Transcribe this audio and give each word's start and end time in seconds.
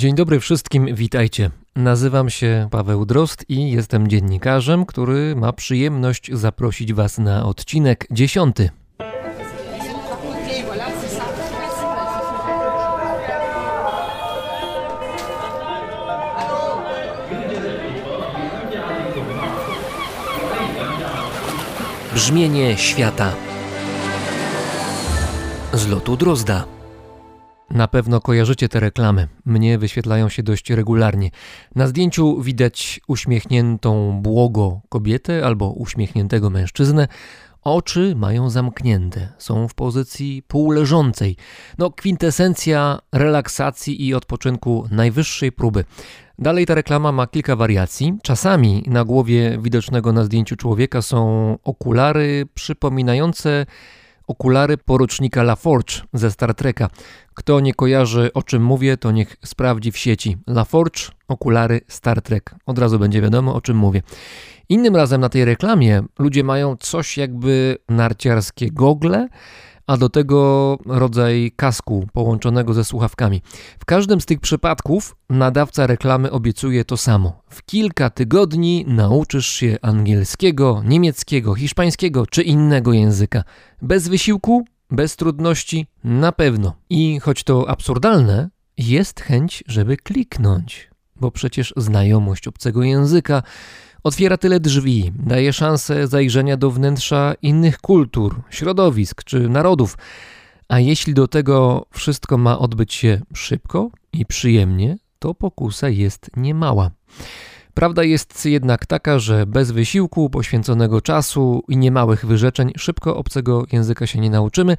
Dzień 0.00 0.14
dobry 0.14 0.40
wszystkim, 0.40 0.94
witajcie. 0.94 1.50
Nazywam 1.76 2.30
się 2.30 2.68
Paweł 2.70 3.04
Drost 3.06 3.44
i 3.48 3.70
jestem 3.70 4.08
dziennikarzem, 4.08 4.86
który 4.86 5.36
ma 5.36 5.52
przyjemność 5.52 6.30
zaprosić 6.32 6.92
Was 6.92 7.18
na 7.18 7.46
odcinek 7.46 8.06
dziesiąty. 8.10 8.70
Brzmienie 22.14 22.76
świata 22.76 23.32
z 25.72 25.86
lotu 25.88 26.16
Drozda. 26.16 26.79
Na 27.70 27.88
pewno 27.88 28.20
kojarzycie 28.20 28.68
te 28.68 28.80
reklamy. 28.80 29.28
Mnie 29.44 29.78
wyświetlają 29.78 30.28
się 30.28 30.42
dość 30.42 30.70
regularnie. 30.70 31.30
Na 31.74 31.86
zdjęciu 31.86 32.40
widać 32.42 33.00
uśmiechniętą 33.08 34.20
błogo 34.22 34.80
kobietę 34.88 35.46
albo 35.46 35.70
uśmiechniętego 35.70 36.50
mężczyznę. 36.50 37.08
Oczy 37.62 38.14
mają 38.16 38.50
zamknięte, 38.50 39.28
są 39.38 39.68
w 39.68 39.74
pozycji 39.74 40.42
półleżącej. 40.48 41.36
No, 41.78 41.90
kwintesencja 41.90 42.98
relaksacji 43.12 44.06
i 44.06 44.14
odpoczynku 44.14 44.88
najwyższej 44.90 45.52
próby. 45.52 45.84
Dalej 46.38 46.66
ta 46.66 46.74
reklama 46.74 47.12
ma 47.12 47.26
kilka 47.26 47.56
wariacji. 47.56 48.18
Czasami 48.22 48.84
na 48.86 49.04
głowie 49.04 49.58
widocznego 49.62 50.12
na 50.12 50.24
zdjęciu 50.24 50.56
człowieka 50.56 51.02
są 51.02 51.58
okulary 51.64 52.46
przypominające 52.54 53.66
okulary 54.30 54.78
porucznika 54.78 55.42
LaForge 55.42 56.02
ze 56.12 56.30
Star 56.30 56.54
Treka. 56.54 56.90
Kto 57.34 57.60
nie 57.60 57.74
kojarzy 57.74 58.30
o 58.34 58.42
czym 58.42 58.62
mówię, 58.64 58.96
to 58.96 59.10
niech 59.10 59.36
sprawdzi 59.44 59.92
w 59.92 59.96
sieci. 59.96 60.36
LaForge, 60.46 61.10
okulary 61.28 61.80
Star 61.88 62.22
Trek. 62.22 62.54
Od 62.66 62.78
razu 62.78 62.98
będzie 62.98 63.22
wiadomo 63.22 63.54
o 63.54 63.60
czym 63.60 63.76
mówię. 63.76 64.02
Innym 64.68 64.96
razem 64.96 65.20
na 65.20 65.28
tej 65.28 65.44
reklamie 65.44 66.02
ludzie 66.18 66.44
mają 66.44 66.76
coś 66.76 67.16
jakby 67.16 67.78
narciarskie 67.88 68.70
gogle, 68.70 69.28
a 69.90 69.96
do 69.96 70.08
tego 70.08 70.78
rodzaj 70.86 71.52
kasku 71.56 72.06
połączonego 72.12 72.74
ze 72.74 72.84
słuchawkami. 72.84 73.42
W 73.78 73.84
każdym 73.84 74.20
z 74.20 74.26
tych 74.26 74.40
przypadków 74.40 75.16
nadawca 75.30 75.86
reklamy 75.86 76.30
obiecuje 76.30 76.84
to 76.84 76.96
samo. 76.96 77.42
W 77.48 77.64
kilka 77.64 78.10
tygodni 78.10 78.84
nauczysz 78.88 79.46
się 79.46 79.76
angielskiego, 79.82 80.82
niemieckiego, 80.84 81.54
hiszpańskiego 81.54 82.26
czy 82.26 82.42
innego 82.42 82.92
języka. 82.92 83.44
Bez 83.82 84.08
wysiłku, 84.08 84.64
bez 84.90 85.16
trudności, 85.16 85.86
na 86.04 86.32
pewno. 86.32 86.74
I 86.90 87.20
choć 87.20 87.44
to 87.44 87.68
absurdalne, 87.70 88.48
jest 88.78 89.20
chęć, 89.20 89.64
żeby 89.66 89.96
kliknąć, 89.96 90.90
bo 91.16 91.30
przecież 91.30 91.74
znajomość 91.76 92.48
obcego 92.48 92.82
języka 92.82 93.42
Otwiera 94.02 94.36
tyle 94.36 94.60
drzwi, 94.60 95.12
daje 95.14 95.52
szansę 95.52 96.06
zajrzenia 96.06 96.56
do 96.56 96.70
wnętrza 96.70 97.34
innych 97.42 97.78
kultur, 97.78 98.42
środowisk 98.50 99.24
czy 99.24 99.48
narodów. 99.48 99.98
A 100.68 100.80
jeśli 100.80 101.14
do 101.14 101.28
tego 101.28 101.86
wszystko 101.90 102.38
ma 102.38 102.58
odbyć 102.58 102.94
się 102.94 103.20
szybko 103.34 103.90
i 104.12 104.26
przyjemnie, 104.26 104.96
to 105.18 105.34
pokusa 105.34 105.88
jest 105.88 106.30
niemała. 106.36 106.90
Prawda 107.74 108.04
jest 108.04 108.46
jednak 108.46 108.86
taka, 108.86 109.18
że 109.18 109.46
bez 109.46 109.70
wysiłku, 109.70 110.30
poświęconego 110.30 111.00
czasu 111.00 111.62
i 111.68 111.76
niemałych 111.76 112.26
wyrzeczeń 112.26 112.72
szybko 112.76 113.16
obcego 113.16 113.64
języka 113.72 114.06
się 114.06 114.18
nie 114.18 114.30
nauczymy, 114.30 114.76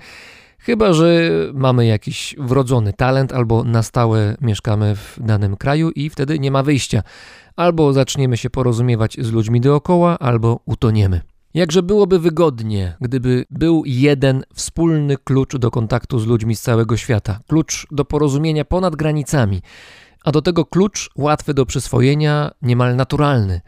chyba 0.61 0.93
że 0.93 1.31
mamy 1.53 1.85
jakiś 1.85 2.35
wrodzony 2.39 2.93
talent 2.93 3.33
albo 3.33 3.63
na 3.63 3.83
stałe 3.83 4.37
mieszkamy 4.41 4.95
w 4.95 5.19
danym 5.19 5.57
kraju 5.57 5.89
i 5.89 6.09
wtedy 6.09 6.39
nie 6.39 6.51
ma 6.51 6.63
wyjścia. 6.63 7.03
Albo 7.55 7.93
zaczniemy 7.93 8.37
się 8.37 8.49
porozumiewać 8.49 9.17
z 9.19 9.31
ludźmi 9.31 9.61
dookoła, 9.61 10.19
albo 10.19 10.59
utoniemy. 10.65 11.21
Jakże 11.53 11.83
byłoby 11.83 12.19
wygodnie, 12.19 12.95
gdyby 13.01 13.45
był 13.49 13.83
jeden 13.85 14.43
wspólny 14.53 15.17
klucz 15.23 15.57
do 15.57 15.71
kontaktu 15.71 16.19
z 16.19 16.27
ludźmi 16.27 16.55
z 16.55 16.61
całego 16.61 16.97
świata, 16.97 17.39
klucz 17.47 17.87
do 17.91 18.05
porozumienia 18.05 18.65
ponad 18.65 18.95
granicami, 18.95 19.61
a 20.23 20.31
do 20.31 20.41
tego 20.41 20.65
klucz 20.65 21.09
łatwy 21.15 21.53
do 21.53 21.65
przyswojenia, 21.65 22.51
niemal 22.61 22.95
naturalny. 22.95 23.61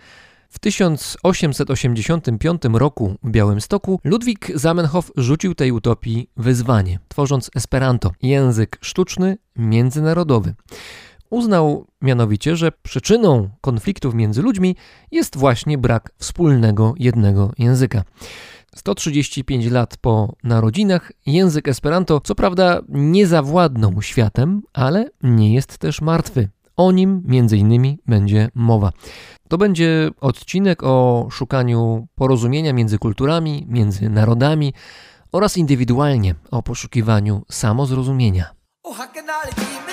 W 0.53 0.59
1885 0.59 2.61
roku 2.73 3.15
w 3.23 3.31
Białymstoku 3.31 3.99
Ludwik 4.03 4.51
Zamenhof 4.55 5.11
rzucił 5.17 5.55
tej 5.55 5.71
utopii 5.71 6.29
wyzwanie, 6.37 6.99
tworząc 7.07 7.49
Esperanto, 7.55 8.11
język 8.21 8.77
sztuczny, 8.81 9.37
międzynarodowy. 9.55 10.53
Uznał 11.29 11.87
mianowicie, 12.01 12.55
że 12.55 12.71
przyczyną 12.71 13.49
konfliktów 13.61 14.13
między 14.13 14.41
ludźmi 14.41 14.75
jest 15.11 15.37
właśnie 15.37 15.77
brak 15.77 16.11
wspólnego 16.17 16.93
jednego 16.97 17.51
języka. 17.57 18.03
135 18.75 19.71
lat 19.71 19.97
po 19.97 20.35
narodzinach 20.43 21.11
język 21.25 21.67
Esperanto 21.67 22.21
co 22.21 22.35
prawda 22.35 22.81
nie 22.89 23.27
zawładnął 23.27 24.01
światem, 24.01 24.61
ale 24.73 25.09
nie 25.23 25.53
jest 25.53 25.77
też 25.77 26.01
martwy. 26.01 26.49
O 26.77 26.91
nim 26.91 27.23
między 27.25 27.57
innymi 27.57 27.99
będzie 28.07 28.49
mowa. 28.55 28.91
To 29.47 29.57
będzie 29.57 30.09
odcinek 30.21 30.83
o 30.83 31.27
szukaniu 31.31 32.07
porozumienia 32.15 32.73
między 32.73 32.97
kulturami, 32.99 33.65
między 33.67 34.09
narodami 34.09 34.73
oraz 35.31 35.57
indywidualnie 35.57 36.35
o 36.51 36.63
poszukiwaniu 36.63 37.45
samozrozumienia. 37.51 38.55
different, 39.55 39.92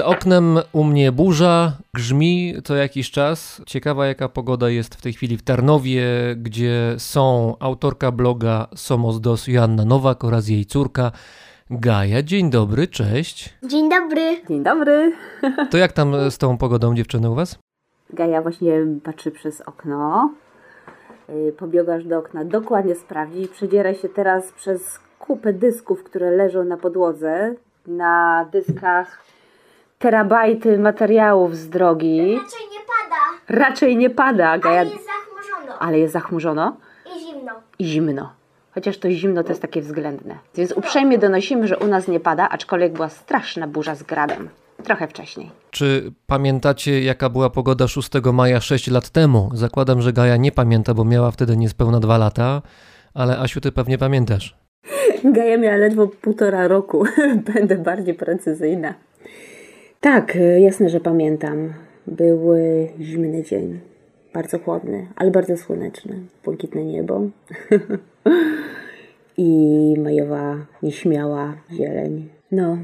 Za 0.00 0.06
oknem 0.06 0.58
u 0.72 0.84
mnie 0.84 1.12
burza, 1.12 1.72
grzmi 1.94 2.54
co 2.64 2.76
jakiś 2.76 3.10
czas. 3.10 3.62
Ciekawa 3.66 4.06
jaka 4.06 4.28
pogoda 4.28 4.70
jest 4.70 4.94
w 4.94 5.02
tej 5.02 5.12
chwili 5.12 5.36
w 5.36 5.42
Tarnowie, 5.42 6.04
gdzie 6.36 6.94
są 6.98 7.54
autorka 7.58 8.12
bloga 8.12 8.66
Somos 8.74 9.20
Dos 9.20 9.48
Joanna 9.48 9.84
Nowak 9.84 10.24
oraz 10.24 10.48
jej 10.48 10.66
córka 10.66 11.12
Gaja. 11.70 12.22
Dzień 12.22 12.50
dobry, 12.50 12.88
cześć. 12.88 13.58
Dzień 13.62 13.90
dobry. 13.90 14.42
Dzień 14.48 14.62
dobry. 14.62 15.12
To 15.70 15.78
jak 15.78 15.92
tam 15.92 16.30
z 16.30 16.38
tą 16.38 16.58
pogodą 16.58 16.94
dziewczyny 16.94 17.30
u 17.30 17.34
was? 17.34 17.58
Gaja 18.12 18.42
właśnie 18.42 18.72
patrzy 19.04 19.30
przez 19.30 19.60
okno. 19.60 20.30
Yy, 21.28 21.52
Pobiegasz 21.52 22.04
do 22.04 22.18
okna 22.18 22.44
dokładnie 22.44 22.94
sprawdzi 22.94 23.48
przedziera 23.48 23.94
się 23.94 24.08
teraz 24.08 24.52
przez 24.52 24.98
kupę 25.18 25.52
dysków, 25.52 26.04
które 26.04 26.30
leżą 26.30 26.64
na 26.64 26.76
podłodze. 26.76 27.54
Na 27.86 28.46
dyskach 28.52 29.29
terabajty 30.00 30.78
materiałów 30.78 31.56
z 31.56 31.68
drogi. 31.68 32.18
Raczej 32.18 32.66
nie 32.72 32.80
pada, 32.80 33.22
Raczej 33.64 33.96
nie 33.96 34.10
pada, 34.10 34.58
Gaja, 34.58 34.80
ale 34.80 34.88
jest 34.90 35.06
zachmurzono 35.06 35.78
ale 35.78 35.98
jest 35.98 36.12
zachmurzono 36.12 36.76
i 37.16 37.20
zimno. 37.20 37.52
i 37.78 37.84
zimno. 37.84 38.32
Chociaż 38.74 38.98
to 38.98 39.10
zimno 39.10 39.42
to 39.42 39.48
jest 39.48 39.62
takie 39.62 39.82
względne. 39.82 40.34
Więc 40.54 40.72
uprzejmie 40.72 41.18
donosimy, 41.18 41.68
że 41.68 41.78
u 41.78 41.86
nas 41.86 42.08
nie 42.08 42.20
pada, 42.20 42.48
aczkolwiek 42.48 42.92
była 42.92 43.08
straszna 43.08 43.66
burza 43.66 43.94
z 43.94 44.02
gradem. 44.02 44.48
Trochę 44.84 45.08
wcześniej. 45.08 45.50
Czy 45.70 46.12
pamiętacie 46.26 47.02
jaka 47.02 47.28
była 47.28 47.50
pogoda 47.50 47.88
6 47.88 48.10
maja 48.32 48.60
6 48.60 48.90
lat 48.90 49.08
temu? 49.08 49.50
Zakładam, 49.54 50.02
że 50.02 50.12
Gaja 50.12 50.36
nie 50.36 50.52
pamięta, 50.52 50.94
bo 50.94 51.04
miała 51.04 51.30
wtedy 51.30 51.56
niespełna 51.56 52.00
dwa 52.00 52.18
lata, 52.18 52.62
ale 53.14 53.38
Asiu 53.38 53.60
ty 53.60 53.72
pewnie 53.72 53.98
pamiętasz. 53.98 54.56
Gaja 55.24 55.58
miała 55.58 55.76
ledwo 55.76 56.06
półtora 56.06 56.68
roku. 56.68 57.04
Będę 57.54 57.78
bardziej 57.78 58.14
precyzyjna. 58.14 58.94
Tak, 60.00 60.36
y, 60.36 60.60
jasne, 60.60 60.88
że 60.88 61.00
pamiętam. 61.00 61.74
Był 62.06 62.40
zimny 63.00 63.42
dzień. 63.42 63.80
Bardzo 64.34 64.58
chłodny, 64.58 65.06
ale 65.16 65.30
bardzo 65.30 65.56
słoneczny. 65.56 66.20
Błękitne 66.44 66.84
niebo. 66.84 67.20
I 69.36 69.94
majowa, 69.98 70.66
nieśmiała 70.82 71.56
zieleń. 71.72 72.28
No, 72.52 72.78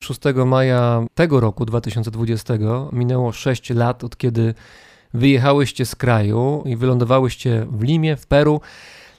6 0.00 0.20
maja 0.46 1.06
tego 1.14 1.40
roku 1.40 1.64
2020 1.64 2.54
minęło 2.92 3.32
6 3.32 3.70
lat 3.70 4.04
od 4.04 4.16
kiedy 4.16 4.54
wyjechałyście 5.14 5.86
z 5.86 5.96
kraju 5.96 6.62
i 6.66 6.76
wylądowałyście 6.76 7.66
w 7.70 7.82
Limie, 7.82 8.16
w 8.16 8.26
Peru. 8.26 8.60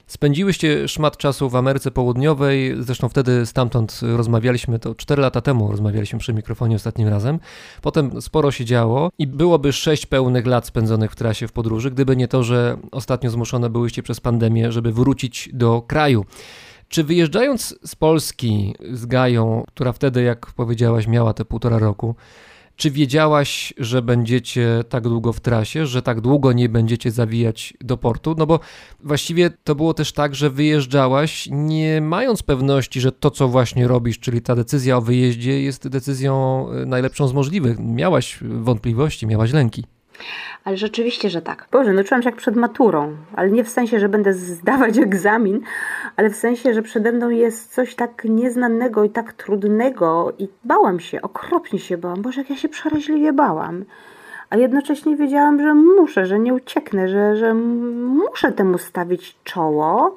Spędziłyście 0.06 0.88
szmat 0.88 1.16
czasu 1.16 1.50
w 1.50 1.56
Ameryce 1.56 1.90
Południowej, 1.90 2.74
zresztą 2.78 3.08
wtedy 3.08 3.46
stamtąd 3.46 4.00
rozmawialiśmy, 4.02 4.78
to 4.78 4.94
4 4.94 5.22
lata 5.22 5.40
temu 5.40 5.70
rozmawialiśmy 5.70 6.18
przy 6.18 6.34
mikrofonie 6.34 6.76
ostatnim 6.76 7.08
razem. 7.08 7.38
Potem 7.82 8.22
sporo 8.22 8.50
się 8.50 8.64
działo 8.64 9.10
i 9.18 9.26
byłoby 9.26 9.72
6 9.72 10.06
pełnych 10.06 10.46
lat 10.46 10.66
spędzonych 10.66 11.12
w 11.12 11.16
trasie 11.16 11.48
w 11.48 11.52
podróży, 11.52 11.90
gdyby 11.90 12.16
nie 12.16 12.28
to, 12.28 12.42
że 12.42 12.76
ostatnio 12.92 13.30
zmuszone 13.30 13.70
byłyście 13.70 14.02
przez 14.02 14.20
pandemię, 14.20 14.72
żeby 14.72 14.92
wrócić 14.92 15.50
do 15.52 15.82
kraju. 15.82 16.24
Czy 16.88 17.04
wyjeżdżając 17.04 17.78
z 17.84 17.96
Polski 17.96 18.74
z 18.92 19.06
Gają, 19.06 19.64
która 19.68 19.92
wtedy, 19.92 20.22
jak 20.22 20.46
powiedziałaś, 20.46 21.06
miała 21.06 21.34
te 21.34 21.44
półtora 21.44 21.78
roku, 21.78 22.14
czy 22.76 22.90
wiedziałaś, 22.90 23.74
że 23.78 24.02
będziecie 24.02 24.84
tak 24.88 25.02
długo 25.02 25.32
w 25.32 25.40
trasie, 25.40 25.86
że 25.86 26.02
tak 26.02 26.20
długo 26.20 26.52
nie 26.52 26.68
będziecie 26.68 27.10
zawijać 27.10 27.74
do 27.80 27.96
portu? 27.96 28.34
No 28.38 28.46
bo 28.46 28.60
właściwie 29.00 29.50
to 29.50 29.74
było 29.74 29.94
też 29.94 30.12
tak, 30.12 30.34
że 30.34 30.50
wyjeżdżałaś 30.50 31.48
nie 31.50 32.00
mając 32.00 32.42
pewności, 32.42 33.00
że 33.00 33.12
to, 33.12 33.30
co 33.30 33.48
właśnie 33.48 33.88
robisz, 33.88 34.18
czyli 34.18 34.42
ta 34.42 34.56
decyzja 34.56 34.96
o 34.96 35.00
wyjeździe, 35.00 35.62
jest 35.62 35.88
decyzją 35.88 36.66
y, 36.82 36.86
najlepszą 36.86 37.28
z 37.28 37.32
możliwych. 37.32 37.78
Miałaś 37.78 38.38
wątpliwości, 38.42 39.26
miałaś 39.26 39.52
lęki. 39.52 39.84
Ale 40.64 40.76
rzeczywiście, 40.76 41.30
że 41.30 41.42
tak. 41.42 41.68
Boże, 41.72 41.92
no 41.92 42.04
czułam 42.04 42.22
się 42.22 42.28
jak 42.28 42.36
przed 42.36 42.56
maturą, 42.56 43.16
ale 43.36 43.50
nie 43.50 43.64
w 43.64 43.68
sensie, 43.68 44.00
że 44.00 44.08
będę 44.08 44.32
zdawać 44.32 44.98
egzamin, 45.08 45.60
ale 46.16 46.30
w 46.30 46.36
sensie, 46.36 46.74
że 46.74 46.82
przede 46.82 47.12
mną 47.12 47.30
jest 47.30 47.74
coś 47.74 47.94
tak 47.94 48.24
nieznanego 48.24 49.04
i 49.04 49.10
tak 49.10 49.32
trudnego 49.32 50.32
i 50.38 50.48
bałam 50.64 51.00
się, 51.00 51.22
okropnie 51.22 51.78
się 51.78 51.98
bałam. 51.98 52.22
Boże, 52.22 52.40
jak 52.40 52.50
ja 52.50 52.56
się 52.56 52.68
przeraźliwie 52.68 53.32
bałam. 53.32 53.84
A 54.50 54.56
jednocześnie 54.56 55.16
wiedziałam, 55.16 55.60
że 55.60 55.74
muszę, 55.74 56.26
że 56.26 56.38
nie 56.38 56.54
ucieknę, 56.54 57.08
że, 57.08 57.36
że 57.36 57.54
muszę 57.54 58.52
temu 58.52 58.78
stawić 58.78 59.36
czoło 59.44 60.14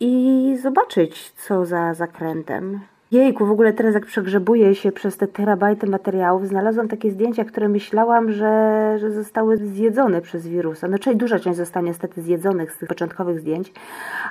i 0.00 0.56
zobaczyć, 0.62 1.30
co 1.30 1.66
za 1.66 1.94
zakrętem. 1.94 2.80
Jejku, 3.10 3.46
w 3.46 3.50
ogóle 3.50 3.72
teraz 3.72 3.94
jak 3.94 4.06
przegrzebuję 4.06 4.74
się 4.74 4.92
przez 4.92 5.16
te 5.16 5.26
terabajty 5.26 5.86
materiałów, 5.86 6.48
znalazłam 6.48 6.88
takie 6.88 7.10
zdjęcia, 7.10 7.44
które 7.44 7.68
myślałam, 7.68 8.32
że, 8.32 8.94
że 8.98 9.10
zostały 9.10 9.56
zjedzone 9.56 10.20
przez 10.20 10.48
wirusa. 10.48 10.88
No 10.88 10.98
czyli 10.98 11.16
duża 11.16 11.38
część 11.38 11.56
została 11.56 11.86
niestety 11.86 12.22
zjedzonych 12.22 12.72
z 12.72 12.78
tych 12.78 12.88
początkowych 12.88 13.40
zdjęć, 13.40 13.72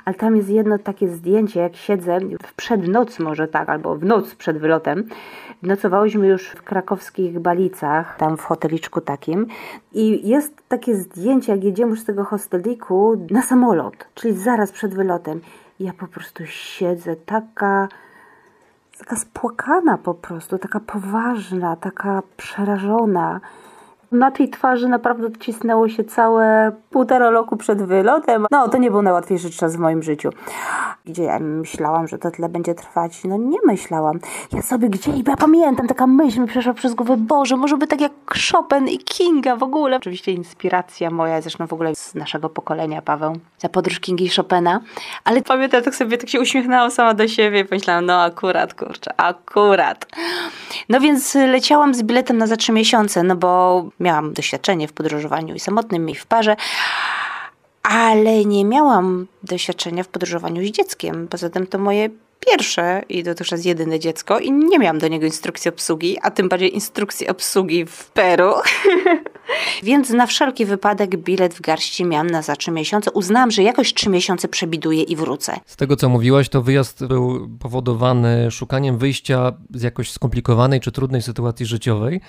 ale 0.04 0.14
tam 0.14 0.36
jest 0.36 0.48
jedno 0.48 0.78
takie 0.78 1.08
zdjęcie, 1.08 1.60
jak 1.60 1.76
siedzę 1.76 2.18
w 2.42 2.54
przednoc 2.54 3.18
może 3.18 3.48
tak, 3.48 3.68
albo 3.68 3.96
w 3.96 4.04
noc 4.04 4.34
przed 4.34 4.58
wylotem. 4.58 5.04
Nocowałyśmy 5.62 6.28
już 6.28 6.48
w 6.48 6.62
krakowskich 6.62 7.38
Balicach, 7.38 8.16
tam 8.16 8.36
w 8.36 8.42
hoteliczku 8.42 9.00
takim 9.00 9.46
i 9.92 10.28
jest 10.28 10.54
takie 10.68 10.94
zdjęcie, 10.94 11.52
jak 11.52 11.64
jedziemy 11.64 11.96
z 11.96 12.04
tego 12.04 12.24
hosteliku 12.24 13.26
na 13.30 13.42
samolot, 13.42 14.08
czyli 14.14 14.34
zaraz 14.34 14.72
przed 14.72 14.94
wylotem. 14.94 15.40
Ja 15.80 15.92
po 15.92 16.06
prostu 16.06 16.42
siedzę 16.46 17.16
taka 17.16 17.88
taka 18.98 19.16
spłakana 19.16 19.98
po 19.98 20.14
prostu, 20.14 20.58
taka 20.58 20.80
poważna, 20.80 21.76
taka 21.76 22.22
przerażona. 22.36 23.40
Na 24.12 24.30
tej 24.30 24.48
twarzy 24.48 24.88
naprawdę 24.88 25.26
odcisnęło 25.26 25.88
się 25.88 26.04
całe 26.04 26.72
półtora 26.90 27.30
roku 27.30 27.56
przed 27.56 27.82
wylotem. 27.82 28.46
No, 28.50 28.68
to 28.68 28.78
nie 28.78 28.90
był 28.90 29.02
najłatwiejszy 29.02 29.50
czas 29.50 29.76
w 29.76 29.78
moim 29.78 30.02
życiu. 30.02 30.30
Gdzie 31.04 31.22
ja 31.22 31.38
myślałam, 31.38 32.08
że 32.08 32.18
to 32.18 32.30
tyle 32.30 32.48
będzie 32.48 32.74
trwać. 32.74 33.24
No 33.24 33.36
nie 33.36 33.58
myślałam. 33.66 34.18
Ja 34.52 34.62
sobie 34.62 34.88
gdzie, 34.88 35.12
ja 35.26 35.36
pamiętam, 35.36 35.86
taka 35.86 36.06
myśl 36.06 36.40
mi 36.40 36.46
przeszła 36.46 36.74
przez 36.74 36.94
głowę, 36.94 37.16
Boże, 37.16 37.56
może 37.56 37.76
by 37.76 37.86
tak 37.86 38.00
jak 38.00 38.12
Chopin 38.52 38.88
i 38.88 38.98
Kinga 38.98 39.56
w 39.56 39.62
ogóle. 39.62 39.96
Oczywiście 39.96 40.32
inspiracja 40.32 41.10
moja, 41.10 41.40
zresztą 41.40 41.66
w 41.66 41.72
ogóle 41.72 41.94
z 41.94 42.14
naszego 42.14 42.48
pokolenia, 42.48 43.02
Paweł, 43.02 43.32
za 43.58 43.68
podróż 43.68 44.00
Kingi 44.00 44.24
i 44.24 44.30
Chopina. 44.30 44.80
Ale 45.24 45.42
pamiętam, 45.42 45.82
tak 45.82 45.94
sobie 45.94 46.18
tak 46.18 46.28
się 46.28 46.40
uśmiechnęłam 46.40 46.90
sama 46.90 47.14
do 47.14 47.28
siebie 47.28 47.60
i 47.60 47.64
pomyślałam, 47.64 48.06
no 48.06 48.22
akurat, 48.22 48.74
kurczę, 48.74 49.20
akurat. 49.20 50.06
No 50.88 51.00
więc 51.00 51.34
leciałam 51.34 51.94
z 51.94 52.02
biletem 52.02 52.38
na 52.38 52.46
za 52.46 52.56
trzy 52.56 52.72
miesiące, 52.72 53.22
no 53.22 53.36
bo 53.36 53.84
miałam 54.00 54.32
doświadczenie 54.32 54.88
w 54.88 54.92
podróżowaniu 54.92 55.54
i 55.54 55.60
samotnym, 55.60 56.10
i 56.10 56.14
w 56.14 56.26
parze, 56.26 56.56
ale 57.82 58.44
nie 58.44 58.64
miałam 58.64 59.26
doświadczenia 59.42 60.04
w 60.04 60.08
podróżowaniu 60.08 60.66
z 60.66 60.70
dzieckiem. 60.70 61.28
Poza 61.28 61.50
tym 61.50 61.66
to 61.66 61.78
moje 61.78 62.10
pierwsze 62.50 63.02
i 63.08 63.22
dotychczas 63.22 63.64
jedyne 63.64 63.98
dziecko 63.98 64.38
i 64.38 64.52
nie 64.52 64.78
miałam 64.78 64.98
do 64.98 65.08
niego 65.08 65.26
instrukcji 65.26 65.68
obsługi, 65.68 66.18
a 66.22 66.30
tym 66.30 66.48
bardziej 66.48 66.74
instrukcji 66.74 67.28
obsługi 67.28 67.86
w 67.86 68.10
Peru. 68.10 68.52
Więc 69.82 70.10
na 70.10 70.26
wszelki 70.26 70.64
wypadek 70.64 71.16
bilet 71.16 71.54
w 71.54 71.60
garści 71.60 72.04
miałam 72.04 72.30
na 72.30 72.42
za 72.42 72.56
trzy 72.56 72.70
miesiące. 72.70 73.10
Uznałam, 73.10 73.50
że 73.50 73.62
jakoś 73.62 73.94
trzy 73.94 74.10
miesiące 74.10 74.48
przebiduję 74.48 75.02
i 75.02 75.16
wrócę. 75.16 75.60
Z 75.66 75.76
tego 75.76 75.96
co 75.96 76.08
mówiłaś, 76.08 76.48
to 76.48 76.62
wyjazd 76.62 77.06
był 77.06 77.48
powodowany 77.60 78.50
szukaniem 78.50 78.98
wyjścia 78.98 79.52
z 79.74 79.82
jakoś 79.82 80.10
skomplikowanej 80.10 80.80
czy 80.80 80.92
trudnej 80.92 81.22
sytuacji 81.22 81.66
życiowej. 81.66 82.20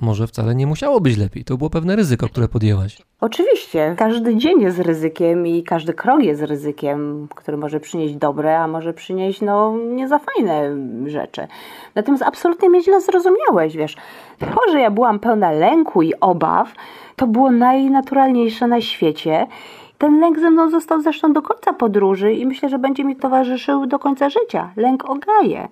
Może 0.00 0.26
wcale 0.26 0.54
nie 0.54 0.66
musiało 0.66 1.00
być 1.00 1.16
lepiej. 1.16 1.44
To 1.44 1.56
było 1.56 1.70
pewne 1.70 1.96
ryzyko, 1.96 2.28
które 2.28 2.48
podjęłaś. 2.48 2.98
Oczywiście, 3.20 3.94
każdy 3.98 4.36
dzień 4.36 4.60
jest 4.60 4.78
ryzykiem 4.78 5.46
i 5.46 5.62
każdy 5.62 5.94
krok 5.94 6.22
jest 6.22 6.42
ryzykiem, 6.42 7.28
który 7.34 7.56
może 7.56 7.80
przynieść 7.80 8.14
dobre, 8.14 8.58
a 8.60 8.68
może 8.68 8.94
przynieść 8.94 9.40
no 9.40 9.76
nie 9.76 10.08
za 10.08 10.18
fajne 10.18 10.76
rzeczy. 11.06 11.46
Natomiast 11.94 12.22
absolutnie 12.22 12.70
mnie 12.70 12.82
źle 12.82 13.00
zrozumiałeś, 13.00 13.76
wiesz. 13.76 13.96
To, 14.38 14.72
że 14.72 14.80
ja 14.80 14.90
byłam 14.90 15.18
pełna 15.18 15.50
lęku 15.50 16.02
i 16.02 16.14
obaw, 16.20 16.72
to 17.16 17.26
było 17.26 17.50
najnaturalniejsze 17.50 18.66
na 18.66 18.80
świecie. 18.80 19.46
Ten 19.98 20.20
lęk 20.20 20.38
ze 20.38 20.50
mną 20.50 20.70
został 20.70 21.00
zresztą 21.00 21.32
do 21.32 21.42
końca 21.42 21.72
podróży 21.72 22.32
i 22.32 22.46
myślę, 22.46 22.68
że 22.68 22.78
będzie 22.78 23.04
mi 23.04 23.16
towarzyszył 23.16 23.86
do 23.86 23.98
końca 23.98 24.30
życia. 24.30 24.72
Lęk 24.76 25.10
o 25.10 25.14
Gaję. 25.14 25.68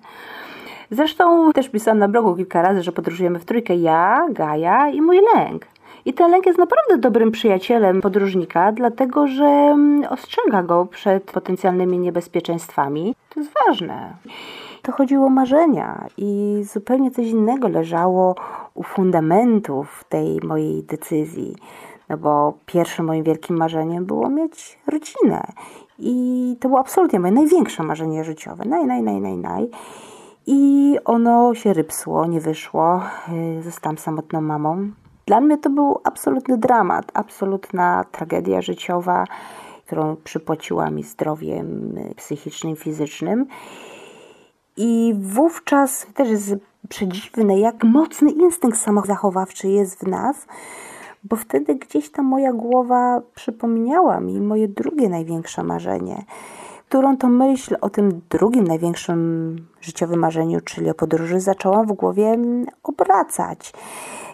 Zresztą 0.91 1.51
też 1.51 1.69
pisałam 1.69 1.99
na 1.99 2.07
blogu 2.07 2.35
kilka 2.35 2.61
razy, 2.61 2.83
że 2.83 2.91
podróżujemy 2.91 3.39
w 3.39 3.45
trójkę 3.45 3.75
ja, 3.75 4.27
Gaja 4.29 4.89
i 4.89 5.01
mój 5.01 5.19
lęk. 5.35 5.65
I 6.05 6.13
ten 6.13 6.31
lęk 6.31 6.45
jest 6.45 6.59
naprawdę 6.59 6.97
dobrym 6.97 7.31
przyjacielem 7.31 8.01
podróżnika, 8.01 8.71
dlatego 8.71 9.27
że 9.27 9.45
mm, 9.45 10.03
ostrzega 10.09 10.63
go 10.63 10.85
przed 10.85 11.31
potencjalnymi 11.31 11.99
niebezpieczeństwami. 11.99 13.15
To 13.29 13.39
jest 13.39 13.51
ważne. 13.67 14.13
To 14.81 14.91
chodziło 14.91 15.25
o 15.25 15.29
marzenia 15.29 16.05
i 16.17 16.61
zupełnie 16.73 17.11
coś 17.11 17.25
innego 17.27 17.67
leżało 17.67 18.35
u 18.73 18.83
fundamentów 18.83 20.03
tej 20.09 20.39
mojej 20.43 20.83
decyzji. 20.83 21.55
No 22.09 22.17
bo 22.17 22.53
pierwszym 22.65 23.05
moim 23.05 23.23
wielkim 23.23 23.57
marzeniem 23.57 24.05
było 24.05 24.29
mieć 24.29 24.79
rodzinę. 24.87 25.43
I 25.99 26.57
to 26.59 26.67
było 26.67 26.79
absolutnie 26.79 27.19
moje 27.19 27.33
największe 27.33 27.83
marzenie 27.83 28.23
życiowe. 28.23 28.65
Naj, 28.65 28.85
naj, 28.85 29.03
naj, 29.03 29.21
naj, 29.21 29.37
naj. 29.37 29.69
I 30.47 30.95
ono 31.05 31.55
się 31.55 31.73
rypsło, 31.73 32.25
nie 32.25 32.41
wyszło. 32.41 33.01
Y, 33.59 33.63
zostałam 33.63 33.97
samotną 33.97 34.41
mamą. 34.41 34.91
Dla 35.25 35.41
mnie 35.41 35.57
to 35.57 35.69
był 35.69 36.01
absolutny 36.03 36.57
dramat, 36.57 37.11
absolutna 37.13 38.05
tragedia 38.11 38.61
życiowa, 38.61 39.25
którą 39.85 40.15
przypłaciła 40.23 40.89
mi 40.89 41.03
zdrowiem 41.03 41.97
y, 41.97 42.15
psychicznym, 42.15 42.75
fizycznym. 42.75 43.45
I 44.77 45.15
wówczas 45.19 46.07
też 46.13 46.29
jest 46.29 46.55
przedziwne, 46.89 47.59
jak 47.59 47.83
mocny 47.83 48.31
instynkt 48.31 48.77
samozachowawczy 48.77 49.67
jest 49.67 49.99
w 49.99 50.07
nas, 50.07 50.47
bo 51.23 51.35
wtedy 51.35 51.75
gdzieś 51.75 52.11
ta 52.11 52.23
moja 52.23 52.53
głowa 52.53 53.21
przypomniała 53.35 54.19
mi 54.19 54.41
moje 54.41 54.67
drugie 54.67 55.09
największe 55.09 55.63
marzenie– 55.63 56.23
którą 56.87 57.17
to 57.17 57.27
myśl 57.27 57.75
o 57.81 57.89
tym 57.89 58.21
drugim 58.29 58.67
największym 58.67 59.55
życiowym 59.81 60.19
marzeniu, 60.19 60.61
czyli 60.61 60.89
o 60.89 60.93
podróży, 60.93 61.39
zaczęłam 61.39 61.87
w 61.87 61.93
głowie 61.93 62.37
obracać. 62.83 63.73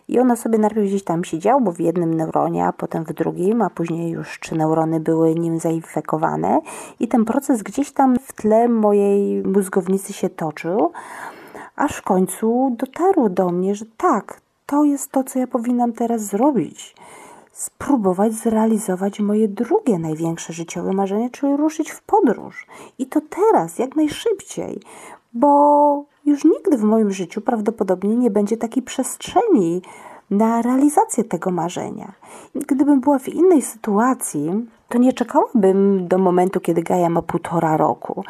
I 0.08 0.20
ona 0.20 0.36
sobie 0.36 0.58
najpierw 0.58 0.88
gdzieś 0.88 1.03
tam 1.03 1.24
siedziało 1.24 1.72
w 1.72 1.79
jednym 1.79 2.13
neuronie, 2.13 2.65
a 2.65 2.74
potem 2.74 3.03
w 3.03 3.13
drugim, 3.13 3.62
a 3.62 3.70
później 3.70 4.12
już 4.12 4.39
trzy 4.39 4.55
neurony 4.55 5.00
były 5.00 5.36
nim 5.36 5.60
zainfekowane. 5.60 6.62
I 7.00 7.08
ten 7.08 7.25
proces 7.25 7.63
gdzieś 7.63 7.91
tam 7.91 8.15
w 8.20 8.34
tle 8.34 8.67
mojej 8.67 9.43
mózgownicy 9.43 10.13
się 10.13 10.29
toczył, 10.29 10.91
aż 11.75 11.96
w 11.96 12.01
końcu 12.01 12.75
dotarło 12.79 13.29
do 13.29 13.50
mnie, 13.50 13.75
że 13.75 13.86
tak, 13.98 14.41
to 14.65 14.84
jest 14.84 15.12
to, 15.12 15.24
co 15.24 15.39
ja 15.39 15.48
powinnam 15.48 15.93
teraz 15.93 16.22
zrobić 16.22 16.96
spróbować 17.61 18.33
zrealizować 18.33 19.19
moje 19.19 19.47
drugie 19.47 19.99
największe 19.99 20.53
życiowe 20.53 20.93
marzenie, 20.93 21.29
czyli 21.29 21.57
ruszyć 21.57 21.91
w 21.91 22.01
podróż. 22.01 22.67
I 22.99 23.05
to 23.05 23.21
teraz, 23.29 23.79
jak 23.79 23.95
najszybciej, 23.95 24.79
bo 25.33 26.03
już 26.25 26.45
nigdy 26.45 26.77
w 26.77 26.83
moim 26.83 27.11
życiu 27.11 27.41
prawdopodobnie 27.41 28.15
nie 28.15 28.31
będzie 28.31 28.57
takiej 28.57 28.83
przestrzeni 28.83 29.81
na 30.29 30.61
realizację 30.61 31.23
tego 31.23 31.51
marzenia. 31.51 32.11
Gdybym 32.55 33.01
była 33.01 33.19
w 33.19 33.29
innej 33.29 33.61
sytuacji, 33.61 34.67
to 34.91 34.98
nie 34.98 35.13
czekałabym 35.13 36.07
do 36.07 36.17
momentu, 36.17 36.60
kiedy 36.60 36.83
Gaja 36.83 37.10
ma 37.10 37.21
półtora 37.21 37.77
roku, 37.77 38.24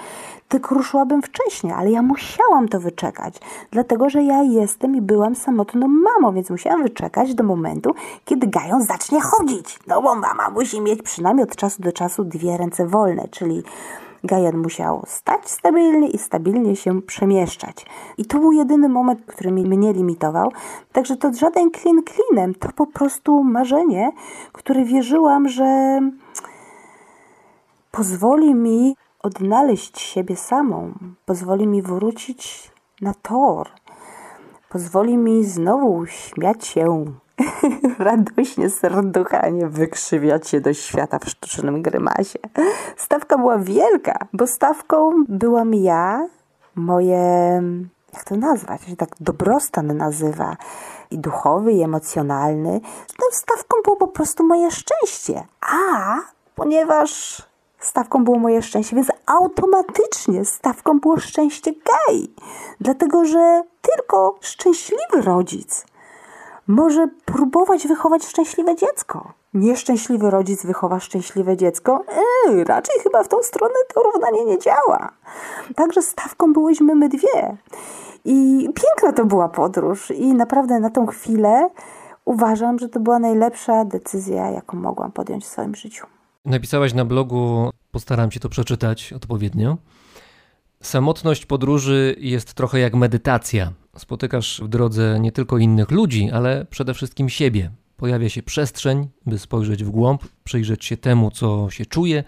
tylko 0.47 0.75
ruszyłabym 0.75 1.21
wcześniej, 1.21 1.73
ale 1.73 1.91
ja 1.91 2.01
musiałam 2.01 2.67
to 2.67 2.79
wyczekać, 2.79 3.35
dlatego 3.71 4.09
że 4.09 4.23
ja 4.23 4.43
jestem 4.43 4.95
i 4.95 5.01
byłam 5.01 5.35
samotną 5.35 5.87
mamą, 5.87 6.33
więc 6.33 6.49
musiałam 6.49 6.83
wyczekać 6.83 7.35
do 7.35 7.43
momentu, 7.43 7.95
kiedy 8.25 8.47
Gają 8.47 8.81
zacznie 8.81 9.21
chodzić. 9.21 9.79
No 9.87 10.01
bo 10.01 10.15
mama 10.15 10.49
musi 10.49 10.81
mieć 10.81 11.01
przynajmniej 11.01 11.43
od 11.43 11.55
czasu 11.55 11.81
do 11.81 11.91
czasu 11.91 12.23
dwie 12.23 12.57
ręce 12.57 12.87
wolne, 12.87 13.27
czyli 13.31 13.63
Gajan 14.23 14.57
musiał 14.57 15.03
stać 15.07 15.49
stabilnie 15.49 16.07
i 16.07 16.17
stabilnie 16.17 16.75
się 16.75 17.01
przemieszczać. 17.01 17.85
I 18.17 18.25
to 18.25 18.39
był 18.39 18.51
jedyny 18.51 18.89
moment, 18.89 19.21
który 19.25 19.51
mnie 19.51 19.93
limitował. 19.93 20.51
Także 20.91 21.17
to 21.17 21.33
żaden 21.33 21.71
klin 21.71 22.03
klinem, 22.03 22.55
to 22.55 22.69
po 22.75 22.87
prostu 22.87 23.43
marzenie, 23.43 24.11
które 24.51 24.83
wierzyłam, 24.85 25.49
że 25.49 25.99
pozwoli 27.91 28.55
mi 28.55 28.95
odnaleźć 29.23 29.99
siebie 29.99 30.35
samą, 30.35 30.93
pozwoli 31.25 31.67
mi 31.67 31.81
wrócić 31.81 32.71
na 33.01 33.13
tor, 33.13 33.69
pozwoli 34.69 35.17
mi 35.17 35.45
znowu 35.45 36.05
śmiać 36.05 36.65
się 36.65 37.05
radośnie, 37.99 38.69
serduchanie, 38.69 39.67
wykrzywiać 39.67 40.47
się 40.47 40.61
do 40.61 40.73
świata 40.73 41.19
w 41.19 41.29
sztucznym 41.29 41.81
grymasie. 41.81 42.39
Stawka 42.97 43.37
była 43.37 43.57
wielka, 43.57 44.27
bo 44.33 44.47
stawką 44.47 45.11
byłam 45.27 45.73
ja, 45.73 46.27
moje, 46.75 47.61
jak 48.13 48.23
to 48.23 48.35
nazwać, 48.35 48.81
się 48.81 48.95
tak 48.95 49.09
dobrostan 49.19 49.97
nazywa, 49.97 50.57
i 51.11 51.19
duchowy, 51.19 51.73
i 51.73 51.81
emocjonalny. 51.81 52.81
Tą 53.07 53.25
stawką 53.31 53.77
było 53.83 53.95
po 53.95 54.07
prostu 54.07 54.43
moje 54.43 54.71
szczęście. 54.71 55.43
A 55.61 56.17
ponieważ 56.55 57.41
stawką 57.81 58.23
było 58.23 58.39
moje 58.39 58.61
szczęście, 58.61 58.95
więc 58.95 59.07
automatycznie 59.25 60.45
stawką 60.45 60.99
było 60.99 61.19
szczęście 61.19 61.71
gej. 61.71 62.33
Dlatego, 62.79 63.25
że 63.25 63.63
tylko 63.81 64.37
szczęśliwy 64.41 65.21
rodzic 65.21 65.85
może 66.67 67.07
próbować 67.25 67.87
wychować 67.87 68.25
szczęśliwe 68.25 68.75
dziecko. 68.75 69.33
Nieszczęśliwy 69.53 70.29
rodzic 70.29 70.65
wychowa 70.65 70.99
szczęśliwe 70.99 71.57
dziecko? 71.57 72.03
Eee, 72.47 72.63
raczej 72.63 72.99
chyba 73.03 73.23
w 73.23 73.27
tą 73.27 73.43
stronę 73.43 73.73
to 73.93 74.03
równanie 74.03 74.45
nie 74.45 74.59
działa. 74.59 75.11
Także 75.75 76.01
stawką 76.01 76.53
byłyśmy 76.53 76.95
my 76.95 77.09
dwie. 77.09 77.57
I 78.25 78.69
piękna 78.75 79.13
to 79.13 79.25
była 79.25 79.49
podróż 79.49 80.11
i 80.11 80.33
naprawdę 80.33 80.79
na 80.79 80.89
tą 80.89 81.05
chwilę 81.05 81.69
uważam, 82.25 82.79
że 82.79 82.89
to 82.89 82.99
była 82.99 83.19
najlepsza 83.19 83.85
decyzja, 83.85 84.49
jaką 84.49 84.77
mogłam 84.77 85.11
podjąć 85.11 85.45
w 85.45 85.47
swoim 85.47 85.75
życiu. 85.75 86.07
Napisałaś 86.45 86.93
na 86.93 87.05
blogu, 87.05 87.69
postaram 87.91 88.31
się 88.31 88.39
to 88.39 88.49
przeczytać 88.49 89.13
odpowiednio. 89.13 89.77
Samotność 90.81 91.45
podróży 91.45 92.15
jest 92.19 92.53
trochę 92.53 92.79
jak 92.79 92.93
medytacja. 92.93 93.73
Spotykasz 93.97 94.61
w 94.63 94.67
drodze 94.67 95.17
nie 95.19 95.31
tylko 95.31 95.57
innych 95.57 95.91
ludzi, 95.91 96.29
ale 96.33 96.65
przede 96.65 96.93
wszystkim 96.93 97.29
siebie. 97.29 97.71
Pojawia 97.97 98.29
się 98.29 98.43
przestrzeń, 98.43 99.09
by 99.25 99.39
spojrzeć 99.39 99.83
w 99.83 99.89
głąb, 99.89 100.23
przyjrzeć 100.43 100.85
się 100.85 100.97
temu, 100.97 101.31
co 101.31 101.69
się 101.69 101.85
czuje, 101.85 102.23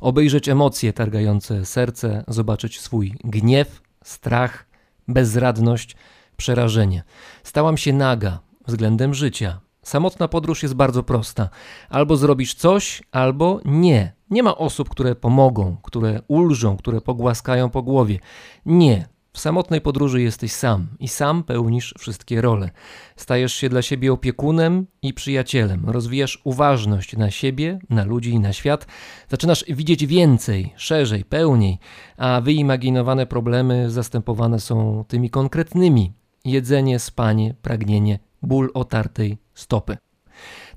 obejrzeć 0.00 0.48
emocje 0.48 0.92
targające 0.92 1.66
serce, 1.66 2.24
zobaczyć 2.28 2.80
swój 2.80 3.14
gniew, 3.24 3.82
strach, 4.04 4.66
bezradność, 5.08 5.96
przerażenie. 6.36 7.02
Stałam 7.42 7.76
się 7.76 7.92
naga 7.92 8.38
względem 8.66 9.14
życia, 9.14 9.60
Samotna 9.88 10.28
podróż 10.28 10.62
jest 10.62 10.74
bardzo 10.74 11.02
prosta. 11.02 11.48
Albo 11.88 12.16
zrobisz 12.16 12.54
coś, 12.54 13.02
albo 13.12 13.60
nie. 13.64 14.12
Nie 14.30 14.42
ma 14.42 14.56
osób, 14.56 14.88
które 14.88 15.14
pomogą, 15.14 15.76
które 15.82 16.22
ulżą, 16.28 16.76
które 16.76 17.00
pogłaskają 17.00 17.70
po 17.70 17.82
głowie. 17.82 18.18
Nie. 18.66 19.08
W 19.32 19.38
samotnej 19.38 19.80
podróży 19.80 20.22
jesteś 20.22 20.52
sam 20.52 20.86
i 21.00 21.08
sam 21.08 21.44
pełnisz 21.44 21.94
wszystkie 21.98 22.40
role. 22.40 22.70
Stajesz 23.16 23.54
się 23.54 23.68
dla 23.68 23.82
siebie 23.82 24.12
opiekunem 24.12 24.86
i 25.02 25.14
przyjacielem. 25.14 25.90
Rozwijasz 25.90 26.40
uważność 26.44 27.16
na 27.16 27.30
siebie, 27.30 27.78
na 27.90 28.04
ludzi 28.04 28.30
i 28.30 28.40
na 28.40 28.52
świat. 28.52 28.86
Zaczynasz 29.28 29.64
widzieć 29.68 30.06
więcej, 30.06 30.72
szerzej, 30.76 31.24
pełniej, 31.24 31.78
a 32.16 32.40
wyimaginowane 32.40 33.26
problemy 33.26 33.90
zastępowane 33.90 34.60
są 34.60 35.04
tymi 35.08 35.30
konkretnymi: 35.30 36.12
jedzenie, 36.44 36.98
spanie, 36.98 37.54
pragnienie, 37.62 38.18
ból 38.42 38.70
otartej 38.74 39.38
stopy. 39.58 39.96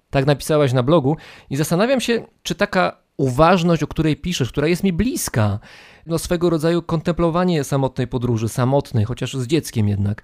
Tak 0.09 0.25
napisałaś 0.25 0.73
na 0.73 0.83
blogu 0.83 1.17
i 1.50 1.55
zastanawiam 1.55 2.01
się, 2.01 2.25
czy 2.43 2.55
taka 2.55 2.97
uważność, 3.17 3.83
o 3.83 3.88
której 3.88 4.17
piszesz, 4.17 4.51
która 4.51 4.67
jest 4.67 4.83
mi 4.83 4.93
bliska, 4.93 5.59
no 6.05 6.19
swego 6.19 6.50
rodzaju 6.50 6.81
kontemplowanie 6.81 7.63
samotnej 7.63 8.07
podróży, 8.07 8.50
samotnej, 8.50 9.05
chociaż 9.05 9.33
z 9.33 9.47
dzieckiem 9.47 9.88
jednak, 9.88 10.23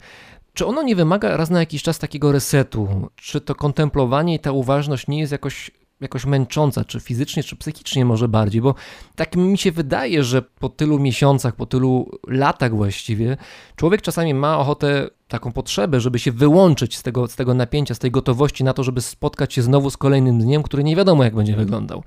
czy 0.53 0.65
ono 0.65 0.83
nie 0.83 0.95
wymaga 0.95 1.37
raz 1.37 1.49
na 1.49 1.59
jakiś 1.59 1.83
czas 1.83 1.99
takiego 1.99 2.31
resetu? 2.31 3.09
Czy 3.15 3.41
to 3.41 3.55
kontemplowanie 3.55 4.35
i 4.35 4.39
ta 4.39 4.51
uważność 4.51 5.07
nie 5.07 5.19
jest 5.19 5.31
jakoś 5.31 5.71
jakoś 6.01 6.25
męcząca, 6.25 6.86
czy 6.86 7.00
fizycznie, 7.00 7.44
czy 7.44 7.56
psychicznie 7.56 8.06
może 8.06 8.27
bardziej, 8.27 8.62
bo 8.62 8.75
tak 9.16 9.36
mi 9.36 9.58
się 9.58 9.72
wydaje, 9.72 10.24
że 10.24 10.42
po 10.42 10.70
tylu 10.70 11.00
miesiącach, 11.00 11.56
po 11.56 11.66
tylu 11.66 12.12
latach 12.27 12.75
właściwie, 12.75 13.38
człowiek 13.75 14.01
czasami 14.01 14.34
ma 14.34 14.60
ochotę, 14.60 15.10
taką 15.27 15.51
potrzebę, 15.51 16.00
żeby 16.00 16.20
się 16.20 16.32
wyłączyć 16.32 16.98
z 16.98 17.04
tego, 17.04 17.27
z 17.27 17.36
tego 17.36 17.54
napięcia, 17.54 17.94
z 17.96 18.00
tej 18.00 18.12
gotowości 18.12 18.63
na 18.63 18.74
to, 18.74 18.84
żeby 18.84 19.01
spotkać 19.01 19.54
się 19.54 19.62
znowu 19.62 19.89
z 19.89 19.98
kolejnym 19.98 20.39
dniem, 20.39 20.63
który 20.63 20.84
nie 20.84 20.96
wiadomo 20.96 21.24
jak 21.24 21.36
będzie 21.36 21.56
wyglądał. 21.56 22.04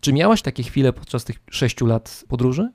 Czy 0.00 0.12
miałaś 0.12 0.42
takie 0.42 0.62
chwile 0.62 0.92
podczas 0.92 1.24
tych 1.24 1.36
sześciu 1.50 1.86
lat 1.86 2.24
podróży? 2.28 2.72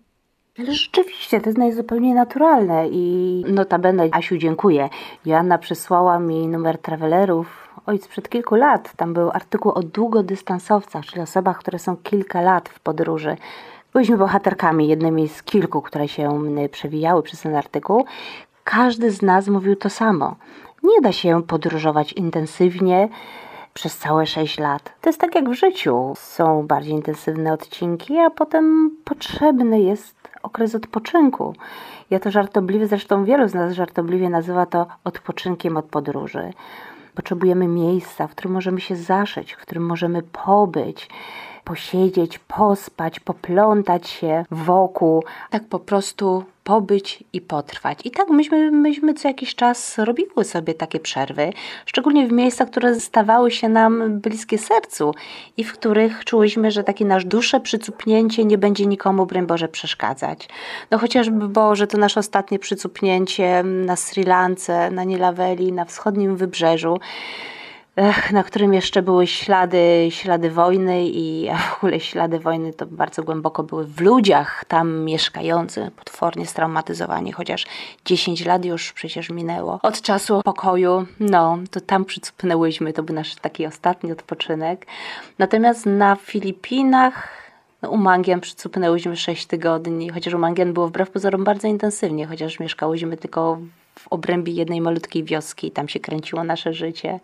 Ale 0.60 0.74
rzeczywiście, 0.74 1.42
to 1.42 1.50
jest 1.50 1.58
najzupełniej 1.58 2.14
naturalne 2.14 2.90
i 2.90 3.44
notabene, 3.48 4.10
Asiu, 4.12 4.38
dziękuję. 4.38 4.90
Joanna 5.26 5.58
przysłała 5.58 6.20
mi 6.20 6.48
numer 6.48 6.78
travelerów 6.78 7.67
oj, 7.88 8.00
przed 8.10 8.30
kilku 8.30 8.56
lat. 8.56 8.94
Tam 8.96 9.14
był 9.14 9.32
artykuł 9.32 9.72
o 9.72 9.84
długodystansowcach, 9.84 11.06
czyli 11.06 11.22
osobach, 11.22 11.60
które 11.60 11.80
są 11.80 11.98
kilka 11.98 12.42
lat 12.42 12.70
w 12.70 12.80
podróży. 12.80 13.38
Byliśmy 13.94 14.18
bohaterkami, 14.18 14.88
jednymi 14.88 15.28
z 15.28 15.44
kilku, 15.44 15.82
które 15.82 16.08
się 16.08 16.42
przewijały 16.72 17.24
przez 17.24 17.42
ten 17.42 17.56
artykuł. 17.56 18.06
Każdy 18.64 19.12
z 19.12 19.22
nas 19.22 19.48
mówił 19.48 19.76
to 19.76 19.90
samo. 19.90 20.36
Nie 20.84 21.02
da 21.02 21.12
się 21.12 21.44
podróżować 21.44 22.14
intensywnie, 22.14 23.10
przez 23.78 23.98
całe 23.98 24.26
6 24.26 24.60
lat. 24.60 24.94
To 25.02 25.10
jest 25.10 25.22
tak 25.22 25.36
jak 25.36 25.50
w 25.50 25.54
życiu. 25.54 26.14
Są 26.16 26.68
bardziej 26.68 26.94
intensywne 26.94 27.54
odcinki, 27.54 28.18
a 28.18 28.30
potem 28.30 28.92
potrzebny 29.06 29.82
jest 29.82 30.16
okres 30.44 30.76
odpoczynku. 30.76 31.54
Ja 32.10 32.20
to 32.20 32.32
żartobliwie, 32.32 32.88
zresztą 32.88 33.26
wielu 33.26 33.48
z 33.48 33.54
nas 33.54 33.74
żartobliwie 33.74 34.30
nazywa 34.30 34.66
to 34.66 34.88
odpoczynkiem 35.04 35.78
od 35.78 35.86
podróży. 35.86 36.54
Potrzebujemy 37.18 37.68
miejsca, 37.68 38.28
w 38.28 38.32
którym 38.32 38.54
możemy 38.54 38.82
się 38.82 38.96
zaszyć, 38.96 39.54
w 39.54 39.58
którym 39.58 39.86
możemy 39.86 40.24
pobyć, 40.24 41.10
posiedzieć, 41.68 42.40
pospać, 42.40 43.20
poplątać 43.20 44.10
się 44.10 44.46
wokół, 44.52 45.24
tak 45.50 45.64
po 45.64 45.80
prostu 45.80 46.44
pobyć 46.64 47.24
i 47.34 47.42
potrwać. 47.42 48.00
I 48.04 48.12
tak 48.12 48.30
myśmy, 48.30 48.72
myśmy 48.72 49.14
co 49.14 49.28
jakiś 49.28 49.56
czas 49.56 49.98
robiły 49.98 50.44
sobie 50.44 50.74
takie 50.74 51.00
przerwy, 51.00 51.54
szczególnie 51.86 52.28
w 52.28 52.32
miejscach, 52.32 52.70
które 52.70 53.00
stawały 53.00 53.52
się 53.52 53.70
nam 53.70 54.20
bliskie 54.20 54.58
sercu 54.58 55.14
i 55.58 55.64
w 55.64 55.74
których 55.74 56.26
czułyśmy, 56.26 56.72
że 56.72 56.84
takie 56.84 57.06
nasz 57.06 57.26
dusze 57.26 57.60
przycupnięcie 57.60 58.46
nie 58.46 58.58
będzie 58.58 58.86
nikomu, 58.86 59.26
broń 59.26 59.48
Boże, 59.48 59.68
przeszkadzać. 59.68 60.50
No 60.92 60.98
chociażby, 60.98 61.48
Boże, 61.48 61.88
to 61.88 61.98
nasze 61.98 62.20
ostatnie 62.20 62.60
przycupnięcie 62.60 63.64
na 63.64 63.96
Sri 63.96 64.24
Lance, 64.24 64.92
na 64.92 65.04
Nilaweli, 65.04 65.72
na 65.72 65.86
wschodnim 65.86 66.36
wybrzeżu 66.36 67.00
na 68.32 68.44
którym 68.44 68.74
jeszcze 68.74 69.02
były 69.02 69.28
ślady, 69.28 70.08
ślady 70.10 70.52
wojny 70.52 71.08
i 71.08 71.50
w 71.70 71.78
ogóle 71.78 72.00
ślady 72.00 72.40
wojny 72.40 72.74
to 72.74 72.86
bardzo 72.86 73.24
głęboko 73.24 73.64
były 73.64 73.86
w 73.86 74.02
ludziach 74.02 74.66
tam 74.66 75.00
mieszkających, 75.00 75.92
potwornie 75.92 76.46
straumatyzowani, 76.46 77.32
chociaż 77.32 77.66
10 78.06 78.46
lat 78.46 78.66
już 78.66 78.94
przecież 78.94 79.30
minęło 79.30 79.80
od 79.84 80.02
czasu 80.02 80.42
pokoju. 80.46 81.06
No, 81.20 81.58
to 81.72 81.82
tam 81.82 82.06
przycupnęłyśmy, 82.06 82.94
to 82.94 83.04
był 83.04 83.16
nasz 83.16 83.36
taki 83.36 83.66
ostatni 83.66 84.12
odpoczynek. 84.12 84.86
Natomiast 85.40 85.86
na 85.86 86.16
Filipinach 86.16 87.28
no, 87.82 87.90
u 87.90 87.98
Mangien 87.98 88.40
przycupnęłyśmy 88.40 89.16
6 89.16 89.46
tygodni, 89.46 90.10
chociaż 90.10 90.34
u 90.34 90.40
Mangien 90.40 90.74
było 90.74 90.88
wbrew 90.88 91.10
pozorom 91.10 91.44
bardzo 91.44 91.68
intensywnie, 91.68 92.28
chociaż 92.28 92.60
mieszkałyśmy 92.60 93.18
tylko 93.18 93.58
w 94.00 94.08
obrębie 94.08 94.54
jednej 94.54 94.82
malutkiej 94.82 95.24
wioski 95.24 95.72
tam 95.72 95.88
się 95.88 96.00
kręciło 96.00 96.44
nasze 96.44 96.74
życie. 96.74 97.20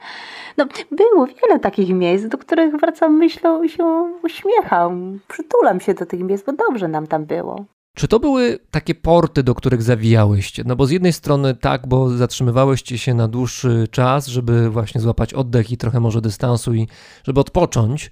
No, 0.57 0.65
było 0.91 1.27
wiele 1.27 1.59
takich 1.59 1.89
miejsc, 1.89 2.25
do 2.27 2.37
których 2.37 2.75
wracam 2.75 3.17
myślą 3.17 3.63
i 3.63 3.69
się 3.69 4.13
uśmiecham. 4.23 5.19
Przytulam 5.27 5.79
się 5.79 5.93
do 5.93 6.05
tych 6.05 6.19
miejsc, 6.19 6.45
bo 6.45 6.53
dobrze 6.53 6.87
nam 6.87 7.07
tam 7.07 7.25
było. 7.25 7.65
Czy 7.95 8.07
to 8.07 8.19
były 8.19 8.59
takie 8.71 8.95
porty, 8.95 9.43
do 9.43 9.55
których 9.55 9.81
zawijałyście? 9.81 10.63
No 10.65 10.75
bo 10.75 10.85
z 10.85 10.91
jednej 10.91 11.13
strony 11.13 11.55
tak, 11.55 11.87
bo 11.87 12.09
zatrzymywałyście 12.09 12.97
się 12.97 13.13
na 13.13 13.27
dłuższy 13.27 13.87
czas, 13.91 14.27
żeby 14.27 14.69
właśnie 14.69 15.01
złapać 15.01 15.33
oddech 15.33 15.71
i 15.71 15.77
trochę 15.77 15.99
może 15.99 16.21
dystansu 16.21 16.73
i 16.73 16.87
żeby 17.23 17.39
odpocząć 17.39 18.11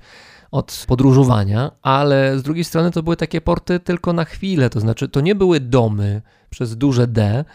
od 0.51 0.85
podróżowania, 0.87 1.71
ale 1.81 2.39
z 2.39 2.43
drugiej 2.43 2.63
strony 2.63 2.91
to 2.91 3.03
były 3.03 3.17
takie 3.17 3.41
porty 3.41 3.79
tylko 3.79 4.13
na 4.13 4.25
chwilę, 4.25 4.69
to 4.69 4.79
znaczy 4.79 5.09
to 5.09 5.21
nie 5.21 5.35
były 5.35 5.59
domy 5.59 6.21
przez 6.49 6.77
duże 6.77 7.07
D, 7.07 7.45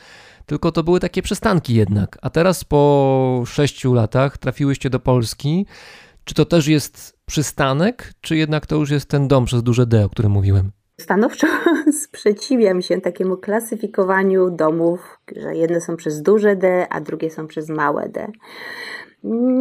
tylko 0.46 0.72
to 0.72 0.82
były 0.82 1.00
takie 1.00 1.22
przystanki 1.22 1.74
jednak. 1.74 2.18
A 2.22 2.30
teraz 2.30 2.64
po 2.64 3.42
sześciu 3.46 3.94
latach 3.94 4.38
trafiłyście 4.38 4.90
do 4.90 5.00
Polski. 5.00 5.66
Czy 6.24 6.34
to 6.34 6.44
też 6.44 6.68
jest 6.68 7.18
przystanek, 7.26 8.12
czy 8.20 8.36
jednak 8.36 8.66
to 8.66 8.76
już 8.76 8.90
jest 8.90 9.08
ten 9.08 9.28
dom 9.28 9.44
przez 9.44 9.62
duże 9.62 9.86
D, 9.86 10.04
o 10.04 10.08
którym 10.08 10.32
mówiłem? 10.32 10.70
Stanowczo 11.00 11.46
sprzeciwiam 12.04 12.82
się 12.82 13.00
takiemu 13.00 13.36
klasyfikowaniu 13.36 14.50
domów, 14.50 15.18
że 15.36 15.56
jedne 15.56 15.80
są 15.80 15.96
przez 15.96 16.22
duże 16.22 16.56
D, 16.56 16.86
a 16.90 17.00
drugie 17.00 17.30
są 17.30 17.46
przez 17.46 17.68
małe 17.68 18.08
D. 18.08 18.26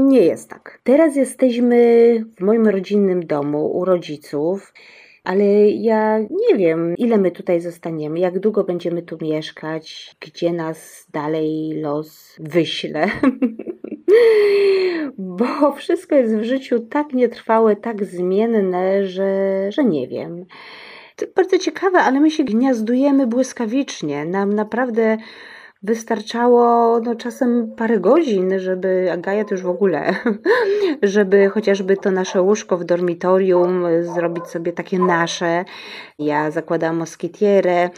Nie 0.07 0.21
jest 0.21 0.49
tak. 0.49 0.79
Teraz 0.83 1.15
jesteśmy 1.15 1.77
w 2.37 2.41
moim 2.41 2.67
rodzinnym 2.67 3.25
domu 3.25 3.77
u 3.77 3.85
rodziców 3.85 4.73
ale 5.25 5.69
ja 5.69 6.19
nie 6.19 6.57
wiem, 6.57 6.95
ile 6.97 7.17
my 7.17 7.31
tutaj 7.31 7.61
zostaniemy, 7.61 8.19
jak 8.19 8.39
długo 8.39 8.63
będziemy 8.63 9.01
tu 9.01 9.17
mieszkać, 9.21 10.15
gdzie 10.19 10.53
nas 10.53 11.07
dalej 11.13 11.73
los 11.81 12.35
wyśle. 12.39 13.07
Bo 15.17 15.71
wszystko 15.71 16.15
jest 16.15 16.35
w 16.35 16.43
życiu 16.43 16.79
tak 16.79 17.13
nietrwałe, 17.13 17.75
tak 17.75 18.05
zmienne, 18.05 19.05
że, 19.05 19.71
że 19.71 19.83
nie 19.83 20.07
wiem. 20.07 20.45
To 21.15 21.25
bardzo 21.35 21.57
ciekawe, 21.57 21.99
ale 21.99 22.19
my 22.19 22.31
się 22.31 22.43
gniazdujemy 22.43 23.27
błyskawicznie. 23.27 24.25
Nam 24.25 24.53
naprawdę 24.53 25.17
wystarczało 25.85 26.99
no, 26.99 27.15
czasem 27.15 27.71
parę 27.75 27.99
godzin, 27.99 28.59
żeby, 28.59 29.09
a 29.13 29.17
Gaja 29.17 29.45
to 29.45 29.53
już 29.53 29.63
w 29.63 29.69
ogóle, 29.69 30.15
żeby 31.03 31.49
chociażby 31.49 31.97
to 31.97 32.11
nasze 32.11 32.41
łóżko 32.41 32.77
w 32.77 32.83
dormitorium 32.83 33.83
zrobić 34.01 34.47
sobie 34.47 34.73
takie 34.73 34.99
nasze. 34.99 35.65
Ja 36.19 36.51
zakładałam 36.51 36.97
moskitierę, 36.97 37.89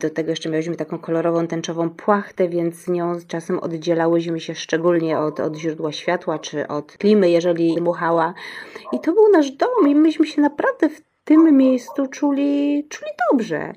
do 0.00 0.10
tego 0.10 0.30
jeszcze 0.30 0.48
mieliśmy 0.48 0.76
taką 0.76 0.98
kolorową, 0.98 1.46
tęczową 1.46 1.90
płachtę, 1.90 2.48
więc 2.48 2.88
nią 2.88 3.12
czasem 3.28 3.58
oddzielałyśmy 3.58 4.40
się 4.40 4.54
szczególnie 4.54 5.18
od, 5.18 5.40
od 5.40 5.56
źródła 5.56 5.92
światła, 5.92 6.38
czy 6.38 6.68
od 6.68 6.92
klimy, 6.92 7.30
jeżeli 7.30 7.74
dmuchała. 7.74 8.34
I 8.92 9.00
to 9.00 9.12
był 9.12 9.28
nasz 9.32 9.50
dom 9.50 9.88
i 9.88 9.94
myśmy 9.94 10.26
się 10.26 10.40
naprawdę 10.42 10.88
w 10.88 11.00
tym 11.24 11.56
miejscu 11.56 12.06
czuli, 12.06 12.86
czuli 12.88 13.10
dobrze. 13.30 13.72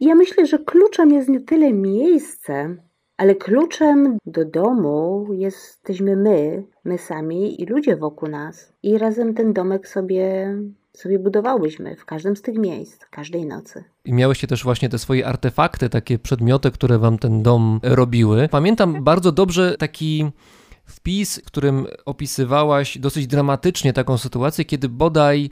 I 0.00 0.04
ja 0.04 0.14
myślę, 0.14 0.46
że 0.46 0.58
kluczem 0.58 1.10
jest 1.10 1.28
nie 1.28 1.40
tyle 1.40 1.72
miejsce, 1.72 2.76
ale 3.20 3.34
kluczem 3.34 4.18
do 4.26 4.44
domu 4.44 5.26
jesteśmy 5.32 6.16
my, 6.16 6.62
my 6.84 6.98
sami 6.98 7.62
i 7.62 7.66
ludzie 7.66 7.96
wokół 7.96 8.28
nas. 8.28 8.72
I 8.82 8.98
razem 8.98 9.34
ten 9.34 9.52
domek 9.52 9.88
sobie 9.88 10.56
sobie 10.92 11.18
budowałyśmy 11.18 11.96
w 11.96 12.04
każdym 12.04 12.36
z 12.36 12.42
tych 12.42 12.58
miejsc, 12.58 13.04
każdej 13.10 13.46
nocy. 13.46 13.84
I 14.04 14.12
miałyście 14.12 14.46
też 14.46 14.64
właśnie 14.64 14.88
te 14.88 14.98
swoje 14.98 15.26
artefakty, 15.26 15.88
takie 15.88 16.18
przedmioty, 16.18 16.70
które 16.70 16.98
wam 16.98 17.18
ten 17.18 17.42
dom 17.42 17.80
robiły. 17.82 18.48
Pamiętam 18.50 19.04
bardzo 19.04 19.32
dobrze 19.32 19.76
taki 19.78 20.30
wpis, 20.84 21.40
którym 21.46 21.86
opisywałaś 22.04 22.98
dosyć 22.98 23.26
dramatycznie 23.26 23.92
taką 23.92 24.18
sytuację, 24.18 24.64
kiedy 24.64 24.88
bodaj 24.88 25.50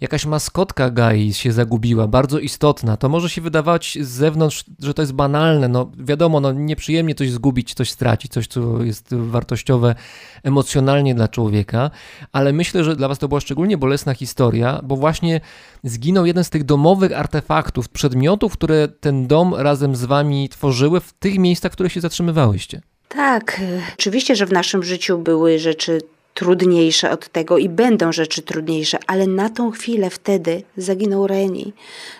jakaś 0.00 0.26
maskotka 0.26 0.90
Gai 0.90 1.32
się 1.32 1.52
zagubiła, 1.52 2.06
bardzo 2.06 2.38
istotna. 2.38 2.96
To 2.96 3.08
może 3.08 3.30
się 3.30 3.40
wydawać 3.40 3.98
z 4.00 4.08
zewnątrz, 4.08 4.64
że 4.82 4.94
to 4.94 5.02
jest 5.02 5.12
banalne. 5.12 5.68
No 5.68 5.90
wiadomo, 5.98 6.40
no 6.40 6.52
nieprzyjemnie 6.52 7.14
coś 7.14 7.30
zgubić, 7.30 7.74
coś 7.74 7.90
stracić, 7.90 8.32
coś, 8.32 8.46
co 8.46 8.82
jest 8.82 9.14
wartościowe 9.14 9.94
emocjonalnie 10.42 11.14
dla 11.14 11.28
człowieka, 11.28 11.90
ale 12.32 12.52
myślę, 12.52 12.84
że 12.84 12.96
dla 12.96 13.08
was 13.08 13.18
to 13.18 13.28
była 13.28 13.40
szczególnie 13.40 13.78
bolesna 13.78 14.14
historia, 14.14 14.80
bo 14.84 14.96
właśnie 14.96 15.40
zginął 15.84 16.26
jeden 16.26 16.44
z 16.44 16.50
tych 16.50 16.64
domowych 16.64 17.12
artefaktów, 17.12 17.88
przedmiotów, 17.88 18.52
które 18.52 18.88
ten 18.88 19.26
dom 19.26 19.54
razem 19.54 19.96
z 19.96 20.04
wami 20.04 20.48
tworzyły 20.48 21.00
w 21.00 21.12
tych 21.12 21.38
miejscach, 21.38 21.72
w 21.72 21.74
których 21.74 21.92
się 21.92 22.00
zatrzymywałyście. 22.00 22.82
Tak, 23.08 23.60
oczywiście, 23.94 24.36
że 24.36 24.46
w 24.46 24.52
naszym 24.52 24.82
życiu 24.82 25.18
były 25.18 25.58
rzeczy 25.58 26.00
trudniejsze 26.38 27.10
od 27.10 27.28
tego 27.28 27.58
i 27.58 27.68
będą 27.68 28.12
rzeczy 28.12 28.42
trudniejsze, 28.42 28.98
ale 29.06 29.26
na 29.26 29.50
tą 29.50 29.70
chwilę 29.70 30.10
wtedy 30.10 30.62
zaginął 30.76 31.26
Reni. 31.26 31.72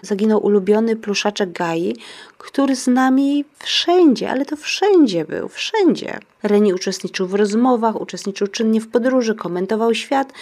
Zaginął 0.03 0.47
ulubiony 0.47 0.97
pluszaczek 0.97 1.53
Gai, 1.53 1.97
który 2.39 2.77
z 2.77 2.87
nami 2.87 3.45
wszędzie, 3.59 4.31
ale 4.31 4.45
to 4.45 4.57
wszędzie 4.57 5.25
był, 5.25 5.49
wszędzie. 5.49 6.19
Reni 6.43 6.75
uczestniczył 6.75 7.27
w 7.27 7.35
rozmowach, 7.35 8.01
uczestniczył 8.01 8.47
czynnie 8.47 8.81
w 8.81 8.89
podróży, 8.89 9.35
komentował 9.35 9.95
świat. 9.95 10.33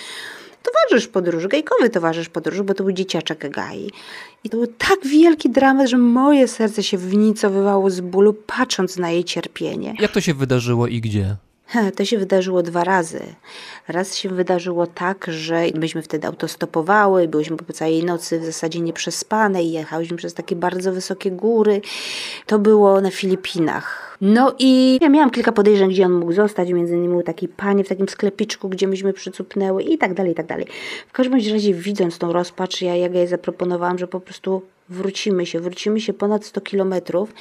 Towarzysz 0.62 1.09
podróży, 1.09 1.49
gejkowy 1.49 1.91
towarzysz 1.91 2.29
podróży, 2.29 2.65
bo 2.65 2.75
to 2.75 2.85
był 2.85 2.93
dzieciaczek 2.93 3.51
Gai. 3.51 3.91
I 4.45 4.51
to 4.51 4.57
był 4.57 4.67
tak 4.67 5.07
wielki 5.07 5.51
dramat, 5.51 5.89
że 5.89 5.99
moje 5.99 6.49
serce 6.49 6.83
się 6.83 6.99
wnicowywało 6.99 7.91
z 7.91 8.01
bólu, 8.01 8.35
patrząc 8.35 8.97
na 8.97 9.11
jej 9.11 9.25
cierpienie. 9.25 9.95
Jak 10.01 10.12
to 10.12 10.21
się 10.21 10.35
wydarzyło 10.35 10.87
i 10.87 11.01
gdzie? 11.01 11.37
To 11.96 12.05
się 12.05 12.18
wydarzyło 12.18 12.62
dwa 12.62 12.85
razy. 12.85 13.20
Raz 13.88 14.16
się 14.16 14.29
wydarzyło 14.29 14.87
tak, 14.87 15.26
że 15.29 15.64
myśmy 15.74 16.02
wtedy 16.02 16.26
autostopowały, 16.26 17.29
byłyśmy 17.29 17.57
po 17.57 17.72
całej 17.72 18.05
nocy 18.05 18.40
w 18.40 18.44
zasadzie 18.44 18.81
nieprzespane 18.81 19.62
i 19.62 19.72
jechałyśmy 19.72 20.16
przez 20.16 20.35
takie 20.35 20.57
bardzo 20.57 20.92
wysokie 20.92 21.31
góry. 21.31 21.81
To 22.46 22.59
było 22.59 23.00
na 23.00 23.11
Filipinach. 23.11 24.16
No 24.20 24.55
i 24.59 24.98
ja 25.00 25.09
miałam 25.09 25.31
kilka 25.31 25.52
podejrzeń, 25.52 25.90
gdzie 25.90 26.07
on 26.07 26.12
mógł 26.12 26.33
zostać. 26.33 26.68
Między 26.68 26.94
innymi 26.94 27.09
był 27.09 27.22
taki 27.22 27.48
panie 27.48 27.85
w 27.85 27.88
takim 27.88 28.09
sklepiczku, 28.09 28.68
gdzie 28.68 28.88
myśmy 28.88 29.12
przycupnęły 29.12 29.83
i 29.83 29.98
tak 29.98 30.14
dalej, 30.14 30.33
i 30.33 30.35
tak 30.35 30.46
dalej. 30.46 30.66
W 31.09 31.12
każdym 31.12 31.35
razie 31.35 31.74
widząc 31.74 32.18
tą 32.18 32.33
rozpacz, 32.33 32.83
ja, 32.83 32.96
ja 32.96 33.09
jej 33.09 33.26
zaproponowałam, 33.26 33.98
że 33.98 34.09
po 34.09 34.20
prostu 34.20 34.62
wrócimy 34.88 35.46
się, 35.46 35.61
wrócimy 35.61 36.01
się 36.01 36.12
ponad 36.12 36.44
100 36.44 36.61
kilometrów 36.61 37.33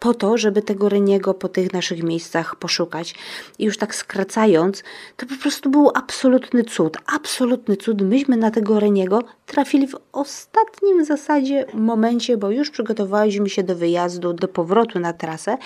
po 0.00 0.14
to, 0.14 0.38
żeby 0.38 0.62
tego 0.62 0.88
Reniego 0.88 1.34
po 1.34 1.48
tych 1.48 1.72
naszych 1.72 2.02
miejscach 2.02 2.56
poszukać. 2.56 3.14
I 3.58 3.64
już 3.64 3.78
tak 3.78 3.94
skracając, 3.94 4.82
to 5.16 5.26
po 5.26 5.36
prostu 5.42 5.70
był 5.70 5.90
absolutny 5.94 6.64
cud, 6.64 6.96
absolutny 7.06 7.76
cud. 7.76 8.02
Myśmy 8.02 8.36
na 8.36 8.50
tego 8.50 8.80
Reniego 8.80 9.22
trafili 9.50 9.86
w 9.86 9.96
ostatnim 10.12 11.04
w 11.04 11.06
zasadzie 11.06 11.66
momencie, 11.74 12.36
bo 12.36 12.50
już 12.50 12.70
przygotowaliśmy 12.70 13.48
się 13.48 13.62
do 13.62 13.76
wyjazdu, 13.76 14.32
do 14.32 14.48
powrotu 14.48 14.98
na 14.98 15.12
trasę, 15.12 15.56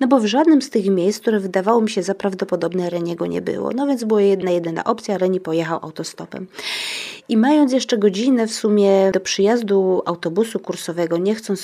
no 0.00 0.06
bo 0.06 0.20
w 0.20 0.26
żadnym 0.26 0.62
z 0.62 0.70
tych 0.70 0.86
miejsc, 0.86 1.20
które 1.20 1.40
wydawało 1.40 1.80
mi 1.80 1.90
się 1.90 2.02
za 2.02 2.14
prawdopodobne, 2.14 2.90
Reniego 2.90 3.26
nie 3.26 3.42
było. 3.42 3.70
No 3.74 3.86
więc 3.86 4.04
była 4.04 4.22
jedna, 4.22 4.50
jedyna 4.50 4.84
opcja, 4.84 5.18
Reni 5.18 5.40
pojechał 5.40 5.78
autostopem. 5.82 6.46
I 7.28 7.36
mając 7.36 7.72
jeszcze 7.72 7.98
godzinę 7.98 8.46
w 8.46 8.52
sumie 8.52 9.10
do 9.12 9.20
przyjazdu 9.20 10.02
autobusu 10.04 10.58
kursowego, 10.58 11.18
nie 11.18 11.34
chcąc 11.34 11.60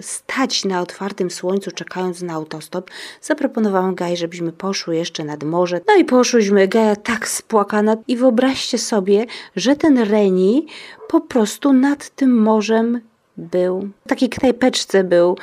stać 0.00 0.64
na 0.64 0.80
otwartym 0.80 1.30
słońcu, 1.30 1.70
czekając 1.70 2.22
na 2.22 2.32
autostop, 2.32 2.90
zaproponowałam 3.22 3.94
Gaj, 3.94 4.16
żebyśmy 4.16 4.52
poszły 4.52 4.96
jeszcze 4.96 5.24
nad 5.24 5.44
morze. 5.44 5.80
No 5.88 5.96
i 5.96 6.04
poszłyśmy, 6.04 6.68
Gaja 6.68 6.96
tak 6.96 7.28
spłakana. 7.28 7.96
I 8.08 8.16
wyobraźcie 8.16 8.78
sobie, 8.78 9.26
że 9.56 9.76
ten 9.76 9.98
Reni 9.98 10.66
po 11.08 11.17
prostu 11.20 11.72
nad 11.72 12.08
tym 12.08 12.42
morzem 12.42 13.00
był. 13.38 13.88
W 14.06 14.08
takiej 14.08 14.28
knajpeczce 14.28 15.04
był. 15.04 15.36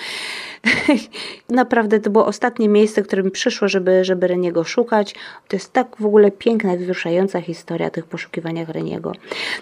Naprawdę 1.50 2.00
to 2.00 2.10
było 2.10 2.26
ostatnie 2.26 2.70
miejsce, 2.70 3.02
które 3.02 3.24
mi 3.24 3.32
przyszło, 3.32 3.68
żeby, 3.68 4.06
żeby 4.06 4.28
Reniego 4.28 4.64
szukać. 4.64 5.16
To 5.48 5.56
jest 5.56 5.74
tak 5.74 5.96
w 6.00 6.06
ogóle 6.06 6.32
piękna 6.32 6.76
wzruszająca 6.76 7.42
historia 7.42 7.90
tych 7.90 8.06
poszukiwaniach 8.06 8.70
Reniego. 8.70 9.12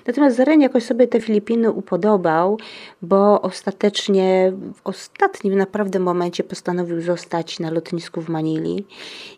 Natomiast 0.08 0.40
Reni 0.40 0.64
jakoś 0.64 0.84
sobie 0.84 1.08
te 1.08 1.22
Filipiny 1.22 1.72
upodobał, 1.72 2.58
bo 3.02 3.42
ostatecznie 3.42 4.54
w 4.76 4.88
ostatnim 4.88 5.56
naprawdę 5.56 6.00
momencie 6.00 6.44
postanowił 6.44 7.02
zostać 7.02 7.60
na 7.60 7.72
lotnisku 7.72 8.22
w 8.22 8.30
Manili 8.30 8.86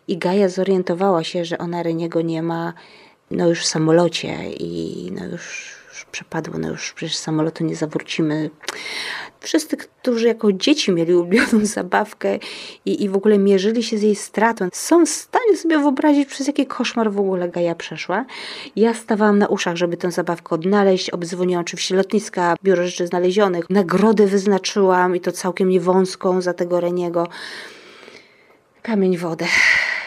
i 0.08 0.18
Gaja 0.18 0.48
zorientowała 0.48 1.24
się, 1.24 1.44
że 1.44 1.58
ona 1.58 1.82
Reniego 1.82 2.22
nie 2.22 2.42
ma 2.42 2.72
no 3.30 3.48
już 3.48 3.60
w 3.60 3.66
samolocie 3.66 4.36
i 4.50 5.12
no 5.12 5.26
już 5.26 5.75
przepadło, 6.12 6.58
no 6.58 6.68
już 6.68 6.92
przecież 6.92 7.16
samolotu 7.16 7.64
nie 7.64 7.76
zawrócimy. 7.76 8.50
Wszyscy, 9.40 9.76
którzy 9.76 10.26
jako 10.26 10.52
dzieci 10.52 10.92
mieli 10.92 11.14
ulubioną 11.14 11.66
zabawkę 11.76 12.38
i, 12.84 13.04
i 13.04 13.08
w 13.08 13.16
ogóle 13.16 13.38
mierzyli 13.38 13.82
się 13.82 13.98
z 13.98 14.02
jej 14.02 14.14
stratą, 14.14 14.68
są 14.72 15.06
w 15.06 15.08
stanie 15.08 15.56
sobie 15.56 15.78
wyobrazić, 15.78 16.28
przez 16.28 16.46
jaki 16.46 16.66
koszmar 16.66 17.12
w 17.12 17.20
ogóle 17.20 17.48
Gaja 17.48 17.74
przeszła. 17.74 18.24
Ja 18.76 18.94
stawałam 18.94 19.38
na 19.38 19.46
uszach, 19.46 19.76
żeby 19.76 19.96
tę 19.96 20.10
zabawkę 20.10 20.54
odnaleźć. 20.54 21.10
Obdzwoniłam 21.10 21.60
oczywiście 21.60 21.96
lotniska, 21.96 22.54
biuro 22.64 22.86
rzeczy 22.86 23.06
znalezionych. 23.06 23.70
Nagrodę 23.70 24.26
wyznaczyłam 24.26 25.16
i 25.16 25.20
to 25.20 25.32
całkiem 25.32 25.68
niewąską 25.68 26.40
za 26.40 26.54
tego 26.54 26.80
Reniego. 26.80 27.28
Kamień 28.82 29.16
wodę 29.16 29.46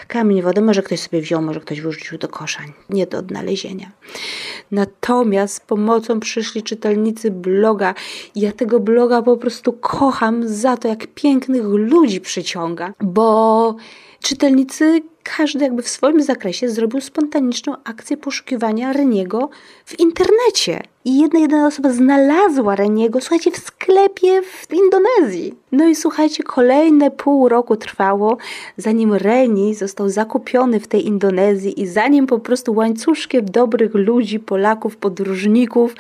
kamień 0.10 0.42
wodę 0.42 0.62
może 0.62 0.84
ktoś 0.84 1.00
sobie 1.00 1.22
wziął, 1.22 1.42
może 1.42 1.60
ktoś 1.60 1.82
wyrzucił 1.82 2.18
do 2.18 2.28
kosza, 2.28 2.60
nie 2.90 3.08
do 3.08 3.18
odnalezienia. 3.18 3.92
Natomiast 4.72 5.54
z 5.54 5.60
pomocą 5.60 6.20
przyszli 6.20 6.64
czytelnicy 6.64 7.32
bloga. 7.32 7.96
Ja 8.36 8.52
tego 8.52 8.80
bloga 8.80 9.22
po 9.22 9.38
prostu 9.38 9.74
kocham 9.74 10.48
za 10.48 10.78
to, 10.78 10.88
jak 10.88 11.08
pięknych 11.08 11.64
ludzi 11.66 12.22
przyciąga, 12.22 12.94
bo 13.02 13.76
czytelnicy 14.22 15.02
każdy 15.38 15.64
jakby 15.64 15.82
w 15.82 15.90
swoim 15.90 16.24
zakresie 16.24 16.70
zrobił 16.70 17.02
spontaniczną 17.02 17.76
akcję 17.84 18.18
poszukiwania 18.18 18.94
Reniego 18.94 19.50
w 19.86 20.00
internecie. 20.00 20.84
I 21.06 21.20
jedna 21.20 21.40
jedyna 21.40 21.68
osoba 21.68 21.92
znalazła 21.92 22.76
Reniego, 22.76 23.22
słuchajcie, 23.22 23.52
w 23.52 23.58
sklepie 23.58 24.42
w 24.42 24.74
Indonezji. 24.74 25.54
No 25.72 25.88
i 25.88 25.96
słuchajcie, 25.96 26.44
kolejne 26.44 27.12
pół 27.12 27.50
roku 27.50 27.76
trwało, 27.76 28.38
zanim 28.78 29.14
Reni 29.14 29.76
został 29.76 30.10
zakupiony 30.10 30.80
w 30.80 30.88
tej 30.88 31.08
Indonezji 31.08 31.82
i 31.82 31.88
zanim 31.88 32.28
po 32.28 32.40
prostu 32.40 32.74
łańcuszkiem 32.74 33.46
dobrych 33.46 33.96
ludzi, 33.96 34.40
Polaków, 34.40 34.98
podróżników 34.98 35.96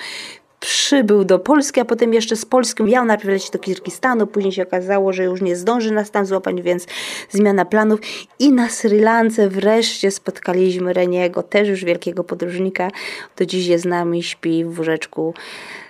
przybył 0.59 1.25
do 1.25 1.39
Polski, 1.39 1.79
a 1.79 1.85
potem 1.85 2.13
jeszcze 2.13 2.35
z 2.35 2.45
Polski 2.45 2.83
miał 2.83 3.05
najpierw 3.05 3.29
lecieć 3.29 3.49
do 3.49 3.59
Kirgistanu, 3.59 4.27
później 4.27 4.53
się 4.53 4.63
okazało, 4.63 5.13
że 5.13 5.23
już 5.23 5.41
nie 5.41 5.55
zdąży 5.55 5.91
nas 5.91 6.11
tam 6.11 6.25
złapać, 6.25 6.61
więc 6.61 6.85
zmiana 7.29 7.65
planów. 7.65 7.99
I 8.39 8.51
na 8.51 8.69
Sri 8.69 8.99
Lance 8.99 9.49
wreszcie 9.49 10.11
spotkaliśmy 10.11 10.93
Reniego, 10.93 11.43
też 11.43 11.67
już 11.67 11.85
wielkiego 11.85 12.23
podróżnika. 12.23 12.87
Do 13.37 13.45
dziś 13.45 13.67
jest 13.67 13.83
z 13.83 13.87
nami, 13.87 14.23
śpi 14.23 14.65
w 14.65 14.77
łóżeczku 14.77 15.33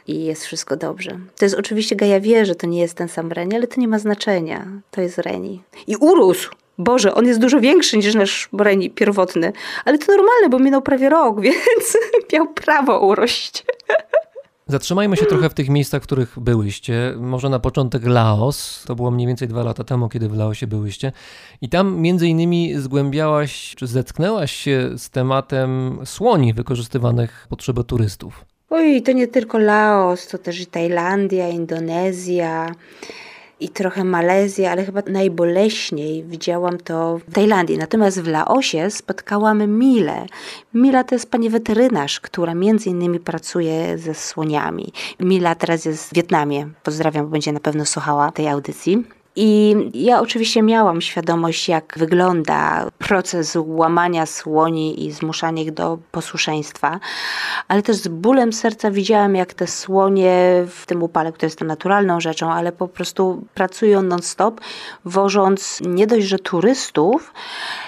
i 0.07 0.25
jest 0.25 0.45
wszystko 0.45 0.75
dobrze. 0.75 1.19
To 1.37 1.45
jest 1.45 1.55
oczywiście, 1.55 1.95
Gaja 1.95 2.19
wie, 2.19 2.45
że 2.45 2.55
to 2.55 2.67
nie 2.67 2.81
jest 2.81 2.93
ten 2.93 3.07
sam 3.07 3.31
Reni, 3.31 3.55
ale 3.55 3.67
to 3.67 3.81
nie 3.81 3.87
ma 3.87 3.99
znaczenia. 3.99 4.67
To 4.91 5.01
jest 5.01 5.17
Reni. 5.17 5.61
I 5.87 5.95
urósł! 5.95 6.51
Boże, 6.77 7.15
on 7.15 7.25
jest 7.25 7.39
dużo 7.39 7.59
większy 7.59 7.97
niż 7.97 8.15
nasz 8.15 8.49
Reni 8.59 8.89
pierwotny. 8.89 9.53
Ale 9.85 9.97
to 9.97 10.11
normalne, 10.11 10.49
bo 10.49 10.59
minął 10.59 10.81
prawie 10.81 11.09
rok, 11.09 11.41
więc 11.45 11.97
miał 12.33 12.47
prawo 12.47 12.99
urość. 12.99 13.65
Zatrzymajmy 14.69 15.17
się 15.17 15.25
trochę 15.25 15.49
w 15.49 15.53
tych 15.53 15.69
miejscach, 15.69 16.01
w 16.01 16.05
których 16.05 16.39
byłyście. 16.39 17.13
Może 17.17 17.49
na 17.49 17.59
początek 17.59 18.05
Laos. 18.05 18.83
To 18.87 18.95
było 18.95 19.11
mniej 19.11 19.27
więcej 19.27 19.47
dwa 19.47 19.63
lata 19.63 19.83
temu, 19.83 20.09
kiedy 20.09 20.29
w 20.29 20.37
Laosie 20.37 20.67
byłyście. 20.67 21.11
I 21.61 21.69
tam 21.69 21.97
między 21.97 22.27
innymi 22.27 22.73
zgłębiałaś, 22.75 23.75
czy 23.77 23.87
zetknęłaś 23.87 24.51
się 24.51 24.89
z 24.97 25.09
tematem 25.09 25.99
słoni 26.05 26.53
wykorzystywanych 26.53 27.47
potrzeby 27.49 27.83
turystów. 27.83 28.45
Oj, 28.69 29.01
to 29.01 29.11
nie 29.11 29.27
tylko 29.27 29.57
Laos, 29.57 30.27
to 30.27 30.37
też 30.37 30.61
i 30.61 30.65
Tajlandia, 30.65 31.49
Indonezja 31.49 32.75
i 33.59 33.69
trochę 33.69 34.03
Malezja, 34.03 34.71
ale 34.71 34.85
chyba 34.85 35.01
najboleśniej 35.07 36.23
widziałam 36.23 36.77
to 36.77 37.17
w 37.17 37.33
Tajlandii. 37.33 37.77
Natomiast 37.77 38.21
w 38.21 38.27
Laosie 38.27 38.91
spotkałam 38.91 39.67
Milę. 39.79 40.25
Mila 40.73 41.03
to 41.03 41.15
jest 41.15 41.31
pani 41.31 41.49
weterynarz, 41.49 42.19
która 42.19 42.53
między 42.53 42.89
innymi 42.89 43.19
pracuje 43.19 43.97
ze 43.97 44.13
słoniami. 44.13 44.93
Mila 45.19 45.55
teraz 45.55 45.85
jest 45.85 46.09
w 46.09 46.13
Wietnamie. 46.13 46.69
Pozdrawiam, 46.83 47.25
bo 47.25 47.31
będzie 47.31 47.51
na 47.51 47.59
pewno 47.59 47.85
słuchała 47.85 48.31
tej 48.31 48.47
audycji. 48.47 49.18
I 49.41 49.75
ja 49.93 50.21
oczywiście 50.21 50.61
miałam 50.61 51.01
świadomość, 51.01 51.69
jak 51.69 51.95
wygląda 51.97 52.87
proces 52.97 53.57
łamania 53.59 54.25
słoni 54.25 55.05
i 55.05 55.11
zmuszania 55.11 55.63
ich 55.63 55.71
do 55.71 55.97
posłuszeństwa, 56.11 56.99
ale 57.67 57.81
też 57.81 57.95
z 57.95 58.07
bólem 58.07 58.53
serca 58.53 58.91
widziałam, 58.91 59.35
jak 59.35 59.53
te 59.53 59.67
słonie 59.67 60.63
w 60.67 60.85
tym 60.85 61.03
upale, 61.03 61.31
który 61.31 61.45
jest 61.45 61.61
naturalną 61.61 62.19
rzeczą, 62.19 62.51
ale 62.51 62.71
po 62.71 62.87
prostu 62.87 63.43
pracują 63.53 64.01
non-stop, 64.01 64.61
wożąc 65.05 65.79
nie 65.85 66.07
dość, 66.07 66.27
że 66.27 66.39
turystów, 66.39 67.33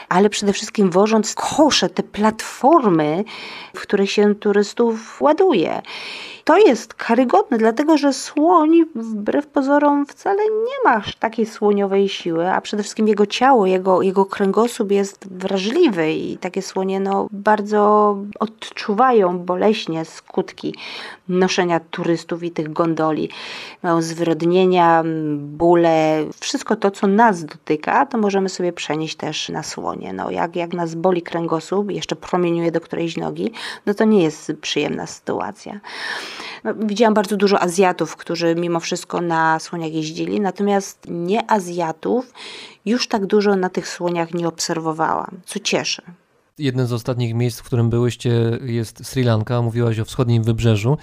ale 0.09 0.29
przede 0.29 0.53
wszystkim 0.53 0.89
wożąc 0.89 1.33
kosze, 1.33 1.89
te 1.89 2.03
platformy, 2.03 3.23
w 3.75 3.81
których 3.81 4.11
się 4.11 4.35
turystów 4.35 5.21
ładuje. 5.21 5.81
To 6.51 6.57
jest 6.57 6.93
karygodne, 6.93 7.57
dlatego 7.57 7.97
że 7.97 8.13
słoń 8.13 8.85
wbrew 8.95 9.47
pozorom 9.47 10.05
wcale 10.05 10.43
nie 10.43 10.91
ma 10.91 11.01
takiej 11.19 11.45
słoniowej 11.45 12.09
siły, 12.09 12.51
a 12.51 12.61
przede 12.61 12.83
wszystkim 12.83 13.07
jego 13.07 13.25
ciało, 13.25 13.65
jego, 13.65 14.01
jego 14.01 14.25
kręgosłup 14.25 14.91
jest 14.91 15.27
wrażliwy 15.37 16.11
i 16.11 16.37
takie 16.37 16.61
słonie 16.61 16.99
no, 16.99 17.27
bardzo 17.31 18.17
odczuwają 18.39 19.39
boleśnie 19.39 20.05
skutki 20.05 20.75
noszenia 21.29 21.79
turystów 21.79 22.43
i 22.43 22.51
tych 22.51 22.73
gondoli. 22.73 23.29
Mają 23.83 24.01
zwyrodnienia, 24.01 25.03
bóle, 25.37 26.25
wszystko 26.39 26.75
to, 26.75 26.91
co 26.91 27.07
nas 27.07 27.45
dotyka, 27.45 28.05
to 28.05 28.17
możemy 28.17 28.49
sobie 28.49 28.73
przenieść 28.73 29.15
też 29.15 29.49
na 29.49 29.63
słonie. 29.63 30.13
No, 30.13 30.31
jak, 30.31 30.55
jak 30.55 30.73
nas 30.73 30.95
boli 30.95 31.21
kręgosłup, 31.21 31.91
jeszcze 31.91 32.15
promieniuje 32.15 32.71
do 32.71 32.81
którejś 32.81 33.17
nogi, 33.17 33.51
no 33.85 33.93
to 33.93 34.05
nie 34.05 34.23
jest 34.23 34.51
przyjemna 34.61 35.07
sytuacja. 35.07 35.79
No, 36.63 36.73
widziałam 36.75 37.13
bardzo 37.13 37.37
dużo 37.37 37.61
Azjatów, 37.61 38.15
którzy 38.15 38.55
mimo 38.55 38.79
wszystko 38.79 39.21
na 39.21 39.59
słoniach 39.59 39.93
jeździli, 39.93 40.39
natomiast 40.39 40.99
nie 41.09 41.51
Azjatów 41.51 42.33
już 42.85 43.07
tak 43.07 43.25
dużo 43.25 43.55
na 43.55 43.69
tych 43.69 43.87
słoniach 43.87 44.33
nie 44.33 44.47
obserwowałam, 44.47 45.39
co 45.45 45.59
cieszy. 45.59 46.01
Jednym 46.57 46.87
z 46.87 46.93
ostatnich 46.93 47.33
miejsc, 47.33 47.59
w 47.59 47.63
którym 47.63 47.89
byłyście 47.89 48.59
jest 48.61 49.05
Sri 49.05 49.23
Lanka, 49.23 49.61
mówiłaś 49.61 49.99
o 49.99 50.05
wschodnim 50.05 50.43
wybrzeżu. 50.43 50.97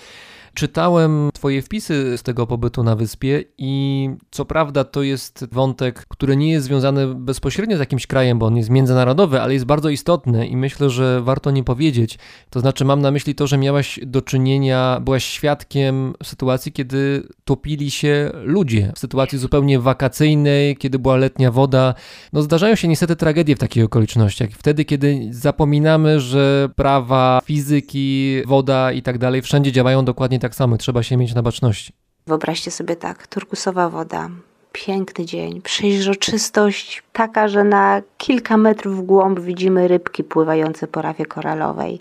Czytałem 0.54 1.30
Twoje 1.34 1.62
wpisy 1.62 2.18
z 2.18 2.22
tego 2.22 2.46
pobytu 2.46 2.82
na 2.82 2.96
wyspie 2.96 3.44
i 3.58 4.11
co 4.30 4.44
prawda 4.44 4.84
to 4.84 5.02
jest 5.02 5.46
wątek, 5.52 6.06
który 6.08 6.37
nie 6.37 6.50
jest 6.50 6.66
związany 6.66 7.14
bezpośrednio 7.14 7.76
z 7.76 7.80
jakimś 7.80 8.06
krajem, 8.06 8.38
bo 8.38 8.46
on 8.46 8.56
jest 8.56 8.70
międzynarodowy, 8.70 9.40
ale 9.40 9.52
jest 9.52 9.64
bardzo 9.64 9.88
istotny 9.88 10.46
i 10.46 10.56
myślę, 10.56 10.90
że 10.90 11.22
warto 11.22 11.50
nie 11.50 11.64
powiedzieć. 11.64 12.18
To 12.50 12.61
znaczy, 12.61 12.84
mam 12.84 13.00
na 13.00 13.11
myśli 13.11 13.34
to, 13.34 13.46
że 13.46 13.58
miałaś 13.58 14.00
do 14.06 14.22
czynienia, 14.22 15.00
byłaś 15.00 15.24
świadkiem 15.24 16.14
sytuacji, 16.22 16.72
kiedy 16.72 17.28
topili 17.44 17.90
się 17.90 18.30
ludzie, 18.44 18.92
w 18.94 18.98
sytuacji 18.98 19.38
zupełnie 19.38 19.80
wakacyjnej, 19.80 20.76
kiedy 20.76 20.98
była 20.98 21.16
letnia 21.16 21.50
woda. 21.50 21.94
No, 22.32 22.42
zdarzają 22.42 22.74
się 22.74 22.88
niestety 22.88 23.16
tragedie 23.16 23.56
w 23.56 23.58
takich 23.58 23.84
okolicznościach. 23.84 24.50
Wtedy, 24.50 24.84
kiedy 24.84 25.28
zapominamy, 25.30 26.20
że 26.20 26.68
prawa 26.76 27.40
fizyki, 27.44 28.42
woda 28.46 28.92
i 28.92 29.02
tak 29.02 29.18
dalej 29.18 29.42
wszędzie 29.42 29.72
działają 29.72 30.04
dokładnie 30.04 30.38
tak 30.40 30.55
samo, 30.55 30.77
trzeba 30.77 31.03
się 31.03 31.16
mieć 31.16 31.35
na 31.35 31.42
baczności. 31.42 31.92
Wyobraźcie 32.27 32.70
sobie 32.70 32.96
tak, 32.96 33.27
turkusowa 33.27 33.88
woda, 33.88 34.29
piękny 34.72 35.24
dzień, 35.24 35.62
przeźroczystość 35.62 37.03
taka, 37.12 37.48
że 37.48 37.64
na 37.64 38.03
kilka 38.18 38.57
metrów 38.57 38.96
w 38.96 39.03
głąb 39.03 39.40
widzimy 39.40 39.88
rybki 39.88 40.24
pływające 40.24 40.87
po 40.87 41.03
rafie 41.03 41.27
koralowej. 41.27 42.01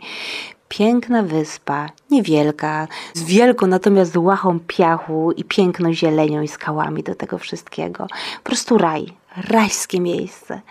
Piękna 0.70 1.24
wyspa, 1.24 1.90
niewielka, 2.12 2.88
z 3.14 3.24
wielką 3.24 3.68
natomiast 3.68 4.18
łachą 4.18 4.60
piachu 4.60 5.32
i 5.32 5.44
piękną 5.44 5.94
zielenią 5.94 6.42
i 6.42 6.48
skałami 6.48 7.04
do 7.04 7.16
tego 7.16 7.38
wszystkiego. 7.38 8.08
Po 8.44 8.44
prostu 8.44 8.78
raj, 8.78 9.14
rajskie 9.50 10.00
miejsce. 10.00 10.62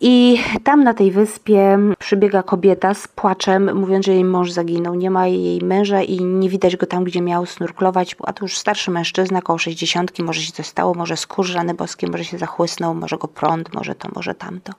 I 0.00 0.38
tam 0.64 0.84
na 0.84 0.94
tej 0.94 1.10
wyspie 1.10 1.78
przybiega 1.98 2.42
kobieta 2.42 2.94
z 2.94 3.08
płaczem, 3.08 3.76
mówiąc, 3.76 4.06
że 4.06 4.12
jej 4.12 4.24
mąż 4.24 4.50
zaginął. 4.50 4.94
Nie 4.94 5.10
ma 5.10 5.26
jej 5.26 5.62
męża 5.62 6.02
i 6.02 6.24
nie 6.24 6.48
widać 6.48 6.76
go 6.76 6.86
tam, 6.86 7.04
gdzie 7.04 7.20
miał 7.20 7.46
snurklować. 7.46 8.16
A 8.24 8.32
to 8.32 8.44
już 8.44 8.58
starszy 8.58 8.90
mężczyzna, 8.90 9.38
około 9.38 9.58
60, 9.58 10.18
może 10.18 10.40
się 10.40 10.52
coś 10.52 10.66
stało, 10.66 10.94
może 10.94 11.16
skór 11.16 11.46
rany 11.54 11.74
boskie, 11.74 12.06
może 12.06 12.24
się 12.24 12.38
zachłysnął, 12.38 12.94
może 12.94 13.18
go 13.18 13.28
prąd, 13.28 13.74
może 13.74 13.94
to, 13.94 14.08
może 14.14 14.34
tamto. 14.34 14.72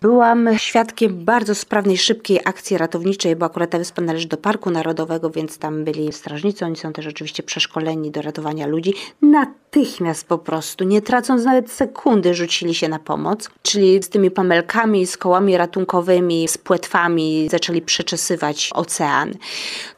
Byłam 0.00 0.48
świadkiem 0.58 1.24
bardzo 1.24 1.54
sprawnej, 1.54 1.98
szybkiej 1.98 2.40
akcji 2.44 2.78
ratowniczej, 2.78 3.36
bo 3.36 3.46
akurat 3.46 3.70
ta 3.70 3.78
wyspa 3.78 4.02
należy 4.02 4.28
do 4.28 4.36
Parku 4.36 4.70
Narodowego, 4.70 5.30
więc 5.30 5.58
tam 5.58 5.84
byli 5.84 6.12
strażnicy, 6.12 6.64
oni 6.64 6.76
są 6.76 6.92
też 6.92 7.06
oczywiście 7.06 7.42
przeszkoleni 7.42 8.10
do 8.10 8.22
ratowania 8.22 8.66
ludzi. 8.66 8.94
Natychmiast 9.76 10.26
po 10.26 10.38
prostu, 10.38 10.84
nie 10.84 11.02
tracąc 11.02 11.44
nawet 11.44 11.70
sekundy, 11.70 12.34
rzucili 12.34 12.74
się 12.74 12.88
na 12.88 12.98
pomoc, 12.98 13.50
czyli 13.62 14.02
z 14.02 14.08
tymi 14.08 14.30
pamelkami, 14.30 15.06
z 15.06 15.16
kołami 15.16 15.56
ratunkowymi, 15.56 16.48
z 16.48 16.58
płetwami 16.58 17.48
zaczęli 17.50 17.82
przeczesywać 17.82 18.70
ocean. 18.74 19.34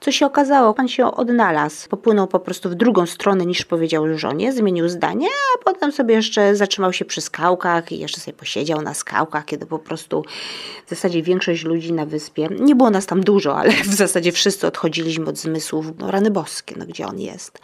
Co 0.00 0.12
się 0.12 0.26
okazało? 0.26 0.74
Pan 0.74 0.88
się 0.88 1.06
odnalazł, 1.06 1.88
popłynął 1.88 2.26
po 2.26 2.40
prostu 2.40 2.70
w 2.70 2.74
drugą 2.74 3.06
stronę 3.06 3.46
niż 3.46 3.64
powiedział 3.64 4.18
żonie, 4.18 4.52
zmienił 4.52 4.88
zdanie, 4.88 5.28
a 5.28 5.64
potem 5.64 5.92
sobie 5.92 6.14
jeszcze 6.14 6.56
zatrzymał 6.56 6.92
się 6.92 7.04
przy 7.04 7.20
skałkach 7.20 7.92
i 7.92 7.98
jeszcze 7.98 8.20
sobie 8.20 8.36
posiedział 8.36 8.82
na 8.82 8.94
skałkach, 8.94 9.44
kiedy 9.44 9.66
po 9.66 9.78
prostu 9.78 10.24
w 10.86 10.90
zasadzie 10.90 11.22
większość 11.22 11.64
ludzi 11.64 11.92
na 11.92 12.06
wyspie, 12.06 12.48
nie 12.60 12.74
było 12.74 12.90
nas 12.90 13.06
tam 13.06 13.24
dużo, 13.24 13.56
ale 13.56 13.72
w 13.72 13.94
zasadzie 13.94 14.32
wszyscy 14.32 14.66
odchodziliśmy 14.66 15.26
od 15.26 15.38
zmysłów, 15.38 15.86
no 15.98 16.10
rany 16.10 16.30
boskie, 16.30 16.74
no 16.78 16.86
gdzie 16.86 17.06
on 17.06 17.20
jest. 17.20 17.58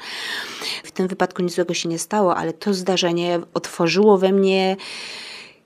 W 0.85 0.90
tym 0.90 1.09
wypadku 1.09 1.42
nic 1.42 1.55
złego 1.55 1.75
się 1.75 1.88
nie 1.88 2.00
stało, 2.01 2.37
ale 2.37 2.53
to 2.53 2.75
zdarzenie 2.75 3.41
otworzyło 3.55 4.19
we 4.19 4.33
mnie 4.33 4.77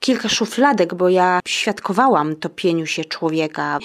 kilka 0.04 0.28
szufladek, 0.28 0.94
bo 0.94 1.08
ja 1.08 1.40
świadkowałam 1.48 2.36
topieniu 2.36 2.86
się 2.86 3.04
człowieka. 3.04 3.78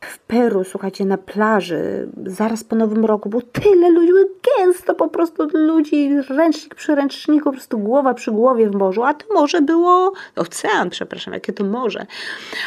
W 0.00 0.18
Peru, 0.18 0.64
słuchajcie, 0.64 1.04
na 1.04 1.18
plaży, 1.18 2.08
zaraz 2.26 2.64
po 2.64 2.76
Nowym 2.76 3.04
Roku, 3.04 3.28
było 3.28 3.42
tyle 3.42 3.90
ludzi, 3.90 4.12
gęsto 4.58 4.94
po 4.94 5.08
prostu 5.08 5.48
ludzi, 5.54 6.10
ręcznik 6.28 6.74
przy 6.74 6.94
ręczniku, 6.94 7.44
po 7.44 7.52
prostu 7.52 7.78
głowa 7.78 8.14
przy 8.14 8.32
głowie 8.32 8.70
w 8.70 8.74
morzu, 8.74 9.02
a 9.02 9.14
to 9.14 9.34
morze 9.34 9.62
było, 9.62 10.12
ocean, 10.36 10.90
przepraszam, 10.90 11.34
jakie 11.34 11.52
to 11.52 11.64
morze. 11.64 12.06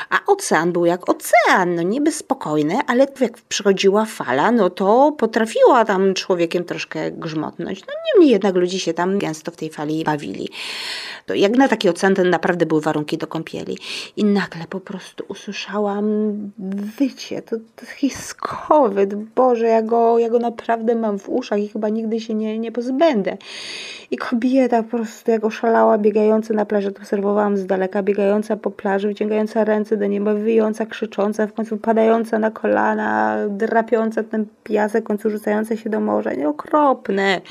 A 0.10 0.20
ocean 0.28 0.72
był 0.72 0.86
jak 0.86 1.10
ocean, 1.10 1.76
no 1.76 1.82
niby 1.82 2.12
spokojny, 2.12 2.80
ale 2.88 3.08
jak 3.20 3.38
przychodziła 3.50 4.06
fala, 4.06 4.52
no 4.52 4.70
to 4.70 5.12
potrafiła 5.18 5.86
tam 5.86 6.14
człowiekiem 6.14 6.64
troszkę 6.64 7.12
grzmotnąć. 7.12 7.82
No 7.82 7.94
niemniej 8.14 8.32
jednak 8.32 8.56
ludzie 8.56 8.80
się 8.80 8.94
tam 8.94 9.18
gęsto 9.18 9.52
w 9.52 9.56
tej 9.56 9.70
fali 9.70 10.04
bawili. 10.04 10.50
To 11.26 11.34
jak 11.34 11.58
na 11.58 11.68
taki 11.68 11.90
ocean, 11.90 12.16
ten 12.16 12.30
naprawdę 12.30 12.66
były 12.66 12.82
warunki 12.88 13.18
do 13.18 13.28
kąpieli. 13.28 13.78
I 14.18 14.26
nagle 14.26 14.64
po 14.70 14.80
prostu 14.80 15.24
usłyszałam 15.28 16.06
wycie, 17.00 17.42
to, 17.42 17.56
to 17.76 17.86
Boże, 19.36 19.66
ja 19.68 19.82
go, 19.82 20.20
ja 20.20 20.30
go 20.30 20.40
naprawdę 20.40 20.96
mam 20.96 21.20
w 21.20 21.30
uszach 21.30 21.60
i 21.60 21.68
chyba 21.68 21.90
nigdy 21.90 22.20
się 22.20 22.34
nie, 22.34 22.60
nie 22.60 22.72
pozbędę. 22.72 23.38
I 24.12 24.18
kobieta 24.18 24.84
po 24.84 24.90
prostu 24.90 25.32
jak 25.32 25.44
oszalała, 25.44 25.98
biegająca 25.98 26.54
na 26.54 26.66
plaży, 26.66 26.92
to 26.92 27.00
obserwowałam 27.00 27.58
z 27.58 27.66
daleka, 27.66 28.04
biegająca 28.04 28.58
po 28.58 28.72
plaży, 28.72 29.08
wyciągająca 29.08 29.64
ręce 29.64 29.98
do 29.98 30.08
nieba, 30.08 30.34
wyjąca, 30.34 30.86
krzycząca, 30.86 31.48
w 31.48 31.54
końcu 31.54 31.78
padająca 31.78 32.40
na 32.40 32.52
kolana, 32.52 33.38
drapiąca 33.50 34.24
ten 34.24 34.46
piasek, 34.64 35.04
w 35.04 35.08
końcu 35.08 35.30
rzucająca 35.30 35.76
się 35.76 35.90
do 35.90 36.00
morza. 36.00 36.34
Nieokropne. 36.34 37.42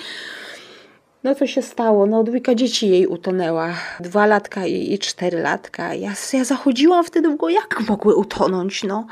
No 1.27 1.35
co 1.35 1.47
się 1.47 1.63
stało? 1.63 2.07
No 2.07 2.25
dwójka 2.25 2.55
dzieci 2.55 2.89
jej 2.89 3.07
utonęła. 3.07 3.75
Dwa 4.01 4.27
latka 4.27 4.67
i, 4.67 4.93
i 4.93 4.99
cztery 4.99 5.39
latka. 5.41 5.95
Ja, 5.95 6.13
ja 6.33 6.45
zachodziłam 6.45 7.05
wtedy 7.05 7.29
w 7.31 7.37
głowę, 7.37 7.55
jak 7.55 7.89
mogły 7.89 8.15
utonąć, 8.15 8.85
no. 8.85 9.07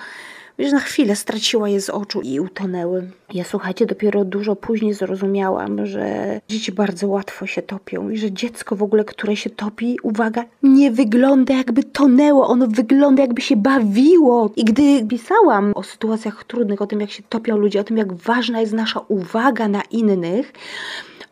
Wiesz, 0.59 0.72
na 0.72 0.81
chwilę 0.81 1.16
straciła 1.16 1.68
je 1.68 1.81
z 1.81 1.90
oczu 1.90 2.20
i 2.20 2.40
utonęły. 2.40 3.11
Ja 3.33 3.44
słuchajcie, 3.44 3.87
dopiero 3.87 4.24
dużo 4.24 4.57
później 4.57 4.94
zrozumiałam, 4.94 5.87
że 5.87 6.40
dzieci 6.48 6.72
bardzo 6.72 7.09
łatwo 7.09 7.46
się 7.46 7.62
topią 7.62 8.11
i 8.11 8.18
że 8.18 8.33
dziecko 8.33 8.77
w 8.77 8.83
ogóle, 8.83 9.05
które 9.05 9.37
się 9.37 9.50
topi, 9.50 9.98
uwaga, 10.03 10.44
nie 10.62 10.90
wygląda 10.90 11.55
jakby 11.55 11.85
tonęło, 11.85 12.48
ono 12.48 12.66
wygląda 12.66 13.22
jakby 13.22 13.42
się 13.42 13.57
bawiło. 13.57 14.50
I 14.57 14.64
gdy 14.64 15.07
pisałam 15.07 15.72
o 15.74 15.83
sytuacjach 15.83 16.44
trudnych, 16.44 16.83
o 16.83 16.87
tym 16.87 17.00
jak 17.00 17.11
się 17.11 17.22
topią 17.29 17.57
ludzie, 17.57 17.81
o 17.81 17.85
tym 17.85 17.96
jak 17.96 18.12
ważna 18.12 18.61
jest 18.61 18.72
nasza 18.72 19.00
uwaga 19.09 19.68
na 19.68 19.83
innych, 19.83 20.53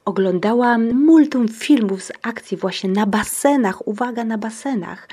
oglądałam 0.05 0.93
multum 0.93 1.49
filmów 1.49 2.03
z 2.03 2.13
akcji 2.23 2.57
właśnie 2.57 2.91
na 2.91 3.07
basenach, 3.07 3.89
uwaga, 3.89 4.25
na 4.25 4.39
basenach. 4.39 5.09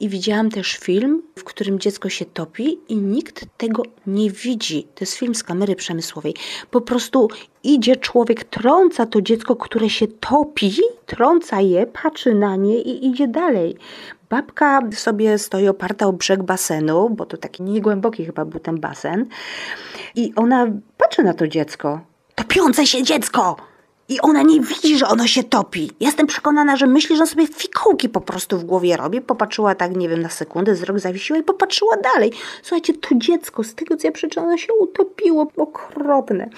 I 0.00 0.08
widziałam 0.08 0.50
też 0.50 0.76
film, 0.76 1.22
w 1.38 1.44
którym 1.44 1.78
dziecko 1.78 2.08
się 2.08 2.24
topi 2.24 2.78
i 2.88 2.96
nikt 2.96 3.46
tego 3.56 3.82
nie 4.06 4.30
widzi. 4.30 4.82
To 4.82 4.98
jest 5.00 5.14
film 5.14 5.34
z 5.34 5.42
kamery 5.42 5.76
przemysłowej. 5.76 6.34
Po 6.70 6.80
prostu 6.80 7.28
idzie 7.62 7.96
człowiek, 7.96 8.44
trąca 8.44 9.06
to 9.06 9.22
dziecko, 9.22 9.56
które 9.56 9.90
się 9.90 10.06
topi, 10.06 10.72
trąca 11.06 11.60
je, 11.60 11.86
patrzy 11.86 12.34
na 12.34 12.56
nie 12.56 12.82
i 12.82 13.06
idzie 13.06 13.28
dalej. 13.28 13.76
Babka 14.30 14.80
sobie 14.92 15.38
stoi 15.38 15.68
oparta 15.68 16.06
o 16.06 16.12
brzeg 16.12 16.42
basenu, 16.42 17.10
bo 17.10 17.26
to 17.26 17.36
taki 17.36 17.62
niegłęboki 17.62 18.24
chyba 18.24 18.44
był 18.44 18.60
ten 18.60 18.80
basen. 18.80 19.26
I 20.14 20.32
ona 20.36 20.66
patrzy 20.98 21.22
na 21.22 21.34
to 21.34 21.48
dziecko. 21.48 22.00
Topiące 22.34 22.86
się 22.86 23.02
dziecko! 23.02 23.73
I 24.08 24.20
ona 24.20 24.42
nie 24.42 24.60
widzi, 24.60 24.98
że 24.98 25.08
ono 25.08 25.26
się 25.26 25.44
topi. 25.44 25.90
Jestem 26.00 26.26
przekonana, 26.26 26.76
że 26.76 26.86
myśli, 26.86 27.16
że 27.16 27.22
on 27.22 27.26
sobie 27.28 27.46
fikołki 27.46 28.08
po 28.08 28.20
prostu 28.20 28.58
w 28.58 28.64
głowie 28.64 28.96
robi. 28.96 29.20
Popatrzyła 29.20 29.74
tak, 29.74 29.96
nie 29.96 30.08
wiem, 30.08 30.22
na 30.22 30.28
sekundę, 30.28 30.72
wzrok 30.72 30.98
zawiesiła 30.98 31.38
i 31.38 31.42
popatrzyła 31.42 31.96
dalej. 31.96 32.32
Słuchajcie, 32.62 32.94
to 32.94 33.08
dziecko, 33.12 33.64
z 33.64 33.74
tego 33.74 33.96
co 33.96 34.06
ja 34.06 34.12
przeczytałam, 34.12 34.58
się 34.58 34.72
utopiło. 34.80 35.46
Okropne. 35.56 36.50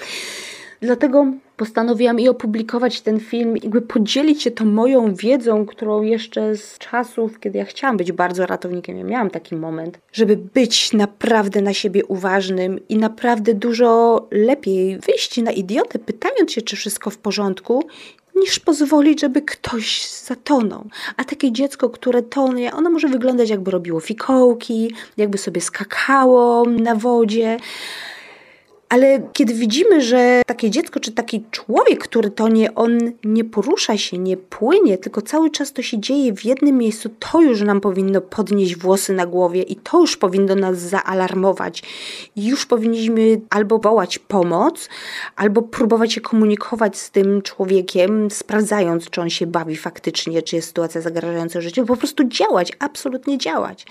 Dlatego 0.80 1.26
postanowiłam 1.56 2.20
i 2.20 2.28
opublikować 2.28 3.00
ten 3.00 3.20
film, 3.20 3.56
jakby 3.56 3.82
podzielić 3.82 4.42
się 4.42 4.50
tą 4.50 4.64
moją 4.64 5.14
wiedzą, 5.14 5.66
którą 5.66 6.02
jeszcze 6.02 6.56
z 6.56 6.78
czasów, 6.78 7.40
kiedy 7.40 7.58
ja 7.58 7.64
chciałam 7.64 7.96
być 7.96 8.12
bardzo 8.12 8.46
ratownikiem, 8.46 8.98
ja 8.98 9.04
miałam 9.04 9.30
taki 9.30 9.56
moment, 9.56 9.98
żeby 10.12 10.36
być 10.36 10.92
naprawdę 10.92 11.62
na 11.62 11.74
siebie 11.74 12.04
uważnym 12.04 12.88
i 12.88 12.96
naprawdę 12.96 13.54
dużo 13.54 14.20
lepiej 14.30 14.98
wyjść 14.98 15.36
na 15.36 15.50
idiotę, 15.50 15.98
pytając 15.98 16.52
się, 16.52 16.62
czy 16.62 16.76
wszystko 16.76 17.10
w 17.10 17.18
porządku, 17.18 17.82
niż 18.36 18.58
pozwolić, 18.58 19.20
żeby 19.20 19.42
ktoś 19.42 20.08
zatonął. 20.10 20.84
A 21.16 21.24
takie 21.24 21.52
dziecko, 21.52 21.90
które 21.90 22.22
tonie, 22.22 22.72
ono 22.74 22.90
może 22.90 23.08
wyglądać 23.08 23.50
jakby 23.50 23.70
robiło 23.70 24.00
fikołki, 24.00 24.94
jakby 25.16 25.38
sobie 25.38 25.60
skakało 25.60 26.64
na 26.64 26.94
wodzie. 26.94 27.56
Ale 28.88 29.28
kiedy 29.32 29.54
widzimy, 29.54 30.02
że 30.02 30.42
takie 30.46 30.70
dziecko 30.70 31.00
czy 31.00 31.12
taki 31.12 31.44
człowiek, 31.50 31.98
który 31.98 32.30
to 32.30 32.48
nie, 32.48 32.74
on 32.74 32.98
nie 33.24 33.44
porusza 33.44 33.98
się, 33.98 34.18
nie 34.18 34.36
płynie, 34.36 34.98
tylko 34.98 35.22
cały 35.22 35.50
czas 35.50 35.72
to 35.72 35.82
się 35.82 36.00
dzieje 36.00 36.32
w 36.32 36.44
jednym 36.44 36.78
miejscu, 36.78 37.08
to 37.18 37.40
już 37.42 37.60
nam 37.60 37.80
powinno 37.80 38.20
podnieść 38.20 38.76
włosy 38.76 39.12
na 39.12 39.26
głowie 39.26 39.62
i 39.62 39.76
to 39.76 40.00
już 40.00 40.16
powinno 40.16 40.54
nas 40.54 40.78
zaalarmować. 40.78 41.82
Już 42.36 42.66
powinniśmy 42.66 43.40
albo 43.50 43.78
wołać 43.78 44.18
pomoc, 44.18 44.88
albo 45.36 45.62
próbować 45.62 46.12
się 46.12 46.20
komunikować 46.20 46.98
z 46.98 47.10
tym 47.10 47.42
człowiekiem, 47.42 48.30
sprawdzając, 48.30 49.10
czy 49.10 49.20
on 49.20 49.30
się 49.30 49.46
bawi 49.46 49.76
faktycznie, 49.76 50.42
czy 50.42 50.56
jest 50.56 50.68
sytuacja 50.68 51.00
zagrażająca 51.00 51.60
życiu, 51.60 51.86
po 51.86 51.96
prostu 51.96 52.24
działać, 52.24 52.72
absolutnie 52.78 53.38
działać. 53.38 53.86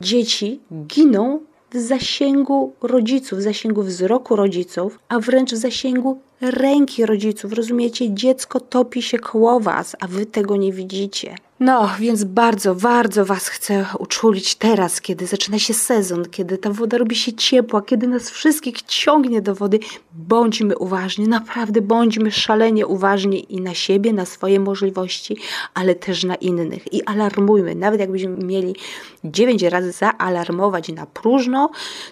Dzieci 0.00 0.60
giną 0.86 1.40
w 1.74 1.78
zasięgu 1.78 2.72
rodziców, 2.82 3.38
w 3.38 3.42
zasięgu 3.42 3.82
wzroku 3.82 4.36
rodziców, 4.36 4.98
a 5.08 5.20
wręcz 5.20 5.52
w 5.52 5.56
zasięgu 5.56 6.18
ręki 6.42 7.06
rodziców. 7.06 7.52
Rozumiecie? 7.52 8.14
Dziecko 8.14 8.60
topi 8.60 9.02
się 9.02 9.18
koło 9.18 9.60
was, 9.60 9.96
a 10.00 10.08
wy 10.08 10.26
tego 10.26 10.56
nie 10.56 10.72
widzicie. 10.72 11.34
No, 11.60 11.90
więc 11.98 12.24
bardzo, 12.24 12.74
bardzo 12.74 13.24
Was 13.24 13.48
chcę 13.48 13.86
uczulić 13.98 14.54
teraz, 14.54 15.00
kiedy 15.00 15.26
zaczyna 15.26 15.58
się 15.58 15.74
sezon, 15.74 16.24
kiedy 16.30 16.58
ta 16.58 16.70
woda 16.70 16.98
robi 16.98 17.16
się 17.16 17.32
ciepła, 17.32 17.82
kiedy 17.82 18.06
nas 18.06 18.30
wszystkich 18.30 18.82
ciągnie 18.82 19.42
do 19.42 19.54
wody. 19.54 19.78
Bądźmy 20.12 20.78
uważni, 20.78 21.28
naprawdę 21.28 21.80
bądźmy 21.80 22.30
szalenie 22.30 22.86
uważni 22.86 23.54
i 23.54 23.60
na 23.60 23.74
siebie, 23.74 24.12
na 24.12 24.26
swoje 24.26 24.60
możliwości, 24.60 25.36
ale 25.74 25.94
też 25.94 26.24
na 26.24 26.34
innych. 26.34 26.92
I 26.92 27.02
alarmujmy, 27.02 27.74
nawet 27.74 28.00
jakbyśmy 28.00 28.36
mieli 28.44 28.76
dziewięć 29.24 29.62
razy 29.62 29.92
zaalarmować 29.92 30.88
na 30.88 31.06
próżno, 31.06 31.70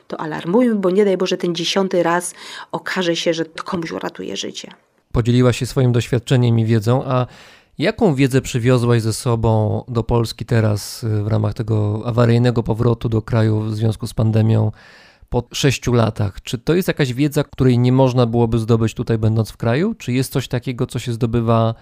to 0.09 0.21
alarmujmy, 0.21 0.75
bo 0.75 0.90
nie 0.90 1.05
daj 1.05 1.16
Boże 1.16 1.37
ten 1.37 1.55
dziesiąty 1.55 2.03
raz 2.03 2.35
okaże 2.73 3.16
się, 3.16 3.35
że 3.35 3.45
to 3.45 3.64
komuś 3.64 3.93
uratuje 3.93 4.19
życie. 4.37 4.70
Podzieliła 5.12 5.52
się 5.52 5.66
swoim 5.66 5.92
doświadczeniem 5.92 6.59
i 6.59 6.64
wiedzą, 6.64 7.04
a 7.04 7.26
Jaką 7.80 8.14
wiedzę 8.14 8.40
przywiozłaś 8.40 9.02
ze 9.02 9.12
sobą 9.12 9.85
do 9.88 10.02
Polski 10.02 10.44
teraz 10.44 11.04
y, 11.04 11.22
w 11.22 11.26
ramach 11.26 11.54
tego 11.54 12.02
awaryjnego 12.06 12.62
powrotu 12.62 13.09
do 13.09 13.22
kraju 13.22 13.61
w 13.61 13.74
związku 13.74 14.06
z 14.06 14.14
pandemią 14.14 14.72
po 15.28 15.44
sześciu 15.52 15.92
latach? 15.92 16.42
Czy 16.42 16.59
to 16.59 16.74
jest 16.74 16.88
jakaś 16.88 17.12
wiedza, 17.12 17.44
której 17.44 17.78
nie 17.78 17.92
można 17.92 18.26
byłoby 18.26 18.59
zdobyć 18.59 18.94
tutaj, 18.94 19.18
będąc 19.18 19.50
w 19.50 19.56
kraju? 19.56 19.94
Czy 19.94 20.12
jest 20.12 20.33
coś 20.33 20.48
takiego, 20.48 20.87
co 20.87 20.98
się 20.98 21.12
zdobywa 21.12 21.74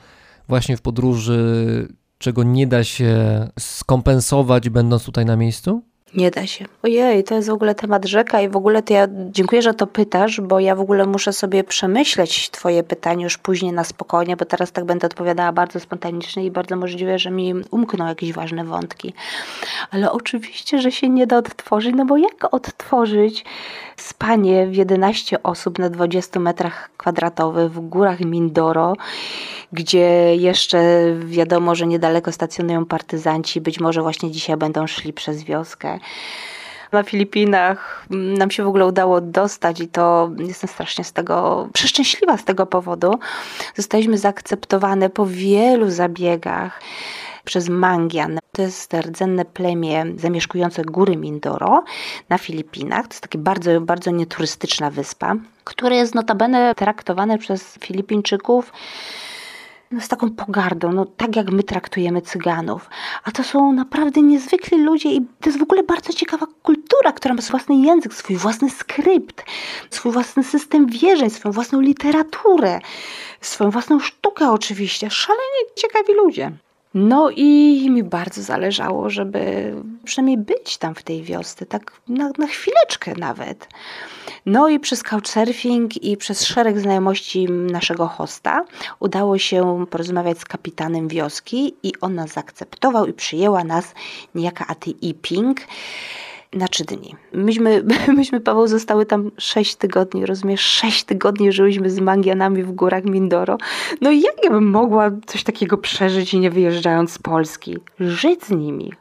właśnie 0.49 0.77
w 0.77 0.83
podróży, 0.83 1.89
czego 2.19 2.43
nie 2.43 2.67
da 2.67 2.85
się 2.85 3.49
skompensować, 3.59 4.69
będąc 4.69 5.05
tutaj 5.05 5.25
na 5.25 5.37
miejscu? 5.37 5.83
Nie 6.15 6.31
da 6.31 6.47
się. 6.47 6.65
Ojej, 6.83 7.25
to 7.25 7.35
jest 7.35 7.49
w 7.49 7.53
ogóle 7.53 7.75
temat 7.75 8.05
rzeka 8.05 8.41
i 8.41 8.49
w 8.49 8.57
ogóle 8.57 8.83
to 8.83 8.93
ja 8.93 9.07
dziękuję, 9.11 9.63
że 9.63 9.75
to 9.75 9.87
pytasz, 9.87 10.41
bo 10.41 10.61
ja 10.61 10.75
w 10.75 10.81
ogóle 10.81 11.07
muszę 11.07 11.33
sobie 11.33 11.65
przemyśleć 11.65 12.51
twoje 12.51 12.83
pytanie 12.83 13.25
już 13.25 13.39
później 13.39 13.73
na 13.73 13.85
spokojnie, 13.85 14.37
bo 14.37 14.45
teraz 14.45 14.73
tak 14.73 14.85
będę 14.85 15.07
odpowiadała 15.07 15.53
bardzo 15.53 15.81
spontanicznie 15.81 16.45
i 16.45 16.51
bardzo 16.51 16.77
możliwe, 16.77 17.19
że 17.19 17.31
mi 17.31 17.55
umkną 17.71 18.07
jakieś 18.07 18.33
ważne 18.33 18.65
wątki. 18.65 19.15
Ale 19.91 20.13
oczywiście, 20.13 20.79
że 20.79 20.93
się 20.93 21.09
nie 21.09 21.27
da 21.27 21.39
odtworzyć, 21.39 21.95
no 21.97 22.05
bo 22.05 22.17
jak 22.17 22.55
odtworzyć 22.55 23.45
spanie 23.97 24.67
w 24.67 24.77
11 24.77 25.43
osób 25.43 25.79
na 25.79 25.91
20 25.91 26.41
metrach 26.41 26.91
kwadratowych 26.97 27.73
w 27.73 27.81
górach 27.81 28.21
Mindoro, 28.21 28.95
gdzie 29.73 30.37
jeszcze 30.37 30.79
wiadomo, 31.25 31.75
że 31.75 31.87
niedaleko 31.87 32.33
stacjonują 32.33 32.87
partyzanci, 32.87 33.61
być 33.61 33.81
może 33.81 34.03
właśnie 34.03 34.31
dzisiaj 34.31 34.57
będą 34.57 34.87
szli 34.87 35.13
przez 35.13 35.45
wioskę. 35.45 35.98
Na 36.93 37.03
Filipinach 37.03 38.07
nam 38.11 38.51
się 38.51 38.65
w 38.65 38.67
ogóle 38.67 38.87
udało 38.87 39.21
dostać 39.21 39.81
i 39.81 39.89
to 39.89 40.31
jestem 40.39 40.71
strasznie 40.71 41.05
z 41.05 41.13
tego 41.13 41.69
przeszczęśliwa 41.73 42.37
z 42.37 42.45
tego 42.45 42.67
powodu. 42.67 43.19
Zostaliśmy 43.75 44.19
zaakceptowane 44.19 45.11
po 45.11 45.27
wielu 45.27 45.91
zabiegach 45.91 46.81
przez 47.45 47.69
Mangian. 47.69 48.39
To 48.53 48.63
jest 48.63 48.95
rdzenne 48.95 49.45
plemię 49.45 50.07
zamieszkujące 50.17 50.83
góry 50.85 51.17
Mindoro 51.17 51.85
na 52.29 52.39
Filipinach. 52.39 53.09
To 53.09 53.13
jest 53.13 53.21
taka 53.21 53.39
bardzo, 53.39 53.81
bardzo 53.81 54.11
nieturystyczna 54.11 54.91
wyspa, 54.91 55.35
która 55.65 55.97
jest 55.97 56.15
notabene 56.15 56.75
traktowane 56.75 57.39
przez 57.39 57.79
Filipińczyków 57.81 58.73
no, 59.91 60.01
z 60.01 60.09
taką 60.09 60.31
pogardą, 60.31 60.93
no, 60.93 61.07
tak 61.07 61.37
jak 61.37 61.51
my 61.51 61.63
traktujemy 61.63 62.23
Cyganów. 62.23 62.91
A 63.25 63.31
to 63.31 63.45
są 63.45 63.73
naprawdę 63.73 64.23
niezwykli 64.23 64.79
ludzie 64.79 65.09
i 65.13 65.21
to 65.21 65.49
jest 65.49 65.59
w 65.59 65.63
ogóle 65.63 65.83
bardzo 65.83 66.13
ciekawa 66.13 66.47
kultura, 66.63 67.13
która 67.13 67.35
ma 67.35 67.43
swój 67.43 67.51
własny 67.51 67.77
język, 67.77 68.15
swój 68.15 68.37
własny 68.37 68.71
skrypt, 68.71 69.45
swój 69.91 70.13
własny 70.13 70.45
system 70.45 70.87
wierzeń, 70.87 71.31
swoją 71.31 71.53
własną 71.53 71.81
literaturę, 71.81 72.81
swoją 73.41 73.71
własną 73.71 74.01
sztukę 74.01 74.51
oczywiście. 74.51 75.11
Szalenie 75.11 75.75
ciekawi 75.77 76.15
ludzie. 76.15 76.53
No 76.95 77.31
i 77.31 77.91
mi 77.91 78.03
bardzo 78.03 78.43
zależało, 78.43 79.11
żeby 79.11 79.75
przynajmniej 80.05 80.39
być 80.39 80.79
tam 80.79 80.95
w 80.95 81.03
tej 81.03 81.23
wiosce, 81.23 81.67
tak 81.67 81.93
na, 82.09 82.31
na 82.39 82.47
chwileczkę 82.47 83.15
nawet. 83.19 83.69
No 84.47 84.69
i 84.69 84.81
przez 84.81 85.03
couchsurfing 85.03 86.03
i 86.03 86.17
przez 86.17 86.45
szereg 86.45 86.81
znajomości 86.81 87.51
naszego 87.51 88.07
hosta 88.07 88.65
udało 89.01 89.39
się 89.39 89.87
porozmawiać 89.91 90.39
z 90.39 90.45
kapitanem 90.45 91.09
wioski 91.09 91.75
i 91.83 91.93
on 92.01 92.15
nas 92.15 92.33
zaakceptował 92.33 93.07
i 93.07 93.13
przyjęła 93.13 93.65
nas 93.65 93.95
niejaka 94.35 94.67
Aty 94.67 94.91
Iping 94.91 95.61
na 96.53 96.69
trzy 96.69 96.85
dni. 96.85 97.15
Myśmy, 97.33 97.85
myśmy, 98.17 98.41
Paweł, 98.41 98.67
zostały 98.67 99.07
tam 99.07 99.31
sześć 99.39 99.77
tygodni, 99.77 100.27
rozumiesz? 100.27 100.61
Sześć 100.61 101.05
tygodni 101.05 101.53
żyłyśmy 101.53 101.91
z 101.91 102.01
mangianami 102.01 102.63
w 102.63 102.73
górach 102.73 103.05
Mindoro. 103.05 103.59
No 104.01 104.11
i 104.11 104.21
jak 104.21 104.45
ja 104.45 104.51
bym 104.51 104.71
mogła 104.71 105.11
coś 105.27 105.45
takiego 105.45 105.79
przeżyć 105.79 106.33
nie 106.33 106.51
wyjeżdżając 106.51 107.13
z 107.13 107.19
Polski? 107.19 107.79
Żyć 108.01 108.45
z 108.45 108.51
nimi, 108.51 108.93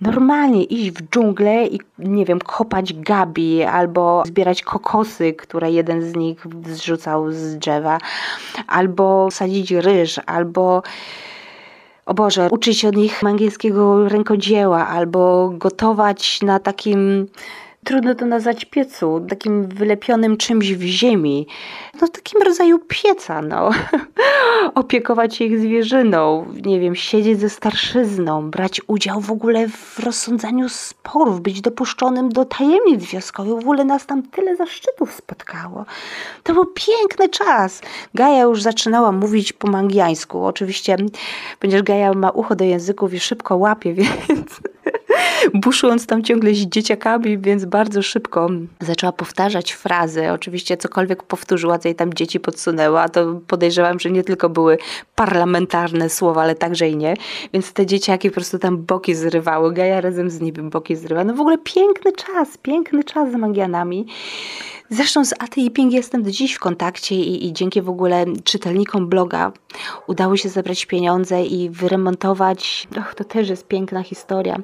normalnie 0.00 0.64
iść 0.64 0.90
w 0.90 1.02
dżunglę 1.10 1.66
i 1.66 1.80
nie 1.98 2.24
wiem, 2.24 2.38
kopać 2.38 2.94
gabi 2.94 3.62
albo 3.62 4.22
zbierać 4.26 4.62
kokosy, 4.62 5.32
które 5.32 5.70
jeden 5.70 6.02
z 6.02 6.16
nich 6.16 6.46
zrzucał 6.66 7.32
z 7.32 7.56
drzewa, 7.56 7.98
albo 8.66 9.30
sadzić 9.30 9.70
ryż, 9.70 10.20
albo 10.26 10.82
o 12.06 12.14
Boże, 12.14 12.48
uczyć 12.50 12.84
od 12.84 12.96
nich 12.96 13.24
angielskiego 13.24 14.08
rękodzieła 14.08 14.88
albo 14.88 15.52
gotować 15.54 16.42
na 16.42 16.60
takim 16.60 17.26
trudno 17.86 18.14
to 18.14 18.26
nazwać 18.26 18.64
piecu, 18.64 19.26
takim 19.28 19.68
wylepionym 19.68 20.36
czymś 20.36 20.72
w 20.74 20.82
ziemi, 20.82 21.46
no 22.00 22.08
takim 22.08 22.42
rodzaju 22.42 22.78
pieca, 22.88 23.42
no. 23.42 23.70
Opiekować 24.74 25.36
się 25.36 25.44
ich 25.44 25.60
zwierzyną, 25.60 26.46
nie 26.64 26.80
wiem, 26.80 26.94
siedzieć 26.94 27.40
ze 27.40 27.50
starszyzną, 27.50 28.50
brać 28.50 28.80
udział 28.86 29.20
w 29.20 29.30
ogóle 29.30 29.68
w 29.68 29.98
rozsądzaniu 29.98 30.68
sporów, 30.68 31.40
być 31.40 31.60
dopuszczonym 31.60 32.28
do 32.28 32.44
tajemnic 32.44 33.04
wioskowych. 33.04 33.54
W 33.54 33.58
ogóle 33.58 33.84
nas 33.84 34.06
tam 34.06 34.22
tyle 34.22 34.56
zaszczytów 34.56 35.12
spotkało. 35.12 35.84
To 36.42 36.54
był 36.54 36.66
piękny 36.66 37.28
czas. 37.28 37.82
Gaja 38.14 38.42
już 38.42 38.62
zaczynała 38.62 39.12
mówić 39.12 39.52
po 39.52 39.68
mangiańsku. 39.68 40.44
Oczywiście, 40.44 40.96
ponieważ 41.60 41.82
Gaja 41.82 42.12
ma 42.12 42.30
ucho 42.30 42.56
do 42.56 42.64
języków 42.64 43.14
i 43.14 43.20
szybko 43.20 43.56
łapie, 43.56 43.94
więc 44.28 44.60
buszując 45.64 46.06
tam 46.06 46.22
ciągle 46.22 46.54
z 46.54 46.58
dzieciakami, 46.58 47.38
więc 47.38 47.64
bardzo 47.64 48.02
szybko 48.02 48.48
zaczęła 48.80 49.12
powtarzać 49.12 49.72
frazy. 49.72 50.30
Oczywiście 50.32 50.76
cokolwiek 50.76 51.22
powtórzyła, 51.22 51.78
co 51.78 51.88
jej 51.88 51.94
tam 51.94 52.14
dzieci 52.14 52.40
podsunęła, 52.40 53.08
to 53.08 53.40
podejrzewam, 53.46 54.00
że 54.00 54.10
nie 54.10 54.24
tylko 54.24 54.48
były 54.48 54.78
parlamentarne 55.14 56.10
słowa, 56.10 56.42
ale 56.42 56.54
także 56.54 56.88
i 56.88 56.96
nie. 56.96 57.14
Więc 57.52 57.72
te 57.72 57.86
dzieciaki 57.86 58.28
po 58.30 58.34
prostu 58.34 58.58
tam 58.58 58.76
boki 58.76 59.14
zrywały. 59.14 59.72
Gaja 59.72 60.00
razem 60.00 60.30
z 60.30 60.40
nimi 60.40 60.52
boki 60.52 60.96
zrywa. 60.96 61.24
No 61.24 61.34
w 61.34 61.40
ogóle 61.40 61.58
piękny 61.58 62.12
czas, 62.12 62.58
piękny 62.58 63.04
czas 63.04 63.32
z 63.32 63.34
Magianami. 63.34 64.06
Zresztą 64.90 65.24
z 65.24 65.32
Aty 65.38 65.60
i 65.60 65.70
Ping 65.70 65.92
jestem 65.92 66.22
do 66.22 66.30
dziś 66.30 66.54
w 66.54 66.58
kontakcie 66.58 67.14
i, 67.14 67.46
i, 67.46 67.52
dzięki 67.52 67.82
w 67.82 67.88
ogóle 67.88 68.24
czytelnikom 68.44 69.08
bloga 69.08 69.52
udało 70.06 70.36
się 70.36 70.48
zebrać 70.48 70.86
pieniądze 70.86 71.44
i 71.44 71.70
wyremontować. 71.70 72.88
Och, 72.98 73.14
to 73.14 73.24
też 73.24 73.48
jest 73.48 73.68
piękna 73.68 74.02
historia. 74.02 74.56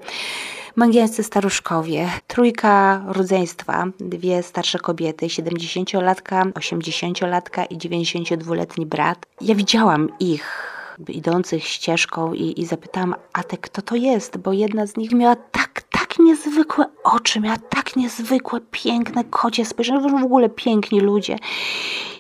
Mangiańscy 0.76 1.22
staruszkowie, 1.22 2.08
trójka 2.26 3.04
rodzeństwa, 3.06 3.87
dwie 4.00 4.42
starsze 4.42 4.78
kobiety, 4.78 5.26
70-latka, 5.26 6.52
80-latka 6.52 7.66
i 7.70 7.78
92-letni 7.78 8.87
brat. 8.87 9.26
Ja 9.40 9.54
widziałam 9.54 10.08
ich 10.20 10.72
idących 11.08 11.64
ścieżką 11.64 12.35
i, 12.35 12.61
i 12.61 12.66
zapytałam 12.66 13.14
Atę, 13.32 13.56
kto 13.56 13.82
to 13.82 13.96
jest, 13.96 14.37
bo 14.37 14.52
jedna 14.52 14.87
z 14.87 14.96
nich 14.96 15.12
miała 15.12 15.37
tak, 15.37 15.82
tak 16.12 16.18
niezwykłe 16.18 16.85
oczy, 17.05 17.40
miała 17.40 17.57
tak 17.57 17.96
niezwykłe, 17.96 18.61
piękne 18.70 19.25
kocie 19.25 19.64
spojrzenie, 19.64 20.01
w 20.20 20.24
ogóle 20.24 20.49
piękni 20.49 21.01
ludzie. 21.01 21.36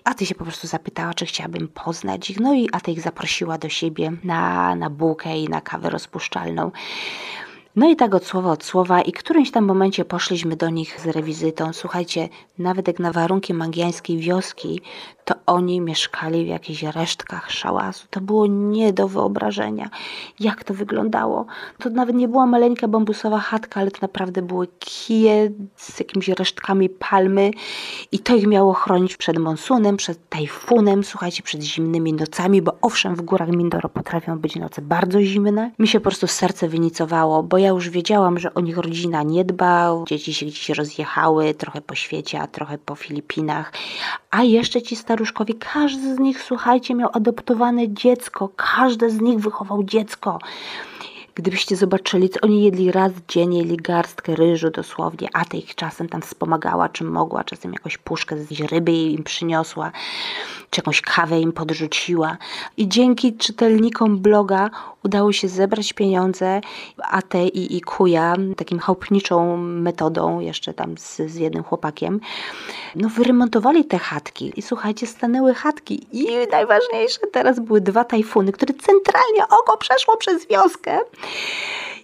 A 0.04 0.14
ty 0.14 0.26
się 0.26 0.34
po 0.34 0.44
prostu 0.44 0.66
zapytała, 0.66 1.14
czy 1.14 1.26
chciałabym 1.26 1.68
poznać 1.68 2.30
ich. 2.30 2.40
No 2.40 2.54
i 2.54 2.68
Ata 2.72 2.92
ich 2.92 3.00
zaprosiła 3.00 3.58
do 3.58 3.68
siebie 3.68 4.12
na, 4.24 4.74
na 4.74 4.90
bułkę 4.90 5.38
i 5.38 5.48
na 5.48 5.60
kawę 5.60 5.90
rozpuszczalną. 5.90 6.70
No 7.76 7.90
i 7.90 7.96
tak 7.96 8.14
od 8.14 8.26
słowa 8.26 8.50
od 8.50 8.64
słowa 8.64 9.02
i 9.02 9.12
w 9.12 9.18
którymś 9.18 9.50
tam 9.50 9.64
momencie 9.64 10.04
poszliśmy 10.04 10.56
do 10.56 10.70
nich 10.70 11.00
z 11.00 11.06
rewizytą. 11.06 11.72
Słuchajcie, 11.72 12.28
nawet 12.58 12.88
jak 12.88 12.98
na 12.98 13.12
warunki 13.12 13.54
mangiańskiej 13.54 14.18
wioski, 14.18 14.80
oni 15.46 15.80
mieszkali 15.80 16.44
w 16.44 16.48
jakichś 16.48 16.82
resztkach 16.82 17.50
szałasu. 17.50 18.06
To 18.10 18.20
było 18.20 18.46
nie 18.46 18.92
do 18.92 19.08
wyobrażenia, 19.08 19.90
jak 20.40 20.64
to 20.64 20.74
wyglądało. 20.74 21.46
To 21.78 21.90
nawet 21.90 22.16
nie 22.16 22.28
była 22.28 22.46
maleńka 22.46 22.88
bambusowa 22.88 23.38
chatka, 23.38 23.80
ale 23.80 23.90
to 23.90 23.98
naprawdę 24.02 24.42
były 24.42 24.68
kije 24.78 25.50
z 25.76 25.98
jakimiś 25.98 26.28
resztkami 26.28 26.88
palmy 26.88 27.50
i 28.12 28.18
to 28.18 28.36
ich 28.36 28.46
miało 28.46 28.72
chronić 28.72 29.16
przed 29.16 29.38
monsunem, 29.38 29.96
przed 29.96 30.28
tajfunem, 30.28 31.04
słuchajcie, 31.04 31.42
przed 31.42 31.62
zimnymi 31.62 32.12
nocami, 32.12 32.62
bo 32.62 32.72
owszem, 32.82 33.16
w 33.16 33.22
górach 33.22 33.48
Mindoro 33.48 33.88
potrafią 33.88 34.38
być 34.38 34.56
noce 34.56 34.82
bardzo 34.82 35.22
zimne. 35.22 35.70
Mi 35.78 35.88
się 35.88 36.00
po 36.00 36.04
prostu 36.04 36.26
serce 36.26 36.68
wynicowało, 36.68 37.42
bo 37.42 37.58
ja 37.58 37.68
już 37.68 37.90
wiedziałam, 37.90 38.38
że 38.38 38.54
o 38.54 38.60
nich 38.60 38.76
rodzina 38.76 39.22
nie 39.22 39.44
dba, 39.44 40.04
dzieci 40.06 40.34
się 40.34 40.46
gdzieś 40.46 40.68
rozjechały, 40.68 41.54
trochę 41.54 41.80
po 41.80 41.94
świecie, 41.94 42.40
a 42.40 42.46
trochę 42.46 42.78
po 42.78 42.94
Filipinach. 42.94 43.72
A 44.30 44.42
jeszcze 44.42 44.82
ci 44.82 44.96
staruszkowie, 44.96 45.31
każdy 45.58 46.14
z 46.14 46.18
nich, 46.18 46.42
słuchajcie, 46.42 46.94
miał 46.94 47.10
adoptowane 47.12 47.88
dziecko, 47.88 48.48
każdy 48.56 49.10
z 49.10 49.20
nich 49.20 49.38
wychował 49.38 49.84
dziecko. 49.84 50.38
Gdybyście 51.34 51.76
zobaczyli, 51.76 52.28
co 52.28 52.40
oni 52.40 52.64
jedli 52.64 52.92
raz 52.92 53.12
dziennie, 53.28 53.58
jedli 53.58 53.76
garstkę 53.76 54.36
ryżu 54.36 54.70
dosłownie, 54.70 55.28
a 55.32 55.44
ta 55.44 55.56
ich 55.56 55.74
czasem 55.74 56.08
tam 56.08 56.22
wspomagała, 56.22 56.88
czym 56.88 57.10
mogła, 57.10 57.44
czasem 57.44 57.72
jakąś 57.72 57.98
puszkę 57.98 58.38
z 58.38 58.60
ryby 58.60 58.92
im 58.92 59.24
przyniosła, 59.24 59.92
czy 60.72 60.80
jakąś 60.80 61.00
kawę 61.00 61.40
im 61.40 61.52
podrzuciła. 61.52 62.36
I 62.76 62.88
dzięki 62.88 63.36
czytelnikom 63.36 64.18
bloga 64.18 64.70
udało 65.04 65.32
się 65.32 65.48
zebrać 65.48 65.92
pieniądze, 65.92 66.60
a 67.02 67.22
te 67.22 67.46
i, 67.46 67.76
i 67.76 67.80
kuja, 67.80 68.34
takim 68.56 68.78
chałupniczą 68.78 69.56
metodą, 69.56 70.40
jeszcze 70.40 70.74
tam 70.74 70.98
z, 70.98 71.16
z 71.16 71.34
jednym 71.34 71.62
chłopakiem, 71.62 72.20
no 72.96 73.08
wyremontowali 73.08 73.84
te 73.84 73.98
chatki. 73.98 74.52
I 74.56 74.62
słuchajcie, 74.62 75.06
stanęły 75.06 75.54
chatki. 75.54 76.06
I 76.12 76.26
najważniejsze, 76.50 77.20
teraz 77.32 77.60
były 77.60 77.80
dwa 77.80 78.04
tajfuny, 78.04 78.52
które 78.52 78.74
centralnie 78.74 79.48
oko 79.60 79.76
przeszło 79.76 80.16
przez 80.16 80.46
wioskę. 80.48 80.98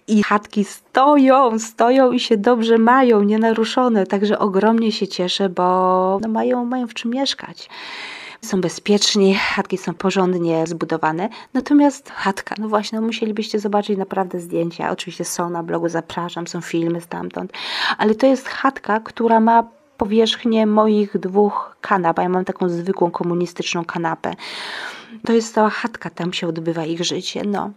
I 0.07 0.23
chatki 0.23 0.63
stoją, 0.63 1.59
stoją 1.59 2.11
i 2.11 2.19
się 2.19 2.37
dobrze 2.37 2.77
mają, 2.77 3.23
nienaruszone. 3.23 4.05
Także 4.05 4.39
ogromnie 4.39 4.91
się 4.91 5.07
cieszę, 5.07 5.49
bo 5.49 6.19
no 6.21 6.27
mają, 6.27 6.65
mają 6.65 6.87
w 6.87 6.93
czym 6.93 7.11
mieszkać 7.11 7.69
są 8.41 8.61
bezpieczni, 8.61 9.35
chatki 9.35 9.77
są 9.77 9.93
porządnie 9.93 10.67
zbudowane. 10.67 11.29
Natomiast 11.53 12.09
chatka, 12.09 12.55
no 12.57 12.67
właśnie, 12.67 12.99
no 12.99 13.05
musielibyście 13.05 13.59
zobaczyć 13.59 13.97
naprawdę 13.97 14.39
zdjęcia. 14.39 14.91
Oczywiście 14.91 15.25
są 15.25 15.49
na 15.49 15.63
blogu, 15.63 15.89
zapraszam, 15.89 16.47
są 16.47 16.61
filmy 16.61 17.01
stamtąd. 17.01 17.51
Ale 17.97 18.15
to 18.15 18.25
jest 18.25 18.47
chatka, 18.47 18.99
która 18.99 19.39
ma 19.39 19.63
powierzchnię 19.97 20.65
moich 20.65 21.17
dwóch 21.17 21.75
kanap, 21.81 22.19
a 22.19 22.21
ja 22.21 22.29
mam 22.29 22.45
taką 22.45 22.69
zwykłą 22.69 23.11
komunistyczną 23.11 23.85
kanapę. 23.85 24.33
To 25.25 25.33
jest 25.33 25.53
cała 25.53 25.69
chatka, 25.69 26.09
tam 26.09 26.33
się 26.33 26.47
odbywa 26.47 26.85
ich 26.85 27.03
życie, 27.03 27.41
no. 27.45 27.71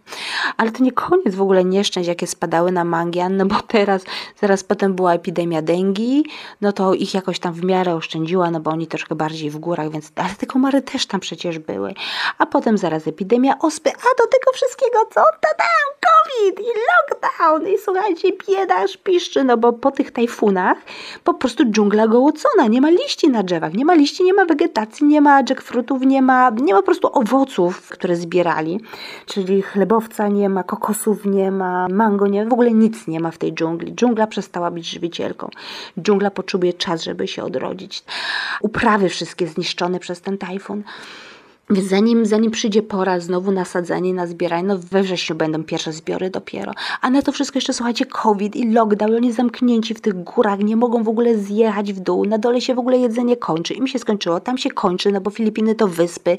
Ale 0.57 0.71
to 0.71 0.83
nie 0.83 0.91
koniec 0.91 1.35
w 1.35 1.41
ogóle 1.41 1.63
nieszczęść, 1.63 2.07
jakie 2.07 2.27
spadały 2.27 2.71
na 2.71 2.83
Mangian, 2.83 3.37
no 3.37 3.45
bo 3.45 3.55
teraz, 3.67 4.03
zaraz 4.41 4.63
potem 4.63 4.93
była 4.93 5.13
epidemia 5.13 5.61
dengi, 5.61 6.25
no 6.61 6.71
to 6.71 6.93
ich 6.93 7.13
jakoś 7.13 7.39
tam 7.39 7.53
w 7.53 7.63
miarę 7.63 7.95
oszczędziła, 7.95 8.51
no 8.51 8.59
bo 8.59 8.71
oni 8.71 8.87
troszkę 8.87 9.15
bardziej 9.15 9.49
w 9.49 9.57
górach, 9.57 9.91
więc, 9.91 10.11
ale 10.15 10.29
te 10.29 10.45
komary 10.45 10.81
też 10.81 11.05
tam 11.05 11.19
przecież 11.19 11.59
były. 11.59 11.93
A 12.37 12.45
potem 12.45 12.77
zaraz 12.77 13.07
epidemia 13.07 13.59
ospy, 13.59 13.89
a 13.89 14.21
do 14.21 14.27
tego 14.27 14.51
wszystkiego 14.53 14.99
co? 15.13 15.21
Tada! 15.41 15.63
COVID 16.43 16.59
i 16.59 16.71
lockdown 16.89 17.67
i 17.73 17.77
słuchajcie, 17.77 18.29
bieda 18.47 18.85
piszczy, 19.03 19.43
no 19.43 19.57
bo 19.57 19.73
po 19.73 19.91
tych 19.91 20.11
tajfunach 20.11 20.77
po 21.23 21.33
prostu 21.33 21.63
dżungla 21.65 22.07
gołocona, 22.07 22.67
nie 22.67 22.81
ma 22.81 22.89
liści 22.89 23.29
na 23.29 23.43
drzewach, 23.43 23.73
nie 23.73 23.85
ma 23.85 23.93
liści, 23.93 24.23
nie 24.23 24.33
ma 24.33 24.45
wegetacji, 24.45 25.05
nie 25.05 25.21
ma 25.21 25.39
jackfruitów, 25.49 26.01
nie 26.01 26.21
ma, 26.21 26.49
nie 26.49 26.73
ma 26.73 26.79
po 26.79 26.85
prostu 26.85 27.07
owoców, 27.23 27.89
które 27.89 28.15
zbierali, 28.15 28.79
czyli 29.25 29.61
chlebowca 29.61 30.27
nie 30.27 30.49
ma, 30.49 30.63
kokosów 30.63 31.25
nie 31.25 31.51
ma, 31.51 31.87
mango 31.87 32.27
nie 32.27 32.43
ma, 32.43 32.49
w 32.49 32.53
ogóle 32.53 32.71
nic 32.71 33.07
nie 33.07 33.19
ma 33.19 33.31
w 33.31 33.37
tej 33.37 33.53
dżungli. 33.53 33.95
Dżungla 33.95 34.27
przestała 34.27 34.71
być 34.71 34.89
żywicielką. 34.89 35.49
Dżungla 35.99 36.31
potrzebuje 36.31 36.73
czas, 36.73 37.03
żeby 37.03 37.27
się 37.27 37.43
odrodzić. 37.43 38.03
Uprawy 38.61 39.09
wszystkie 39.09 39.47
zniszczone 39.47 39.99
przez 39.99 40.21
ten 40.21 40.37
tajfun. 40.37 40.83
Więc 41.69 41.87
zanim, 41.87 42.25
zanim 42.25 42.51
przyjdzie 42.51 42.81
pora 42.81 43.19
znowu 43.19 43.51
na 43.51 43.65
sadzenie, 43.65 44.13
na 44.13 44.27
zbieranie, 44.27 44.67
no 44.67 44.77
we 44.77 45.03
wrześniu 45.03 45.35
będą 45.35 45.63
pierwsze 45.63 45.93
zbiory 45.93 46.29
dopiero. 46.29 46.71
A 47.01 47.09
na 47.09 47.21
to 47.21 47.31
wszystko 47.31 47.57
jeszcze, 47.57 47.73
słuchajcie, 47.73 48.05
COVID 48.05 48.55
i 48.55 48.71
lockdown, 48.71 49.15
oni 49.15 49.31
zamknięci 49.31 49.93
w 49.93 50.01
tych 50.01 50.23
górach, 50.23 50.59
nie 50.59 50.75
mogą 50.75 51.03
w 51.03 51.09
ogóle 51.09 51.37
zjechać 51.37 51.93
w 51.93 51.99
dół, 51.99 52.25
na 52.25 52.37
dole 52.37 52.61
się 52.61 52.75
w 52.75 52.79
ogóle 52.79 52.97
jedzenie 52.97 53.37
kończy. 53.37 53.73
Im 53.73 53.87
się 53.87 53.99
skończyło, 53.99 54.39
tam 54.39 54.57
się 54.57 54.69
kończy, 54.69 55.11
no 55.11 55.21
bo 55.21 55.29
Filipiny 55.29 55.75
to 55.75 55.87
wyspy, 55.87 56.37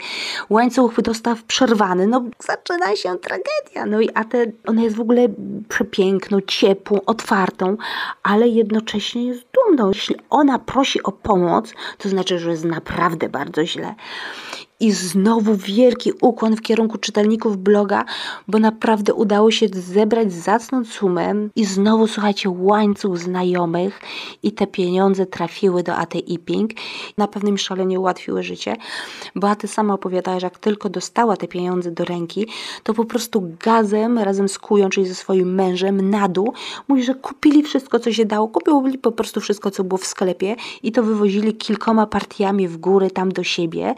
łańcuch 0.50 1.02
dostaw 1.02 1.42
przerwany, 1.42 2.06
no 2.06 2.24
zaczyna 2.46 2.96
się 2.96 3.18
tragedia. 3.18 3.86
No 3.86 4.00
i 4.00 4.10
a 4.14 4.24
te, 4.24 4.46
ona 4.66 4.82
jest 4.82 4.96
w 4.96 5.00
ogóle 5.00 5.28
przepiękną, 5.68 6.40
ciepłą, 6.40 7.00
otwartą, 7.06 7.76
ale 8.22 8.48
jednocześnie 8.48 9.24
jest 9.24 9.42
dumną. 9.52 9.88
Jeśli 9.88 10.16
ona 10.30 10.58
prosi 10.58 11.02
o 11.02 11.12
pomoc, 11.12 11.74
to 11.98 12.08
znaczy, 12.08 12.38
że 12.38 12.50
jest 12.50 12.64
naprawdę 12.64 13.28
bardzo 13.28 13.66
źle. 13.66 13.94
I 14.80 14.92
znowu 14.92 15.56
wielki 15.56 16.12
ukłon 16.20 16.56
w 16.56 16.62
kierunku 16.62 16.98
czytelników 16.98 17.56
bloga, 17.56 18.04
bo 18.48 18.58
naprawdę 18.58 19.14
udało 19.14 19.50
się 19.50 19.66
zebrać 19.72 20.32
zacną 20.32 20.84
sumę 20.84 21.34
i 21.56 21.64
znowu, 21.64 22.06
słuchajcie, 22.06 22.50
łańcuch 22.50 23.18
znajomych 23.18 24.00
i 24.42 24.52
te 24.52 24.66
pieniądze 24.66 25.26
trafiły 25.26 25.82
do 25.82 25.94
Aty 25.94 26.18
Iping. 26.18 26.70
Na 27.18 27.28
pewno 27.28 27.50
mi 27.50 27.58
szalenie 27.58 28.00
ułatwiły 28.00 28.42
życie, 28.42 28.76
bo 29.34 29.48
Aty 29.50 29.68
sama 29.68 29.94
opowiadała, 29.94 30.40
że 30.40 30.46
jak 30.46 30.58
tylko 30.58 30.88
dostała 30.88 31.36
te 31.36 31.48
pieniądze 31.48 31.90
do 31.90 32.04
ręki, 32.04 32.46
to 32.82 32.94
po 32.94 33.04
prostu 33.04 33.52
gazem 33.64 34.18
razem 34.18 34.48
z 34.48 34.58
Kują, 34.58 34.88
czyli 34.88 35.06
ze 35.06 35.14
swoim 35.14 35.54
mężem 35.54 36.10
na 36.10 36.28
dół, 36.28 36.52
mówi, 36.88 37.04
że 37.04 37.14
kupili 37.14 37.62
wszystko, 37.62 37.98
co 37.98 38.12
się 38.12 38.24
dało. 38.24 38.48
Kupili 38.48 38.98
po 38.98 39.12
prostu 39.12 39.40
wszystko, 39.40 39.70
co 39.70 39.84
było 39.84 39.98
w 39.98 40.06
sklepie 40.06 40.56
i 40.82 40.92
to 40.92 41.02
wywozili 41.02 41.54
kilkoma 41.54 42.06
partiami 42.06 42.68
w 42.68 42.76
góry 42.76 43.10
tam 43.10 43.32
do 43.32 43.44
siebie. 43.44 43.94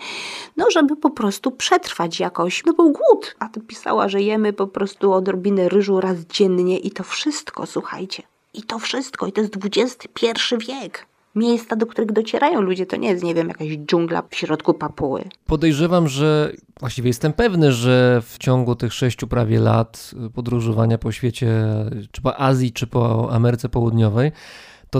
No, 0.57 0.66
żeby 0.71 0.97
po 0.97 1.11
prostu 1.11 1.51
przetrwać 1.51 2.21
jakoś. 2.21 2.63
No 2.67 2.73
był 2.73 2.93
głód. 2.93 3.37
A 3.39 3.49
ty 3.49 3.61
pisała, 3.61 4.09
że 4.09 4.23
jemy 4.23 4.53
po 4.53 4.67
prostu 4.67 5.13
odrobinę 5.13 5.69
ryżu 5.69 6.01
raz 6.01 6.19
dziennie 6.19 6.79
i 6.79 6.91
to 6.91 7.03
wszystko, 7.03 7.67
słuchajcie. 7.67 8.23
I 8.55 8.63
to 8.63 8.79
wszystko. 8.79 9.27
I 9.27 9.33
to 9.33 9.41
jest 9.41 9.57
XXI 9.77 10.27
wiek 10.69 11.07
miejsca, 11.37 11.77
do 11.77 11.87
których 11.87 12.13
docierają 12.13 12.61
ludzie. 12.61 12.87
To 12.87 12.97
nie 12.97 13.09
jest, 13.09 13.25
nie 13.25 13.35
wiem, 13.35 13.49
jakaś 13.49 13.69
dżungla 13.69 14.23
w 14.31 14.37
środku 14.37 14.75
Papuły. 14.75 15.25
Podejrzewam, 15.47 16.09
że 16.09 16.53
właściwie 16.81 17.09
jestem 17.09 17.33
pewny, 17.33 17.73
że 17.73 18.23
w 18.27 18.39
ciągu 18.39 18.75
tych 18.75 18.93
sześciu 18.93 19.27
prawie 19.27 19.61
lat 19.61 20.11
podróżowania 20.35 20.99
po 20.99 21.13
świecie, 21.13 21.65
czy 22.11 22.23
po 22.23 22.41
Azji, 22.41 22.73
czy 22.73 22.87
po 22.87 23.33
Ameryce 23.33 23.69
Południowej, 23.69 24.33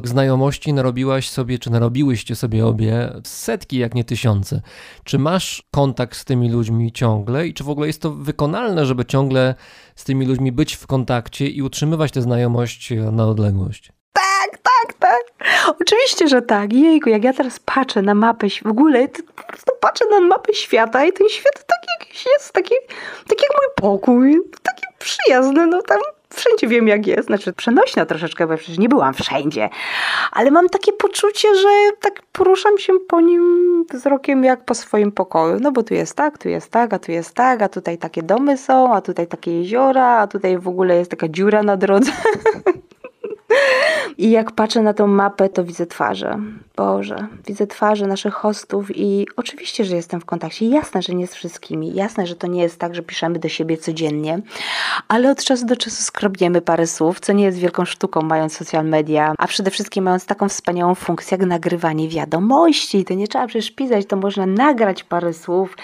to 0.01 0.09
znajomości 0.09 0.73
narobiłaś 0.73 1.29
sobie, 1.29 1.59
czy 1.59 1.71
narobiłyście 1.71 2.37
sobie 2.37 2.67
obie 2.67 3.13
setki, 3.25 3.79
jak 3.79 3.95
nie 3.95 4.05
tysiące. 4.05 4.61
Czy 5.05 5.19
masz 5.19 5.63
kontakt 5.71 6.17
z 6.17 6.25
tymi 6.25 6.51
ludźmi 6.51 6.93
ciągle 6.93 7.47
i 7.47 7.55
czy 7.55 7.65
w 7.65 7.69
ogóle 7.69 7.87
jest 7.87 8.03
to 8.03 8.11
wykonalne, 8.11 8.87
żeby 8.87 9.05
ciągle 9.05 9.55
z 9.97 10.05
tymi 10.05 10.27
ludźmi 10.27 10.53
być 10.53 10.75
w 10.75 10.87
kontakcie 10.87 11.49
i 11.49 11.63
utrzymywać 11.63 12.13
tę 12.13 12.23
znajomość 12.23 12.93
na 13.13 13.27
odległość? 13.27 13.93
Tak, 14.13 14.59
tak, 14.59 14.95
tak. 14.99 15.23
Oczywiście, 15.81 16.29
że 16.29 16.43
tak. 16.43 16.73
Jejku, 16.73 17.09
jak 17.09 17.25
ja 17.25 17.33
teraz 17.33 17.59
patrzę 17.59 18.03
na 18.03 18.15
mapę, 18.15 18.47
w 18.65 18.67
ogóle 18.67 19.09
po 19.09 19.43
prostu 19.43 19.73
patrzę 19.81 20.05
na 20.11 20.21
mapę 20.21 20.55
świata 20.55 21.05
i 21.05 21.13
ten 21.13 21.29
świat 21.29 21.67
taki 21.67 21.87
jakiś 22.01 22.27
jest, 22.27 22.53
taki, 22.53 22.75
taki 23.29 23.45
jak 23.51 23.53
mój 23.53 23.91
pokój, 23.91 24.41
taki 24.63 24.83
przyjazny, 24.99 25.67
no 25.67 25.83
tam 25.83 25.99
wszędzie 26.37 26.67
wiem 26.67 26.89
jak 26.89 27.07
jest, 27.07 27.27
znaczy 27.27 27.53
przenośna 27.53 28.07
troszeczkę, 28.07 28.47
bo 28.47 28.57
przecież 28.57 28.79
nie 28.79 28.89
byłam 28.89 29.15
wszędzie, 29.15 29.69
ale 30.33 30.51
mam 30.51 30.69
takie 30.69 30.93
poczucie, 30.93 31.55
że 31.55 31.69
tak 32.01 32.23
poruszam 32.33 32.79
się 32.79 32.93
po 33.09 33.21
nim 33.21 33.85
wzrokiem 33.93 34.45
jak 34.45 34.65
po 34.65 34.75
swoim 34.75 35.13
pokoju, 35.13 35.61
no 35.61 35.73
bo 35.73 35.83
tu 35.83 35.95
jest 35.95 36.15
tak, 36.15 36.39
tu 36.39 36.49
jest 36.49 36.71
tak, 36.71 36.95
a 36.95 36.99
tu 36.99 37.13
jest 37.13 37.35
tak, 37.35 37.63
a 37.63 37.69
tutaj 37.69 37.99
takie 37.99 38.23
domy 38.23 38.57
są, 38.57 38.95
a 38.95 39.01
tutaj 39.01 39.27
takie 39.27 39.59
jeziora, 39.59 40.19
a 40.19 40.27
tutaj 40.27 40.59
w 40.59 40.69
ogóle 40.69 40.97
jest 40.97 41.11
taka 41.11 41.29
dziura 41.29 41.63
na 41.63 41.77
drodze. 41.77 42.13
I 44.19 44.31
jak 44.31 44.53
patrzę 44.53 44.83
na 44.83 44.95
tą 44.95 45.07
mapę, 45.07 45.49
to 45.49 45.65
widzę 45.65 45.87
twarze. 45.87 46.39
Boże, 46.77 47.27
widzę 47.47 47.67
twarze 47.67 48.07
naszych 48.07 48.35
hostów 48.35 48.97
i 48.97 49.27
oczywiście, 49.37 49.85
że 49.85 49.97
jestem 49.97 50.21
w 50.21 50.25
kontakcie. 50.25 50.69
Jasne, 50.69 51.03
że 51.03 51.15
nie 51.15 51.27
z 51.27 51.35
wszystkimi. 51.35 51.95
Jasne, 51.95 52.27
że 52.27 52.37
to 52.37 52.47
nie 52.47 52.63
jest 52.63 52.79
tak, 52.79 52.95
że 52.95 53.03
piszemy 53.03 53.39
do 53.39 53.49
siebie 53.49 53.77
codziennie, 53.77 54.41
ale 55.09 55.31
od 55.31 55.45
czasu 55.45 55.67
do 55.67 55.77
czasu 55.77 56.03
skrobniemy 56.03 56.61
parę 56.61 56.87
słów, 56.87 57.21
co 57.21 57.33
nie 57.33 57.45
jest 57.45 57.59
wielką 57.59 57.85
sztuką, 57.85 58.23
mając 58.23 58.57
social 58.57 58.85
media, 58.85 59.35
a 59.39 59.47
przede 59.47 59.71
wszystkim 59.71 60.05
mając 60.05 60.27
taką 60.27 60.49
wspaniałą 60.49 60.95
funkcję 60.95 61.39
jak 61.39 61.47
nagrywanie 61.47 62.09
wiadomości. 62.09 63.05
To 63.05 63.15
nie 63.15 63.29
trzeba 63.29 63.47
przecież 63.47 63.71
pisać, 63.71 64.07
to 64.07 64.17
można 64.17 64.47
nagrać 64.47 65.05
parę 65.05 65.33
słów 65.33 65.77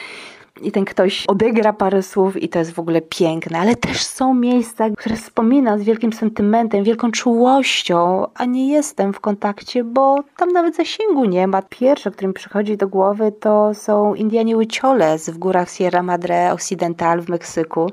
i 0.63 0.73
ten 0.73 0.85
ktoś 0.85 1.25
odegra 1.27 1.73
parę 1.73 2.03
słów 2.03 2.43
i 2.43 2.49
to 2.49 2.59
jest 2.59 2.73
w 2.73 2.79
ogóle 2.79 3.01
piękne, 3.01 3.59
ale 3.59 3.77
też 3.77 4.03
są 4.05 4.35
miejsca, 4.35 4.91
które 4.91 5.17
wspominam 5.17 5.79
z 5.79 5.83
wielkim 5.83 6.13
sentymentem, 6.13 6.85
wielką 6.85 7.11
czułością, 7.11 8.27
a 8.35 8.45
nie 8.45 8.69
jestem 8.69 9.13
w 9.13 9.21
kontakcie, 9.21 9.85
bo 9.85 10.19
tam 10.37 10.53
nawet 10.53 10.77
zasięgu 10.77 11.25
nie 11.25 11.47
ma. 11.47 11.63
Pierwsze, 11.63 12.11
które 12.11 12.29
mi 12.29 12.35
przychodzi 12.35 12.77
do 12.77 12.89
głowy, 12.89 13.33
to 13.41 13.75
są 13.75 14.15
Indianie 14.15 14.55
Huicholes 14.55 15.31
w 15.31 15.39
górach 15.39 15.71
Sierra 15.71 16.03
Madre 16.03 16.53
Occidental 16.53 17.21
w 17.21 17.29
Meksyku. 17.29 17.91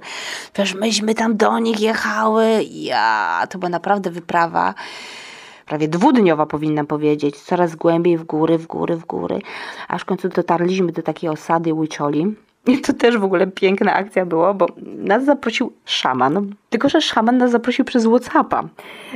Wiesz, 0.56 0.76
myśmy 0.76 1.16
tam 1.16 1.38
do 1.38 1.60
nich 1.60 1.80
jechały, 1.80 2.64
ja, 2.72 3.44
to 3.50 3.60
była 3.60 3.70
naprawdę 3.70 4.12
wyprawa 4.12 4.74
prawie 5.70 5.88
dwudniowa 5.88 6.46
powinnam 6.46 6.88
powiedzieć, 6.88 7.38
coraz 7.38 7.76
głębiej 7.76 8.18
w 8.18 8.24
góry, 8.24 8.58
w 8.58 8.68
góry, 8.68 8.96
w 8.96 9.06
góry, 9.06 9.40
aż 9.88 10.02
w 10.02 10.06
końcu 10.06 10.30
dotarliśmy 10.30 10.92
do 10.92 11.02
takiej 11.02 11.30
osady 11.30 11.72
Huicholi 11.72 12.22
I 12.22 12.49
to 12.86 12.94
też 12.94 13.18
w 13.18 13.24
ogóle 13.24 13.48
piękna 13.48 13.94
akcja 13.94 14.26
była, 14.26 14.54
bo 14.54 14.68
nas 14.98 15.26
zaprosił 15.26 15.74
szaman. 15.86 16.56
Tylko, 16.70 16.90
że 16.90 17.02
szaman 17.02 17.38
nas 17.38 17.52
zaprosił 17.52 17.86
przez 17.86 18.06
Whatsappa. 18.06 18.64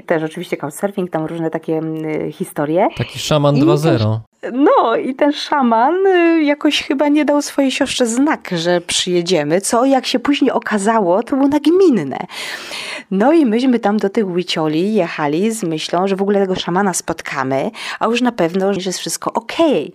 Też 0.05 0.23
oczywiście 0.23 0.57
couchsurfing, 0.57 1.09
tam 1.09 1.25
różne 1.25 1.49
takie 1.49 1.81
y, 2.27 2.31
historie. 2.31 2.87
Taki 2.97 3.19
szaman 3.19 3.57
I 3.57 3.61
2.0. 3.61 4.19
No 4.51 4.95
i 4.95 5.15
ten 5.15 5.33
szaman 5.33 6.07
y, 6.07 6.43
jakoś 6.43 6.83
chyba 6.83 7.07
nie 7.07 7.25
dał 7.25 7.41
swojej 7.41 7.71
siostrze 7.71 8.05
znak, 8.05 8.49
że 8.51 8.81
przyjedziemy, 8.81 9.61
co 9.61 9.85
jak 9.85 10.05
się 10.05 10.19
później 10.19 10.51
okazało, 10.51 11.23
to 11.23 11.35
było 11.35 11.47
nagminne. 11.47 12.17
No 13.11 13.33
i 13.33 13.45
myśmy 13.45 13.79
tam 13.79 13.97
do 13.97 14.09
tych 14.09 14.33
Wicioli 14.33 14.93
jechali 14.93 15.51
z 15.51 15.63
myślą, 15.63 16.07
że 16.07 16.15
w 16.15 16.21
ogóle 16.21 16.39
tego 16.39 16.55
szamana 16.55 16.93
spotkamy, 16.93 17.71
a 17.99 18.05
już 18.05 18.21
na 18.21 18.31
pewno, 18.31 18.73
że 18.73 18.79
jest 18.85 18.99
wszystko 18.99 19.33
okej. 19.33 19.93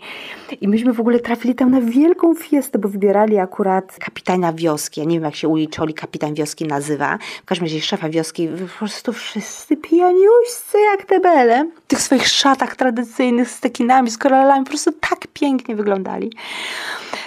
I 0.61 0.69
myśmy 0.69 0.93
w 0.93 1.01
ogóle 1.01 1.21
trafili 1.21 1.55
tam 1.55 1.71
na 1.71 1.81
wielką 1.81 2.35
fiestę, 2.35 2.79
bo 2.79 2.89
wybierali 2.89 3.39
akurat 3.39 3.97
kapitana 3.99 4.53
wioski. 4.53 5.01
Ja 5.01 5.07
nie 5.07 5.17
wiem, 5.17 5.25
jak 5.25 5.35
się 5.35 5.49
u 5.49 5.57
Wicioli 5.57 5.95
kapitan 5.95 6.35
wioski 6.35 6.65
nazywa. 6.65 7.19
W 7.43 7.45
każdym 7.45 7.67
razie 7.67 7.81
szefa 7.81 8.09
wioski. 8.09 8.49
Po 8.49 8.79
prostu 8.79 9.13
wszyscy 9.13 9.77
pijaniuścy 9.77 10.79
jak 10.93 11.05
te 11.05 11.21
bele. 11.21 11.69
W 11.85 11.87
tych 11.87 12.03
swoich 12.03 12.29
szatach 12.29 12.77
tradycyjnych 12.77 13.51
z 13.51 13.61
tekinami, 13.61 14.11
z 14.11 14.19
koralami. 14.39 14.65
Po 14.65 14.71
prostu 14.71 14.93
tak 14.93 15.27
pięknie 15.33 15.77
wyglądali. 15.77 16.33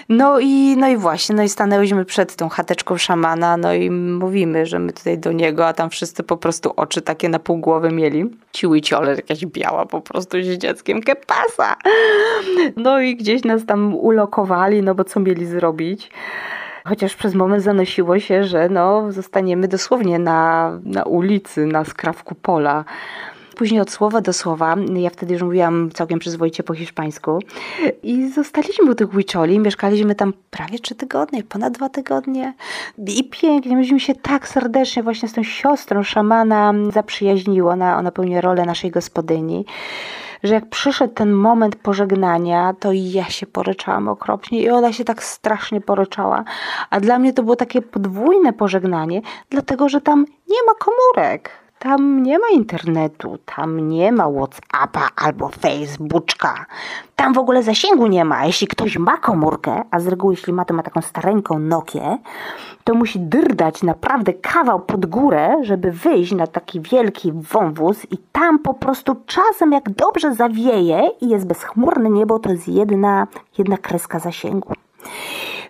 No 0.09 0.39
i, 0.39 0.75
no 0.77 0.87
i 0.87 0.97
właśnie, 0.97 1.35
no 1.35 1.43
i 1.43 1.49
stanęłyśmy 1.49 2.05
przed 2.05 2.35
tą 2.35 2.49
chateczką 2.49 2.97
szamana, 2.97 3.57
no 3.57 3.73
i 3.73 3.91
mówimy, 3.91 4.65
że 4.65 4.79
my 4.79 4.93
tutaj 4.93 5.17
do 5.17 5.31
niego, 5.31 5.67
a 5.67 5.73
tam 5.73 5.89
wszyscy 5.89 6.23
po 6.23 6.37
prostu 6.37 6.73
oczy 6.75 7.01
takie 7.01 7.29
na 7.29 7.39
pół 7.39 7.57
głowy 7.57 7.91
mieli. 7.91 8.25
Ciły 8.51 8.81
ciole, 8.81 9.15
jakaś 9.15 9.45
biała 9.45 9.85
po 9.85 10.01
prostu 10.01 10.37
z 10.43 10.57
dzieckiem 10.57 11.01
kepasa. 11.01 11.75
No 12.75 12.99
i 12.99 13.15
gdzieś 13.15 13.43
nas 13.43 13.65
tam 13.65 13.95
ulokowali, 13.95 14.81
no 14.81 14.95
bo 14.95 15.03
co 15.03 15.19
mieli 15.19 15.45
zrobić? 15.45 16.11
Chociaż 16.85 17.15
przez 17.15 17.35
moment 17.35 17.63
zanosiło 17.63 18.19
się, 18.19 18.43
że 18.43 18.69
no, 18.69 19.11
zostaniemy 19.11 19.67
dosłownie 19.67 20.19
na, 20.19 20.71
na 20.83 21.03
ulicy, 21.03 21.65
na 21.65 21.85
skrawku 21.85 22.35
pola. 22.35 22.85
Później 23.61 23.81
od 23.81 23.91
słowa 23.91 24.21
do 24.21 24.33
słowa, 24.33 24.75
ja 24.95 25.09
wtedy 25.09 25.33
już 25.33 25.43
mówiłam 25.43 25.91
całkiem 25.91 26.19
przyzwoicie 26.19 26.63
po 26.63 26.73
hiszpańsku 26.73 27.39
i 28.03 28.29
zostaliśmy 28.29 28.91
u 28.91 28.95
tych 28.95 29.11
Huicholi, 29.11 29.59
mieszkaliśmy 29.59 30.15
tam 30.15 30.33
prawie 30.51 30.79
trzy 30.79 30.95
tygodnie, 30.95 31.43
ponad 31.43 31.73
dwa 31.73 31.89
tygodnie 31.89 32.53
i 32.97 33.23
pięknie, 33.23 33.75
myśmy 33.75 33.99
się 33.99 34.15
tak 34.15 34.47
serdecznie 34.47 35.03
właśnie 35.03 35.29
z 35.29 35.33
tą 35.33 35.43
siostrą 35.43 36.03
szamana 36.03 36.73
zaprzyjaźniło, 36.93 37.71
ona, 37.71 37.97
ona 37.97 38.11
pełni 38.11 38.41
rolę 38.41 38.65
naszej 38.65 38.91
gospodyni 38.91 39.65
że 40.43 40.53
jak 40.53 40.69
przyszedł 40.69 41.13
ten 41.13 41.31
moment 41.31 41.75
pożegnania, 41.75 42.73
to 42.79 42.89
ja 42.93 43.25
się 43.25 43.47
poryczałam 43.47 44.07
okropnie 44.07 44.61
i 44.61 44.69
ona 44.69 44.93
się 44.93 45.03
tak 45.03 45.23
strasznie 45.23 45.81
poryczała. 45.81 46.43
A 46.89 46.99
dla 46.99 47.19
mnie 47.19 47.33
to 47.33 47.43
było 47.43 47.55
takie 47.55 47.81
podwójne 47.81 48.53
pożegnanie, 48.53 49.21
dlatego 49.49 49.89
że 49.89 50.01
tam 50.01 50.25
nie 50.47 50.57
ma 50.67 50.73
komórek. 50.73 51.60
Tam 51.83 52.23
nie 52.23 52.39
ma 52.39 52.45
internetu, 52.53 53.37
tam 53.55 53.89
nie 53.89 54.11
ma 54.11 54.29
Whatsappa 54.29 55.09
albo 55.15 55.49
Facebooka. 55.49 56.65
Tam 57.15 57.33
w 57.33 57.37
ogóle 57.37 57.63
zasięgu 57.63 58.07
nie 58.07 58.25
ma. 58.25 58.45
Jeśli 58.45 58.67
ktoś 58.67 58.97
ma 58.97 59.17
komórkę, 59.17 59.83
a 59.91 59.99
z 59.99 60.07
reguły 60.07 60.33
jeśli 60.33 60.53
ma, 60.53 60.65
to 60.65 60.73
ma 60.73 60.83
taką 60.83 61.01
stareńką 61.01 61.59
Nokię, 61.59 62.17
to 62.83 62.93
musi 62.93 63.19
dyrdać 63.19 63.83
naprawdę 63.83 64.33
kawał 64.33 64.79
pod 64.79 65.05
górę, 65.05 65.55
żeby 65.61 65.91
wyjść 65.91 66.31
na 66.31 66.47
taki 66.47 66.81
wielki 66.81 67.31
wąwóz 67.31 68.05
i 68.11 68.17
tam 68.31 68.59
po 68.59 68.73
prostu 68.73 69.15
czasem 69.25 69.71
jak 69.71 69.89
dobrze 69.89 70.35
zawieje 70.35 71.09
i 71.21 71.29
jest 71.29 71.47
bezchmurne 71.47 72.09
niebo, 72.09 72.39
to 72.39 72.51
jest 72.51 72.67
jedna, 72.67 73.27
jedna 73.57 73.77
kreska 73.77 74.19
zasięgu. 74.19 74.73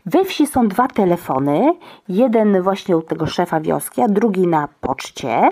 We 0.06 0.26
wsi 0.26 0.47
są 0.47 0.68
dwa 0.68 0.88
telefony. 0.88 1.74
Jeden 2.10 2.62
właśnie 2.62 2.97
u 2.97 3.02
tego 3.02 3.28
szefa 3.28 3.60
wioski, 3.60 4.02
a 4.02 4.08
drugi 4.08 4.47
na 4.47 4.68
poczcie. 4.82 5.49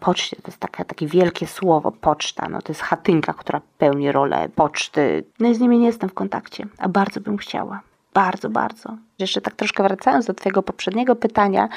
Poczcie 0.00 0.36
to 0.36 0.42
jest 0.46 0.58
takie, 0.58 0.84
takie 0.84 1.06
wielkie 1.06 1.46
słowo, 1.46 1.92
poczta. 1.92 2.48
No, 2.48 2.62
to 2.62 2.72
jest 2.72 2.82
chatynka, 2.82 3.34
która 3.34 3.60
pełni 3.78 4.12
rolę 4.12 4.48
poczty. 4.48 5.24
No 5.40 5.48
i 5.48 5.54
z 5.54 5.60
nimi 5.60 5.78
nie 5.78 5.86
jestem 5.86 6.08
w 6.08 6.14
kontakcie, 6.14 6.66
a 6.78 6.88
bardzo 6.88 7.20
bym 7.20 7.36
chciała. 7.36 7.80
Bardzo, 8.14 8.50
bardzo. 8.50 8.96
Jeszcze 9.18 9.40
tak 9.40 9.54
troszkę 9.54 9.82
wracając 9.82 10.26
do 10.26 10.34
Twojego 10.34 10.62
poprzedniego 10.62 11.16
pytania, 11.16 11.68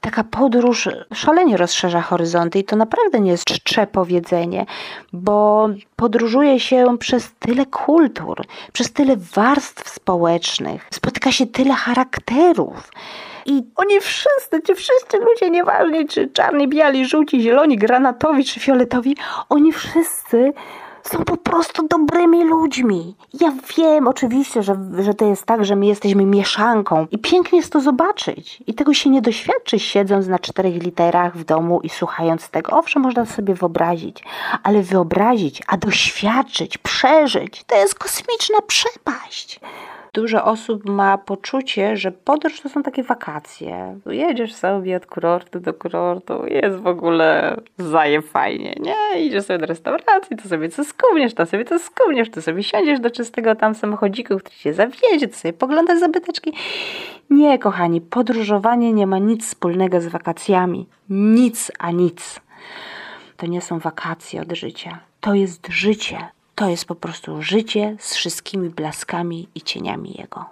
taka 0.00 0.24
podróż 0.24 0.88
szalenie 1.14 1.56
rozszerza 1.56 2.02
horyzonty 2.02 2.58
i 2.58 2.64
to 2.64 2.76
naprawdę 2.76 3.20
nie 3.20 3.30
jest 3.30 3.44
czcze 3.44 3.86
powiedzenie, 3.86 4.66
bo 5.12 5.68
podróżuje 5.96 6.60
się 6.60 6.98
przez 6.98 7.32
tyle 7.38 7.66
kultur, 7.66 8.42
przez 8.72 8.92
tyle 8.92 9.16
warstw 9.16 9.88
społecznych, 9.88 10.88
spotyka 10.90 11.32
się 11.32 11.46
tyle 11.46 11.74
charakterów. 11.74 12.90
I 13.46 13.62
oni 13.76 14.00
wszyscy, 14.00 14.62
ci 14.66 14.74
wszyscy 14.74 15.18
ludzie, 15.18 15.50
nieważne 15.50 16.04
czy 16.04 16.28
czarni, 16.28 16.68
biali, 16.68 17.06
żółci, 17.06 17.42
zieloni, 17.42 17.76
granatowi 17.76 18.44
czy 18.44 18.60
fioletowi, 18.60 19.16
oni 19.48 19.72
wszyscy 19.72 20.52
są 21.02 21.24
po 21.24 21.36
prostu 21.36 21.88
dobrymi 21.88 22.44
ludźmi. 22.44 23.14
Ja 23.40 23.52
wiem 23.76 24.08
oczywiście, 24.08 24.62
że, 24.62 24.76
że 24.98 25.14
to 25.14 25.24
jest 25.24 25.46
tak, 25.46 25.64
że 25.64 25.76
my 25.76 25.86
jesteśmy 25.86 26.26
mieszanką 26.26 27.06
i 27.10 27.18
pięknie 27.18 27.58
jest 27.58 27.72
to 27.72 27.80
zobaczyć. 27.80 28.62
I 28.66 28.74
tego 28.74 28.94
się 28.94 29.10
nie 29.10 29.22
doświadczy 29.22 29.78
siedząc 29.78 30.26
na 30.26 30.38
czterech 30.38 30.82
literach 30.82 31.36
w 31.36 31.44
domu 31.44 31.80
i 31.80 31.88
słuchając 31.88 32.48
tego. 32.48 32.72
Owszem, 32.72 33.02
można 33.02 33.26
sobie 33.26 33.54
wyobrazić, 33.54 34.24
ale 34.62 34.82
wyobrazić, 34.82 35.62
a 35.66 35.76
doświadczyć, 35.76 36.78
przeżyć, 36.78 37.64
to 37.64 37.76
jest 37.76 37.94
kosmiczna 37.94 38.58
przepaść. 38.66 39.60
Dużo 40.14 40.44
osób 40.44 40.88
ma 40.88 41.18
poczucie, 41.18 41.96
że 41.96 42.12
podróż 42.12 42.60
to 42.60 42.68
są 42.68 42.82
takie 42.82 43.02
wakacje. 43.02 43.98
Jedziesz 44.06 44.54
sobie 44.54 44.96
od 44.96 45.06
kurortu 45.06 45.60
do 45.60 45.74
kurortu, 45.74 46.46
jest 46.46 46.76
w 46.76 46.86
ogóle 46.86 47.56
zaje 47.78 48.22
fajnie, 48.22 48.74
nie? 48.80 49.26
Idziesz 49.26 49.44
sobie 49.44 49.58
do 49.58 49.66
restauracji, 49.66 50.36
to 50.36 50.48
sobie 50.48 50.68
co 50.68 50.84
skubniesz, 50.84 51.34
to 51.34 51.46
sobie 51.46 51.64
co 51.64 51.78
skubniesz, 51.78 52.30
to 52.30 52.42
sobie 52.42 52.62
siądziesz 52.62 53.00
do 53.00 53.10
czystego 53.10 53.54
tam 53.54 53.74
samochodziku, 53.74 54.38
który 54.38 54.56
cię 54.56 54.74
zawiezie, 54.74 55.28
to 55.28 55.36
sobie 55.36 55.52
poglądasz 55.52 55.98
zabyteczki. 55.98 56.52
Nie, 57.30 57.58
kochani, 57.58 58.00
podróżowanie 58.00 58.92
nie 58.92 59.06
ma 59.06 59.18
nic 59.18 59.46
wspólnego 59.46 60.00
z 60.00 60.06
wakacjami. 60.06 60.86
Nic 61.10 61.72
a 61.78 61.90
nic. 61.90 62.40
To 63.36 63.46
nie 63.46 63.60
są 63.60 63.78
wakacje 63.78 64.42
od 64.42 64.52
życia. 64.52 64.98
To 65.20 65.34
jest 65.34 65.68
życie. 65.68 66.28
To 66.60 66.68
jest 66.68 66.84
po 66.84 66.94
prostu 66.94 67.42
życie 67.42 67.96
z 67.98 68.14
wszystkimi 68.14 68.70
blaskami 68.70 69.48
i 69.54 69.62
cieniami 69.62 70.14
jego. 70.18 70.44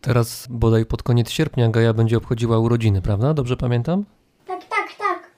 Teraz 0.00 0.46
bodaj 0.50 0.86
pod 0.86 1.02
koniec 1.02 1.30
sierpnia 1.30 1.68
Gaja 1.68 1.92
będzie 1.92 2.16
obchodziła 2.16 2.58
urodziny, 2.58 3.02
prawda? 3.02 3.34
Dobrze 3.34 3.56
pamiętam? 3.56 4.04
Tak, 4.46 4.60
tak, 4.68 4.88
tak. 4.98 5.30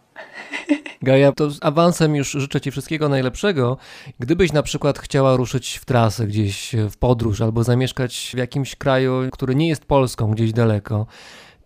Gaja, 1.02 1.32
to 1.32 1.50
z 1.50 1.58
awansem 1.62 2.16
już 2.16 2.30
życzę 2.30 2.60
Ci 2.60 2.70
wszystkiego 2.70 3.08
najlepszego. 3.08 3.76
Gdybyś 4.18 4.52
na 4.52 4.62
przykład 4.62 4.98
chciała 4.98 5.36
ruszyć 5.36 5.76
w 5.76 5.84
trasę 5.84 6.26
gdzieś 6.26 6.74
w 6.90 6.96
podróż 6.96 7.40
albo 7.40 7.64
zamieszkać 7.64 8.30
w 8.34 8.38
jakimś 8.38 8.76
kraju, 8.76 9.28
który 9.32 9.54
nie 9.54 9.68
jest 9.68 9.84
Polską, 9.84 10.30
gdzieś 10.30 10.52
daleko, 10.52 11.06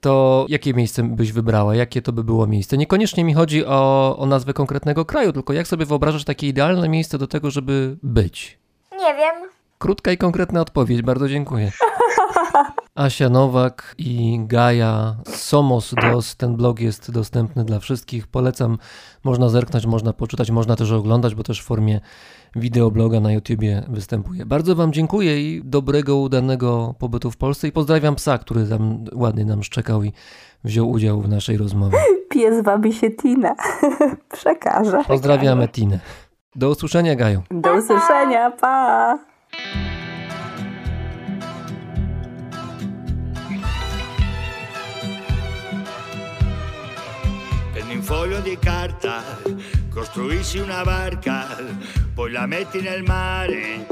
to 0.01 0.47
jakie 0.49 0.75
miejsce 0.75 1.03
byś 1.03 1.33
wybrała? 1.33 1.75
Jakie 1.75 2.03
to 2.03 2.13
by 2.13 2.25
było 2.25 2.47
miejsce? 2.47 2.77
Niekoniecznie 2.77 3.25
mi 3.25 3.35
chodzi 3.35 3.67
o, 3.67 4.17
o 4.19 4.27
nazwę 4.27 4.53
konkretnego 4.53 5.05
kraju, 5.05 5.33
tylko 5.33 5.53
jak 5.53 5.69
sobie 5.69 5.87
wyobrażasz 5.87 6.25
takie 6.25 6.47
idealne 6.47 6.89
miejsce 6.89 7.19
do 7.19 7.27
tego, 7.27 7.51
żeby 7.51 7.97
być? 8.03 8.59
Nie 8.99 9.15
wiem. 9.15 9.35
Krótka 9.79 10.13
i 10.13 10.19
konkretna 10.19 10.61
odpowiedź, 10.61 11.03
bardzo 11.03 11.29
dziękuję. 11.29 11.73
Asia 12.97 13.29
Nowak 13.29 13.95
i 13.99 14.41
Gaja 14.47 15.17
Somos 15.27 15.95
Dos. 16.03 16.37
Ten 16.37 16.57
blog 16.57 16.81
jest 16.81 17.11
dostępny 17.11 17.65
dla 17.65 17.79
wszystkich. 17.79 18.27
Polecam, 18.27 18.79
można 19.25 19.49
zerknąć, 19.49 19.87
można 19.87 20.13
poczytać, 20.13 20.51
można 20.51 20.77
też 20.77 20.93
oglądać, 20.93 21.35
bo 21.35 21.43
też 21.43 21.63
w 21.63 21.65
formie 21.65 22.01
wideobloga 22.57 23.21
na 23.21 23.33
YouTubie 23.33 23.83
występuje. 23.89 24.47
Bardzo 24.47 24.75
Wam 24.75 24.93
dziękuję 24.93 25.41
i 25.41 25.63
dobrego, 25.65 26.17
udanego 26.17 26.95
pobytu 26.99 27.31
w 27.31 27.37
Polsce 27.37 27.69
i 27.69 27.73
pozdrawiam 27.73 28.15
psa, 28.15 28.39
który 28.39 28.67
tam 28.67 29.05
ładnie 29.15 29.45
nam 29.45 29.63
szczekał 29.63 30.03
i 30.03 30.13
wziął 30.65 30.91
udział 30.91 31.21
w 31.21 31.29
naszej 31.29 31.57
rozmowie. 31.57 31.99
Pies 32.31 32.65
wabi 32.65 32.93
się 32.93 33.11
Tina. 33.11 33.55
Przekażę. 34.33 35.05
Pozdrawiamy 35.09 35.69
Tinę. 35.69 36.01
Do 36.55 36.71
usłyszenia, 36.71 37.17
Gaju. 37.17 37.43
Do 37.51 37.75
usłyszenia, 37.75 38.51
pa! 38.51 39.19
Foglio 48.07 48.39
di 48.39 48.57
carta, 48.61 49.21
costruisci 49.91 50.59
una 50.59 50.85
barca, 50.85 51.57
poi 52.15 52.31
la 52.31 52.47
metti 52.47 52.81
nel 52.81 53.03
mare 53.03 53.85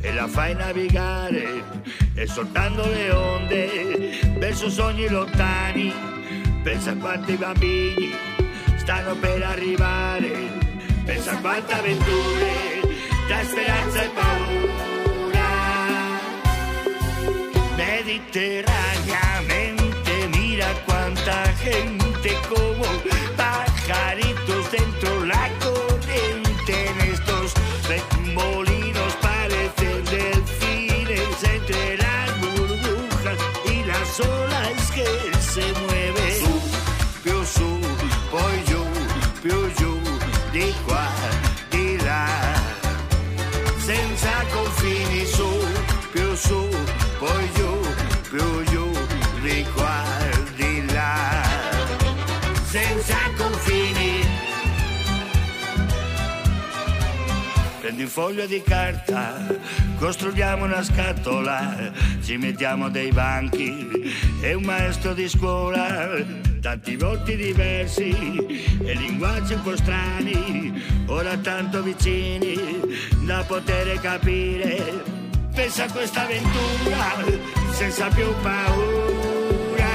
e 0.00 0.14
la 0.14 0.28
fai 0.28 0.54
navigare, 0.54 1.64
e 2.14 2.28
soltando 2.28 2.86
le 2.86 3.10
onde 3.10 4.20
verso 4.38 4.70
sogni 4.70 5.08
lontani. 5.08 5.92
Pensa 6.62 6.94
quanti 6.94 7.34
bambini 7.34 8.14
stanno 8.76 9.16
per 9.16 9.42
arrivare, 9.42 10.30
pensa 11.04 11.36
quante 11.38 11.72
avventure, 11.72 12.82
tra 13.26 13.42
speranza 13.42 14.02
e 14.02 14.10
paura. 14.14 15.44
Mediterranea 17.74 19.26
tanta 21.16 21.52
gente 21.62 22.05
Prendi 57.86 58.02
un 58.02 58.08
foglio 58.08 58.46
di 58.46 58.60
carta, 58.62 59.46
costruiamo 59.98 60.64
una 60.64 60.82
scatola, 60.82 61.92
ci 62.20 62.36
mettiamo 62.36 62.88
dei 62.88 63.12
banchi 63.12 64.12
e 64.40 64.54
un 64.54 64.64
maestro 64.64 65.14
di 65.14 65.28
scuola, 65.28 66.10
tanti 66.60 66.96
volti 66.96 67.36
diversi 67.36 68.10
e 68.82 68.92
linguaggi 68.92 69.52
un 69.52 69.62
po' 69.62 69.76
strani, 69.76 70.82
ora 71.06 71.36
tanto 71.36 71.80
vicini 71.84 72.58
da 73.24 73.44
poter 73.46 74.00
capire. 74.00 75.04
Pensa 75.54 75.84
a 75.84 75.92
questa 75.92 76.22
avventura 76.22 77.22
senza 77.70 78.08
più 78.08 78.34
paura 78.42 79.94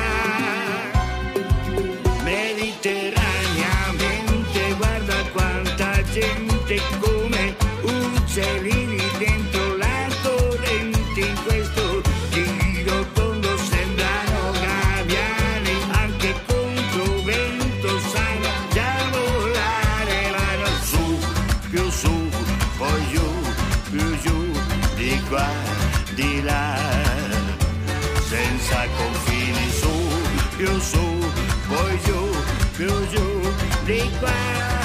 mediterraneamente 2.23 4.75
guarda 4.77 5.15
quanta 5.33 6.01
gente 6.03 6.81
come 7.01 7.70
uccellini 8.31 8.97
dentro 9.17 9.75
la 9.75 10.07
corrente 10.23 11.19
in 11.19 11.35
questo 11.43 12.01
giro 12.29 13.05
tondo 13.11 13.57
sembrano 13.57 14.51
gabbiani 14.53 15.75
anche 15.91 16.33
contro 16.47 17.23
vento 17.23 17.99
sanno 17.99 18.49
già 18.71 18.93
volare 19.11 20.31
vanno 20.31 20.67
su 20.81 21.19
più 21.69 21.89
su 21.89 22.29
poi 22.77 23.07
giù 23.11 23.31
più 23.91 24.17
giù 24.21 24.51
di 24.95 25.21
qua 25.27 25.91
di 26.15 26.41
là. 26.43 26.77
Senza 28.29 28.87
confini 28.95 29.69
su, 29.71 29.91
più 30.55 30.79
su, 30.79 31.19
poi 31.67 31.99
giù, 32.05 32.29
più 32.77 33.07
giù, 33.09 33.41
di 33.83 34.09
qua, 34.19 34.80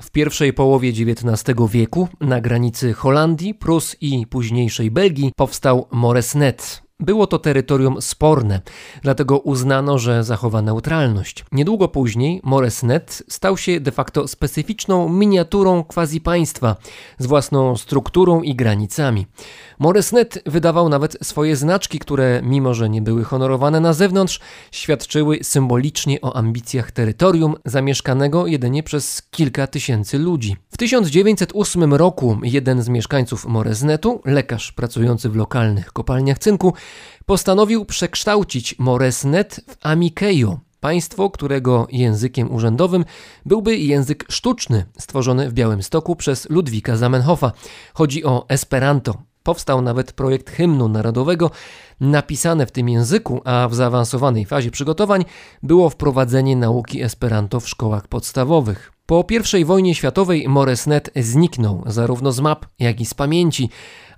W 0.00 0.10
pierwszej 0.10 0.52
połowie 0.52 0.88
XIX 0.88 1.54
wieku 1.70 2.08
na 2.20 2.40
granicy 2.40 2.92
Holandii, 2.92 3.54
Prus 3.54 3.96
i 4.00 4.26
późniejszej 4.26 4.90
Belgii 4.90 5.32
powstał 5.36 5.86
Moresnet. 5.92 6.87
Było 7.00 7.26
to 7.26 7.38
terytorium 7.38 8.02
sporne, 8.02 8.60
dlatego 9.02 9.38
uznano, 9.38 9.98
że 9.98 10.24
zachowa 10.24 10.62
neutralność. 10.62 11.44
Niedługo 11.52 11.88
później 11.88 12.40
Moresnet 12.44 13.22
stał 13.28 13.56
się 13.56 13.80
de 13.80 13.92
facto 13.92 14.28
specyficzną 14.28 15.08
miniaturą 15.08 15.84
quasi 15.84 16.20
państwa 16.20 16.76
z 17.18 17.26
własną 17.26 17.76
strukturą 17.76 18.42
i 18.42 18.54
granicami. 18.54 19.26
Moresnet 19.78 20.42
wydawał 20.46 20.88
nawet 20.88 21.18
swoje 21.22 21.56
znaczki, 21.56 21.98
które, 21.98 22.40
mimo 22.44 22.74
że 22.74 22.88
nie 22.88 23.02
były 23.02 23.24
honorowane 23.24 23.80
na 23.80 23.92
zewnątrz, 23.92 24.40
świadczyły 24.72 25.38
symbolicznie 25.42 26.20
o 26.20 26.36
ambicjach 26.36 26.90
terytorium 26.90 27.54
zamieszkanego 27.64 28.46
jedynie 28.46 28.82
przez 28.82 29.22
kilka 29.30 29.66
tysięcy 29.66 30.18
ludzi. 30.18 30.56
W 30.70 30.76
1908 30.76 31.94
roku 31.94 32.38
jeden 32.42 32.82
z 32.82 32.88
mieszkańców 32.88 33.46
Moresnetu, 33.46 34.20
lekarz 34.24 34.72
pracujący 34.72 35.28
w 35.28 35.36
lokalnych 35.36 35.92
kopalniach 35.92 36.38
cynku, 36.38 36.74
postanowił 37.26 37.84
przekształcić 37.84 38.78
Moresnet 38.78 39.60
w 39.68 39.86
Amikejo, 39.86 40.60
państwo, 40.80 41.30
którego 41.30 41.86
językiem 41.90 42.54
urzędowym 42.54 43.04
byłby 43.46 43.76
język 43.76 44.24
sztuczny, 44.28 44.84
stworzony 44.98 45.50
w 45.50 45.52
Białymstoku 45.52 46.16
przez 46.16 46.50
Ludwika 46.50 46.96
Zamenhofa. 46.96 47.52
Chodzi 47.94 48.24
o 48.24 48.48
Esperanto. 48.48 49.14
Powstał 49.42 49.82
nawet 49.82 50.12
projekt 50.12 50.50
hymnu 50.50 50.88
narodowego 50.88 51.50
napisane 52.00 52.66
w 52.66 52.70
tym 52.70 52.88
języku, 52.88 53.40
a 53.44 53.68
w 53.68 53.74
zaawansowanej 53.74 54.44
fazie 54.44 54.70
przygotowań 54.70 55.24
było 55.62 55.90
wprowadzenie 55.90 56.56
nauki 56.56 57.02
Esperanto 57.02 57.60
w 57.60 57.68
szkołach 57.68 58.08
podstawowych. 58.08 58.92
Po 59.06 59.24
I 59.58 59.64
wojnie 59.64 59.94
światowej 59.94 60.48
Moresnet 60.48 61.10
zniknął 61.16 61.82
zarówno 61.86 62.32
z 62.32 62.40
map, 62.40 62.66
jak 62.78 63.00
i 63.00 63.06
z 63.06 63.14
pamięci, 63.14 63.70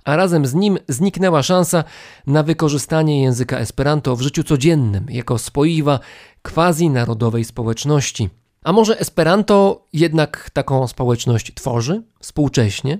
a 0.03 0.15
razem 0.15 0.45
z 0.45 0.53
nim 0.53 0.77
zniknęła 0.87 1.43
szansa 1.43 1.83
na 2.27 2.43
wykorzystanie 2.43 3.21
języka 3.21 3.57
Esperanto 3.57 4.15
w 4.15 4.21
życiu 4.21 4.43
codziennym 4.43 5.05
jako 5.09 5.37
spoiwa 5.37 5.99
quasi-narodowej 6.43 7.43
społeczności. 7.43 8.29
A 8.63 8.73
może 8.73 8.99
Esperanto 8.99 9.85
jednak 9.93 10.49
taką 10.53 10.87
społeczność 10.87 11.53
tworzy 11.53 12.03
współcześnie? 12.19 12.99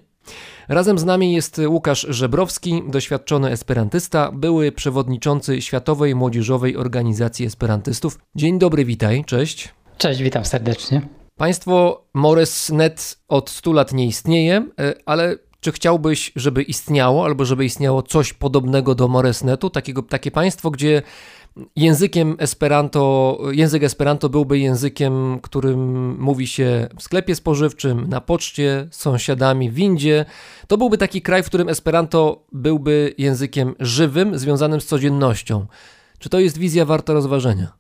Razem 0.67 0.99
z 0.99 1.05
nami 1.05 1.33
jest 1.33 1.61
Łukasz 1.67 2.05
Żebrowski, 2.09 2.83
doświadczony 2.87 3.51
esperantysta, 3.51 4.31
były 4.31 4.71
przewodniczący 4.71 5.61
Światowej 5.61 6.15
Młodzieżowej 6.15 6.77
Organizacji 6.77 7.45
Esperantystów. 7.45 8.19
Dzień 8.35 8.59
dobry, 8.59 8.85
witaj, 8.85 9.25
cześć. 9.25 9.69
Cześć, 9.97 10.21
witam 10.21 10.45
serdecznie. 10.45 11.01
Państwo 11.37 12.03
Moresnet 12.13 13.19
od 13.27 13.49
100 13.49 13.73
lat 13.73 13.93
nie 13.93 14.05
istnieje, 14.05 14.67
e, 14.79 14.93
ale 15.05 15.37
czy 15.61 15.71
chciałbyś, 15.71 16.31
żeby 16.35 16.63
istniało, 16.63 17.25
albo 17.25 17.45
żeby 17.45 17.65
istniało 17.65 18.03
coś 18.03 18.33
podobnego 18.33 18.95
do 18.95 19.07
Moresnetu, 19.07 19.69
takiego, 19.69 20.01
takie 20.03 20.31
państwo, 20.31 20.71
gdzie 20.71 21.01
językiem 21.75 22.35
Esperanto, 22.39 23.37
język 23.51 23.83
Esperanto 23.83 24.29
byłby 24.29 24.59
językiem, 24.59 25.39
którym 25.41 26.11
mówi 26.19 26.47
się 26.47 26.87
w 26.97 27.03
sklepie 27.03 27.35
spożywczym, 27.35 28.09
na 28.09 28.21
poczcie, 28.21 28.87
z 28.91 29.01
sąsiadami, 29.01 29.69
w 29.69 29.73
windzie. 29.73 30.25
To 30.67 30.77
byłby 30.77 30.97
taki 30.97 31.21
kraj, 31.21 31.43
w 31.43 31.45
którym 31.45 31.69
Esperanto 31.69 32.43
byłby 32.51 33.13
językiem 33.17 33.75
żywym, 33.79 34.39
związanym 34.39 34.81
z 34.81 34.85
codziennością. 34.85 35.65
Czy 36.21 36.29
to 36.29 36.39
jest 36.39 36.57
wizja 36.57 36.85
warta 36.85 37.13
rozważenia? 37.13 37.71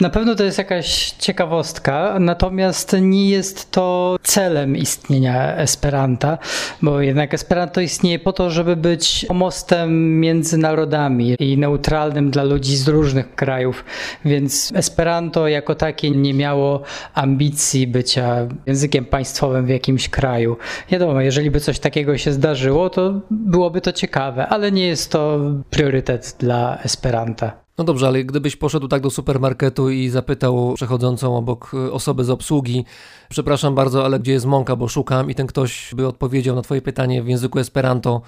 Na 0.00 0.10
pewno 0.10 0.34
to 0.34 0.44
jest 0.44 0.58
jakaś 0.58 1.10
ciekawostka, 1.10 2.16
natomiast 2.20 2.96
nie 3.00 3.30
jest 3.30 3.70
to 3.70 4.16
celem 4.22 4.76
istnienia 4.76 5.56
Esperanta, 5.56 6.38
bo 6.82 7.00
jednak 7.00 7.34
Esperanto 7.34 7.80
istnieje 7.80 8.18
po 8.18 8.32
to, 8.32 8.50
żeby 8.50 8.76
być 8.76 9.26
mostem 9.34 10.20
między 10.20 10.58
narodami 10.58 11.36
i 11.38 11.58
neutralnym 11.58 12.30
dla 12.30 12.42
ludzi 12.42 12.76
z 12.76 12.88
różnych 12.88 13.34
krajów, 13.34 13.84
więc 14.24 14.72
Esperanto 14.74 15.48
jako 15.48 15.74
takie 15.74 16.10
nie 16.10 16.34
miało 16.34 16.82
ambicji 17.14 17.86
bycia 17.86 18.48
językiem 18.66 19.04
państwowym 19.04 19.66
w 19.66 19.68
jakimś 19.68 20.08
kraju. 20.08 20.56
Wiadomo, 20.90 21.20
jeżeli 21.20 21.50
by 21.50 21.60
coś 21.60 21.78
takiego 21.78 22.18
się 22.18 22.32
zdarzyło, 22.32 22.90
to 22.90 23.20
byłoby 23.30 23.80
to 23.80 23.92
ciekawe, 23.92 24.46
ale 24.48 24.72
nie 24.72 24.86
jest 24.86 25.10
to 25.10 25.40
priorytet 25.70 26.36
dla 26.38 26.78
Esperanta. 26.82 27.65
No 27.78 27.84
dobrze, 27.84 28.06
ale 28.06 28.24
gdybyś 28.24 28.56
poszedł 28.56 28.88
tak 28.88 29.02
do 29.02 29.10
supermarketu 29.10 29.90
i 29.90 30.08
zapytał 30.08 30.74
przechodzącą 30.74 31.36
obok 31.36 31.72
osoby 31.92 32.24
z 32.24 32.30
obsługi, 32.30 32.84
przepraszam 33.28 33.74
bardzo, 33.74 34.04
ale 34.04 34.20
gdzie 34.20 34.32
jest 34.32 34.46
mąka, 34.46 34.76
bo 34.76 34.88
szukam, 34.88 35.30
i 35.30 35.34
ten 35.34 35.46
ktoś 35.46 35.94
by 35.94 36.06
odpowiedział 36.06 36.56
na 36.56 36.62
Twoje 36.62 36.82
pytanie 36.82 37.22
w 37.22 37.28
języku 37.28 37.58
Esperanto, 37.58 38.22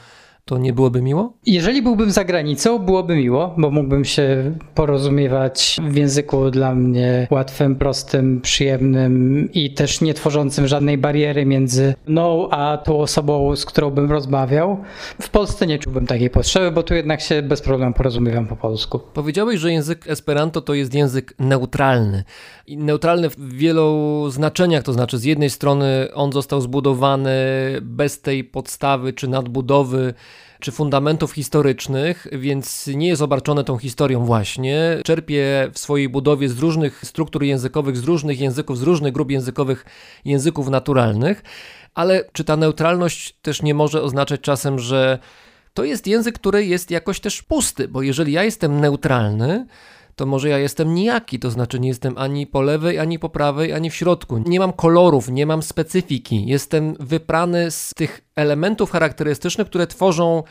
to 0.44 0.58
nie 0.58 0.72
byłoby 0.72 1.02
miło? 1.02 1.32
Jeżeli 1.46 1.82
byłbym 1.82 2.10
za 2.10 2.24
granicą, 2.24 2.78
byłoby 2.78 3.16
miło, 3.16 3.54
bo 3.58 3.70
mógłbym 3.70 4.04
się 4.04 4.54
porozumiewać 4.74 5.76
w 5.88 5.96
języku 5.96 6.50
dla 6.50 6.74
mnie 6.74 7.28
łatwym, 7.30 7.76
prostym, 7.76 8.40
przyjemnym 8.40 9.48
i 9.52 9.74
też 9.74 10.00
nie 10.00 10.14
tworzącym 10.14 10.66
żadnej 10.66 10.98
bariery 10.98 11.46
między 11.46 11.94
mną 12.06 12.48
a 12.50 12.78
tą 12.84 13.00
osobą, 13.00 13.56
z 13.56 13.64
którą 13.64 13.90
bym 13.90 14.10
rozmawiał. 14.10 14.76
W 15.22 15.30
Polsce 15.30 15.66
nie 15.66 15.78
czułbym 15.78 16.06
takiej 16.06 16.30
potrzeby, 16.30 16.70
bo 16.70 16.82
tu 16.82 16.94
jednak 16.94 17.20
się 17.20 17.42
bez 17.42 17.60
problemu 17.60 17.94
porozumiewam 17.94 18.46
po 18.46 18.56
polsku. 18.56 19.00
Powiedziałeś, 19.14 19.60
że 19.60 19.72
język 19.72 20.06
Esperanto 20.06 20.60
to 20.60 20.74
jest 20.74 20.94
język 20.94 21.34
neutralny. 21.38 22.24
I 22.66 22.76
neutralny 22.76 23.30
w 23.30 23.52
wielu 23.52 24.24
znaczeniach, 24.30 24.82
to 24.82 24.92
znaczy 24.92 25.18
z 25.18 25.24
jednej 25.24 25.50
strony 25.50 26.08
on 26.14 26.32
został 26.32 26.60
zbudowany 26.60 27.30
bez 27.82 28.20
tej 28.20 28.44
podstawy 28.44 29.12
czy 29.12 29.28
nadbudowy 29.28 30.14
czy 30.60 30.72
fundamentów 30.72 31.32
historycznych, 31.32 32.26
więc 32.32 32.86
nie 32.86 33.08
jest 33.08 33.22
obarczone 33.22 33.64
tą 33.64 33.78
historią 33.78 34.24
właśnie. 34.24 35.00
Czerpie 35.04 35.70
w 35.72 35.78
swojej 35.78 36.08
budowie 36.08 36.48
z 36.48 36.58
różnych 36.58 37.04
struktur 37.04 37.42
językowych, 37.42 37.96
z 37.96 38.04
różnych 38.04 38.40
języków, 38.40 38.78
z 38.78 38.82
różnych 38.82 39.12
grup 39.12 39.30
językowych, 39.30 39.84
języków 40.24 40.68
naturalnych, 40.68 41.42
ale 41.94 42.24
czy 42.32 42.44
ta 42.44 42.56
neutralność 42.56 43.34
też 43.42 43.62
nie 43.62 43.74
może 43.74 44.02
oznaczać 44.02 44.40
czasem, 44.40 44.78
że 44.78 45.18
to 45.74 45.84
jest 45.84 46.06
język, 46.06 46.34
który 46.34 46.66
jest 46.66 46.90
jakoś 46.90 47.20
też 47.20 47.42
pusty, 47.42 47.88
bo 47.88 48.02
jeżeli 48.02 48.32
ja 48.32 48.44
jestem 48.44 48.80
neutralny, 48.80 49.66
to 50.18 50.26
może 50.26 50.48
ja 50.48 50.58
jestem 50.58 50.94
nijaki, 50.94 51.38
to 51.38 51.50
znaczy 51.50 51.80
nie 51.80 51.88
jestem 51.88 52.18
ani 52.18 52.46
po 52.46 52.62
lewej, 52.62 52.98
ani 52.98 53.18
po 53.18 53.28
prawej, 53.28 53.72
ani 53.72 53.90
w 53.90 53.94
środku. 53.94 54.38
Nie 54.38 54.58
mam 54.58 54.72
kolorów, 54.72 55.28
nie 55.28 55.46
mam 55.46 55.62
specyfiki. 55.62 56.46
Jestem 56.46 56.94
wyprany 57.00 57.70
z 57.70 57.94
tych 57.94 58.20
elementów 58.36 58.90
charakterystycznych, 58.90 59.66
które 59.66 59.86
tworzą 59.86 60.42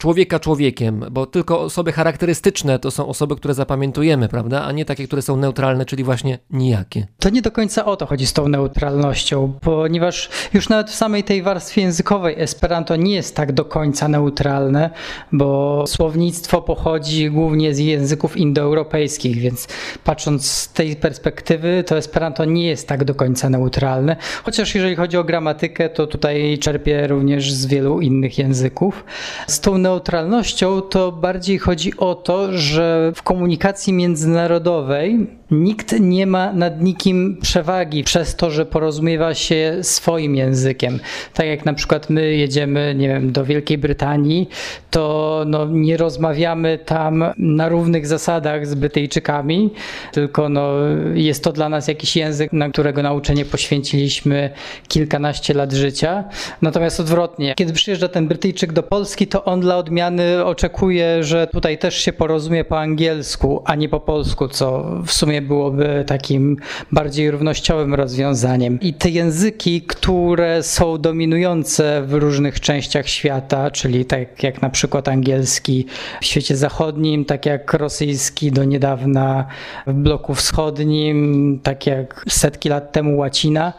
człowieka 0.00 0.38
człowiekiem, 0.38 1.04
bo 1.10 1.26
tylko 1.26 1.60
osoby 1.60 1.92
charakterystyczne 1.92 2.78
to 2.78 2.90
są 2.90 3.06
osoby, 3.06 3.36
które 3.36 3.54
zapamiętujemy, 3.54 4.28
prawda, 4.28 4.62
a 4.62 4.72
nie 4.72 4.84
takie, 4.84 5.06
które 5.06 5.22
są 5.22 5.36
neutralne, 5.36 5.86
czyli 5.86 6.04
właśnie 6.04 6.38
nijakie. 6.50 7.06
To 7.18 7.30
nie 7.30 7.42
do 7.42 7.50
końca 7.50 7.84
o 7.84 7.96
to 7.96 8.06
chodzi 8.06 8.26
z 8.26 8.32
tą 8.32 8.48
neutralnością, 8.48 9.52
ponieważ 9.60 10.28
już 10.54 10.68
nawet 10.68 10.90
w 10.90 10.94
samej 10.94 11.24
tej 11.24 11.42
warstwie 11.42 11.82
językowej 11.82 12.34
Esperanto 12.38 12.96
nie 12.96 13.14
jest 13.14 13.36
tak 13.36 13.52
do 13.52 13.64
końca 13.64 14.08
neutralne, 14.08 14.90
bo 15.32 15.84
słownictwo 15.86 16.62
pochodzi 16.62 17.30
głównie 17.30 17.74
z 17.74 17.78
języków 17.78 18.36
indoeuropejskich, 18.36 19.38
więc 19.38 19.68
patrząc 20.04 20.50
z 20.50 20.72
tej 20.72 20.96
perspektywy, 20.96 21.84
to 21.86 21.96
Esperanto 21.96 22.44
nie 22.44 22.66
jest 22.66 22.88
tak 22.88 23.04
do 23.04 23.14
końca 23.14 23.50
neutralne, 23.50 24.16
chociaż 24.44 24.74
jeżeli 24.74 24.96
chodzi 24.96 25.16
o 25.16 25.24
gramatykę, 25.24 25.88
to 25.88 26.06
tutaj 26.06 26.58
czerpie 26.58 27.06
również 27.06 27.52
z 27.52 27.66
wielu 27.66 28.00
innych 28.00 28.38
języków. 28.38 29.04
Z 29.46 29.60
tą 29.60 29.78
neutralnością 29.90 30.80
to 30.80 31.12
bardziej 31.12 31.58
chodzi 31.58 31.96
o 31.96 32.14
to, 32.14 32.52
że 32.52 33.12
w 33.14 33.22
komunikacji 33.22 33.92
międzynarodowej 33.92 35.26
nikt 35.50 36.00
nie 36.00 36.26
ma 36.26 36.52
nad 36.52 36.82
nikim 36.82 37.38
przewagi 37.42 38.04
przez 38.04 38.36
to, 38.36 38.50
że 38.50 38.66
porozumiewa 38.66 39.34
się 39.34 39.78
swoim 39.82 40.36
językiem. 40.36 41.00
Tak 41.34 41.46
jak 41.46 41.64
na 41.64 41.74
przykład 41.74 42.10
my 42.10 42.34
jedziemy, 42.34 42.94
nie 42.98 43.08
wiem, 43.08 43.32
do 43.32 43.44
Wielkiej 43.44 43.78
Brytanii, 43.78 44.48
to 44.90 45.44
no, 45.46 45.66
nie 45.66 45.96
rozmawiamy 45.96 46.78
tam 46.78 47.24
na 47.38 47.68
równych 47.68 48.06
zasadach 48.06 48.66
z 48.66 48.74
Brytyjczykami, 48.74 49.70
tylko 50.12 50.48
no, 50.48 50.72
jest 51.14 51.44
to 51.44 51.52
dla 51.52 51.68
nas 51.68 51.88
jakiś 51.88 52.16
język, 52.16 52.52
na 52.52 52.68
którego 52.68 53.02
nauczenie 53.02 53.44
poświęciliśmy 53.44 54.50
kilkanaście 54.88 55.54
lat 55.54 55.72
życia. 55.72 56.24
Natomiast 56.62 57.00
odwrotnie, 57.00 57.54
kiedy 57.56 57.72
przyjeżdża 57.72 58.08
ten 58.08 58.28
Brytyjczyk 58.28 58.72
do 58.72 58.82
Polski, 58.82 59.26
to 59.26 59.44
on 59.44 59.60
dla 59.60 59.76
odmiany 59.80 60.44
oczekuje, 60.44 61.24
że 61.24 61.46
tutaj 61.46 61.78
też 61.78 61.94
się 61.94 62.12
porozumie 62.12 62.64
po 62.64 62.80
angielsku, 62.80 63.62
a 63.64 63.74
nie 63.74 63.88
po 63.88 64.00
polsku, 64.00 64.48
co 64.48 64.84
w 65.06 65.12
sumie 65.12 65.42
byłoby 65.42 66.04
takim 66.06 66.56
bardziej 66.92 67.30
równościowym 67.30 67.94
rozwiązaniem. 67.94 68.80
I 68.80 68.94
te 68.94 69.10
języki, 69.10 69.82
które 69.82 70.62
są 70.62 70.98
dominujące 70.98 72.02
w 72.06 72.14
różnych 72.14 72.60
częściach 72.60 73.08
świata, 73.08 73.70
czyli 73.70 74.04
tak 74.04 74.42
jak 74.42 74.62
na 74.62 74.70
przykład 74.70 75.08
angielski 75.08 75.86
w 76.20 76.24
świecie 76.24 76.56
zachodnim, 76.56 77.24
tak 77.24 77.46
jak 77.46 77.74
rosyjski 77.74 78.52
do 78.52 78.64
niedawna 78.64 79.46
w 79.86 79.92
bloku 79.92 80.34
wschodnim, 80.34 81.60
tak 81.62 81.86
jak 81.86 82.24
setki 82.28 82.68
lat 82.68 82.92
temu 82.92 83.18
łacina, 83.18 83.72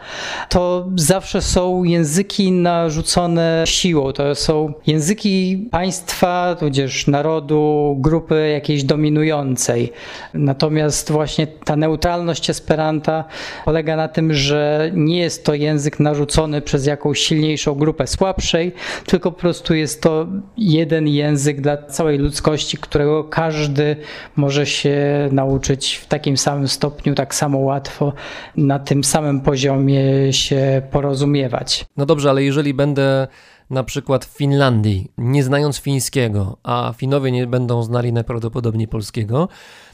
to 0.50 0.88
zawsze 0.96 1.42
są 1.42 1.84
języki 1.84 2.52
narzucone 2.52 3.64
siłą. 3.66 4.12
To 4.14 4.36
są 4.36 4.74
języki 4.88 5.70
państwa, 5.82 6.56
tudzież 6.60 7.08
narodu, 7.08 7.96
grupy 8.00 8.50
jakiejś 8.50 8.84
dominującej. 8.84 9.94
Natomiast 10.34 11.12
właśnie 11.12 11.48
ta 11.48 11.76
neutralność 11.76 12.50
Esperanta 12.50 13.24
polega 13.66 13.96
na 13.96 14.08
tym, 14.08 14.34
że 14.34 14.92
nie 14.94 15.20
jest 15.20 15.46
to 15.46 15.54
język 15.54 16.00
narzucony 16.00 16.62
przez 16.62 16.86
jakąś 16.86 17.20
silniejszą 17.20 17.76
grupę 17.76 18.08
słabszej, 18.08 18.74
tylko 19.06 19.32
po 19.32 19.40
prostu 19.40 19.76
jest 19.76 20.02
to 20.02 20.28
jeden 20.58 21.08
język 21.08 21.62
dla 21.62 21.78
całej 21.78 22.18
ludzkości, 22.18 22.78
którego 22.78 23.24
każdy 23.24 23.96
może 24.36 24.66
się 24.66 25.30
nauczyć 25.32 25.96
w 25.96 26.06
takim 26.06 26.38
samym 26.38 26.68
stopniu, 26.68 27.16
tak 27.16 27.36
samo 27.36 27.58
łatwo, 27.58 28.14
na 28.58 28.80
tym 28.80 29.04
samym 29.04 29.42
poziomie 29.42 30.34
się 30.34 30.82
porozumiewać. 30.92 31.86
No 31.98 32.06
dobrze, 32.06 32.30
ale 32.30 32.44
jeżeli 32.44 32.74
będę 32.74 33.28
na 33.72 33.84
przykład 33.84 34.26
w 34.26 34.38
Finlandii, 34.38 35.12
nie 35.18 35.44
znając 35.44 35.78
fińskiego, 35.78 36.58
a 36.64 36.94
Finowie 36.98 37.32
nie 37.32 37.48
będą 37.48 37.84
znali 37.84 38.14
najprawdopodobniej 38.14 38.88
polskiego, 38.88 39.48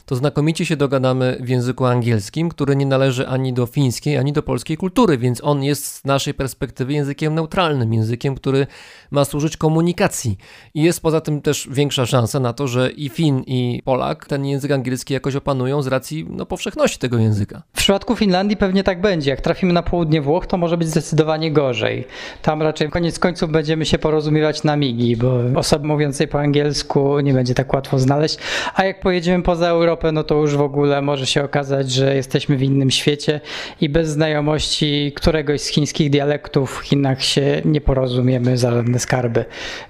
to 0.08 0.16
znakomicie 0.16 0.66
się 0.66 0.76
dogadamy 0.76 1.38
w 1.40 1.48
języku 1.48 1.84
angielskim, 1.86 2.48
który 2.48 2.76
nie 2.76 2.86
należy 2.86 3.28
ani 3.28 3.52
do 3.52 3.66
fińskiej, 3.66 4.16
ani 4.16 4.32
do 4.32 4.42
polskiej 4.42 4.76
kultury, 4.76 5.18
więc 5.18 5.44
on 5.44 5.62
jest 5.62 5.86
z 5.86 6.04
naszej 6.04 6.34
perspektywy 6.34 6.92
językiem 6.92 7.34
neutralnym, 7.34 7.92
językiem, 7.92 8.34
który 8.34 8.66
ma 9.10 9.24
służyć 9.24 9.56
komunikacji. 9.56 10.38
I 10.74 10.82
jest 10.82 11.00
poza 11.00 11.20
tym 11.20 11.40
też 11.40 11.68
większa 11.70 12.06
szansa 12.06 12.40
na 12.40 12.52
to, 12.52 12.68
że 12.68 12.90
i 12.90 13.08
Fin, 13.08 13.42
i 13.46 13.82
Polak 13.84 14.26
ten 14.26 14.46
język 14.46 14.70
angielski 14.70 15.14
jakoś 15.14 15.36
opanują 15.36 15.82
z 15.82 15.86
racji 15.86 16.26
no, 16.30 16.46
powszechności 16.46 16.98
tego 16.98 17.18
języka. 17.18 17.62
W 17.72 17.78
przypadku 17.78 18.16
Finlandii 18.16 18.56
pewnie 18.56 18.84
tak 18.84 19.00
będzie. 19.00 19.30
Jak 19.30 19.40
trafimy 19.40 19.72
na 19.72 19.82
południe 19.82 20.22
Włoch, 20.22 20.46
to 20.46 20.56
może 20.56 20.76
być 20.76 20.88
zdecydowanie 20.88 21.52
gorzej. 21.52 22.06
Tam 22.42 22.62
raczej 22.62 22.90
koniec 22.90 23.18
końców 23.18 23.50
będziemy 23.50 23.86
się 23.86 23.98
porozumiewać 23.98 24.64
na 24.64 24.76
migi, 24.76 25.16
bo 25.16 25.40
osoby 25.56 25.86
mówiącej 25.86 26.28
po 26.28 26.40
angielsku 26.40 27.20
nie 27.20 27.34
będzie 27.34 27.54
tak 27.54 27.74
łatwo 27.74 27.98
znaleźć. 27.98 28.38
A 28.74 28.84
jak 28.84 29.00
pojedziemy 29.00 29.42
poza 29.42 29.68
Europę, 29.68 29.97
Europę, 29.98 30.12
no 30.12 30.24
to 30.24 30.34
już 30.34 30.56
w 30.56 30.60
ogóle 30.60 31.02
może 31.02 31.26
się 31.26 31.44
okazać, 31.44 31.90
że 31.90 32.14
jesteśmy 32.16 32.56
w 32.56 32.62
innym 32.62 32.90
świecie 32.90 33.40
i 33.80 33.88
bez 33.88 34.08
znajomości 34.08 35.12
któregoś 35.16 35.60
z 35.60 35.66
chińskich 35.66 36.10
dialektów 36.10 36.78
w 36.78 36.80
Chinach 36.80 37.22
się 37.22 37.62
nie 37.64 37.80
porozumiemy 37.80 38.58
za 38.58 38.70
żadne 38.70 38.98
skarby. 38.98 39.44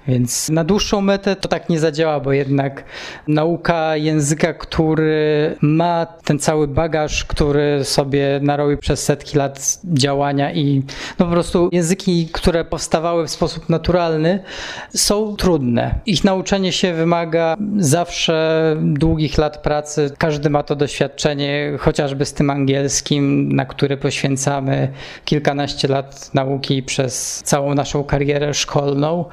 Więc 0.07 0.49
na 0.49 0.63
dłuższą 0.63 1.01
metę 1.01 1.35
to 1.35 1.47
tak 1.47 1.69
nie 1.69 1.79
zadziała, 1.79 2.19
bo 2.19 2.33
jednak 2.33 2.83
nauka 3.27 3.95
języka, 3.95 4.53
który 4.53 5.55
ma 5.61 6.05
ten 6.05 6.39
cały 6.39 6.67
bagaż, 6.67 7.25
który 7.25 7.83
sobie 7.83 8.39
narobił 8.43 8.77
przez 8.77 9.03
setki 9.03 9.37
lat 9.37 9.79
działania 9.83 10.53
i 10.53 10.83
no 11.19 11.25
po 11.25 11.31
prostu 11.31 11.69
języki, 11.71 12.29
które 12.31 12.65
powstawały 12.65 13.27
w 13.27 13.29
sposób 13.29 13.69
naturalny, 13.69 14.43
są 14.89 15.35
trudne. 15.35 15.99
Ich 16.05 16.23
nauczenie 16.23 16.71
się 16.71 16.93
wymaga 16.93 17.57
zawsze 17.77 18.75
długich 18.81 19.37
lat 19.37 19.57
pracy 19.57 19.98
każdy 20.17 20.49
ma 20.49 20.63
to 20.63 20.75
doświadczenie, 20.75 21.73
chociażby 21.79 22.25
z 22.25 22.33
tym 22.33 22.49
angielskim, 22.49 23.51
na 23.51 23.65
który 23.65 23.97
poświęcamy 23.97 24.91
kilkanaście 25.25 25.87
lat 25.87 26.33
nauki 26.33 26.83
przez 26.83 27.41
całą 27.45 27.75
naszą 27.75 28.03
karierę 28.03 28.53
szkolną, 28.53 29.25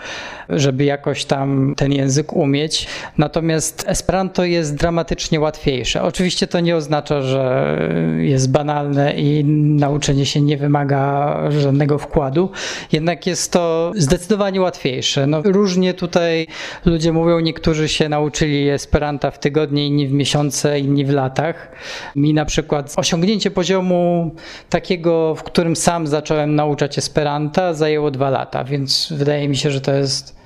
żeby 0.49 0.85
jakoś 0.85 1.25
tam 1.25 1.75
ten 1.77 1.93
język 1.93 2.33
umieć. 2.33 2.87
Natomiast 3.19 3.85
Esperanto 3.89 4.45
jest 4.45 4.77
dramatycznie 4.77 5.41
łatwiejsze. 5.41 6.03
Oczywiście 6.03 6.47
to 6.47 6.61
nie 6.61 6.77
oznacza, 6.77 7.23
że 7.23 7.77
jest 8.19 8.51
banalne 8.51 9.14
i 9.14 9.45
nauczenie 9.45 10.27
się 10.27 10.41
nie 10.41 10.57
wymaga 10.57 11.37
żadnego 11.51 11.99
wkładu, 11.99 12.51
jednak 12.93 13.27
jest 13.27 13.53
to 13.53 13.93
zdecydowanie 13.97 14.61
łatwiejsze. 14.61 15.27
No, 15.27 15.43
różnie 15.45 15.95
tutaj 15.95 16.47
ludzie 16.85 17.12
mówią, 17.12 17.41
niektórzy 17.41 17.89
się 17.89 18.09
nauczyli 18.09 18.69
Esperanta 18.69 19.31
w 19.31 19.39
tygodnie, 19.39 19.87
inni 19.87 20.09
w 20.09 20.12
miesiącu 20.12 20.45
miesiące, 20.47 20.80
inni 20.80 21.05
w 21.05 21.11
latach. 21.11 21.70
Mi 22.16 22.34
na 22.34 22.44
przykład 22.44 22.94
osiągnięcie 22.97 23.51
poziomu 23.51 24.30
takiego, 24.70 25.34
w 25.34 25.42
którym 25.42 25.76
sam 25.76 26.07
zacząłem 26.07 26.55
nauczać 26.55 26.99
Esperanta, 26.99 27.74
zajęło 27.74 28.11
dwa 28.11 28.30
lata, 28.30 28.64
więc 28.64 29.12
wydaje 29.12 29.49
mi 29.49 29.57
się, 29.57 29.70
że 29.70 29.80
to 29.80 29.92
jest 29.92 30.36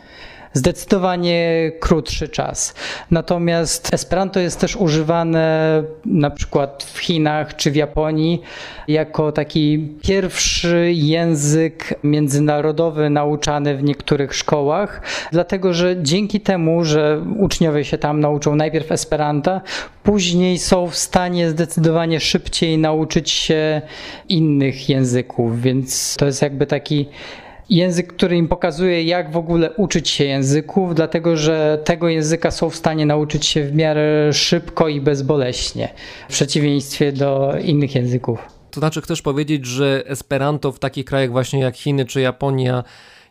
zdecydowanie 0.53 1.72
krótszy 1.80 2.28
czas. 2.28 2.74
Natomiast 3.11 3.94
Esperanto 3.94 4.40
jest 4.40 4.61
też 4.61 4.76
używane 4.76 5.82
na 6.05 6.30
przykład 6.30 6.84
w 6.84 6.98
Chinach 6.98 7.57
czy 7.57 7.70
w 7.70 7.76
Japonii 7.76 8.42
jako 8.88 9.32
taki 9.32 9.88
pierwszy 10.03 10.92
język 10.92 11.94
międzynarodowy 12.05 13.11
nauczany 13.11 13.76
w 13.76 13.82
niektórych 13.82 14.34
szkołach, 14.34 15.03
dlatego 15.32 15.74
że 15.74 16.03
dzięki 16.03 16.40
temu, 16.40 16.84
że 16.84 17.24
uczniowie 17.38 17.84
się 17.84 17.98
tam 17.98 18.20
nauczą 18.20 18.57
najpierw 18.57 18.92
Esperanta, 18.92 19.61
później 20.03 20.59
są 20.59 20.86
w 20.86 20.96
stanie 20.96 21.51
zdecydowanie 21.51 22.20
szybciej 22.20 22.78
nauczyć 22.78 23.30
się 23.30 23.82
innych 24.28 24.88
języków, 24.88 25.62
więc 25.62 26.16
to 26.16 26.26
jest 26.26 26.42
jakby 26.42 26.66
taki 26.66 27.09
język, 27.71 28.07
który 28.07 28.37
im 28.37 28.49
pokazuje, 28.49 29.03
jak 29.03 29.33
w 29.33 29.37
ogóle 29.37 29.73
uczyć 29.73 30.09
się 30.09 30.25
języków, 30.25 30.95
dlatego 30.95 31.37
że 31.37 31.83
tego 31.85 32.09
języka 32.09 32.51
są 32.51 32.71
w 32.71 32.77
stanie 32.77 33.07
nauczyć 33.07 33.47
się 33.47 33.64
w 33.64 33.75
miarę 33.75 34.33
szybko 34.33 34.89
i 34.89 35.01
bezboleśnie, 35.01 35.89
w 36.29 36.33
przeciwieństwie 36.33 37.12
do 37.12 37.53
innych 37.64 37.95
języków. 37.95 38.39
To 38.71 38.81
znaczy, 38.81 39.01
chcesz 39.01 39.23
powiedzieć, 39.23 39.66
że 39.66 40.03
Esperanto 40.07 40.73
w 40.73 40.79
takich 40.79 41.05
krajach 41.05 41.31
właśnie 41.31 41.61
jak 41.61 41.77
Chiny 41.77 42.05
czy 42.05 42.21
Japonia 42.21 42.85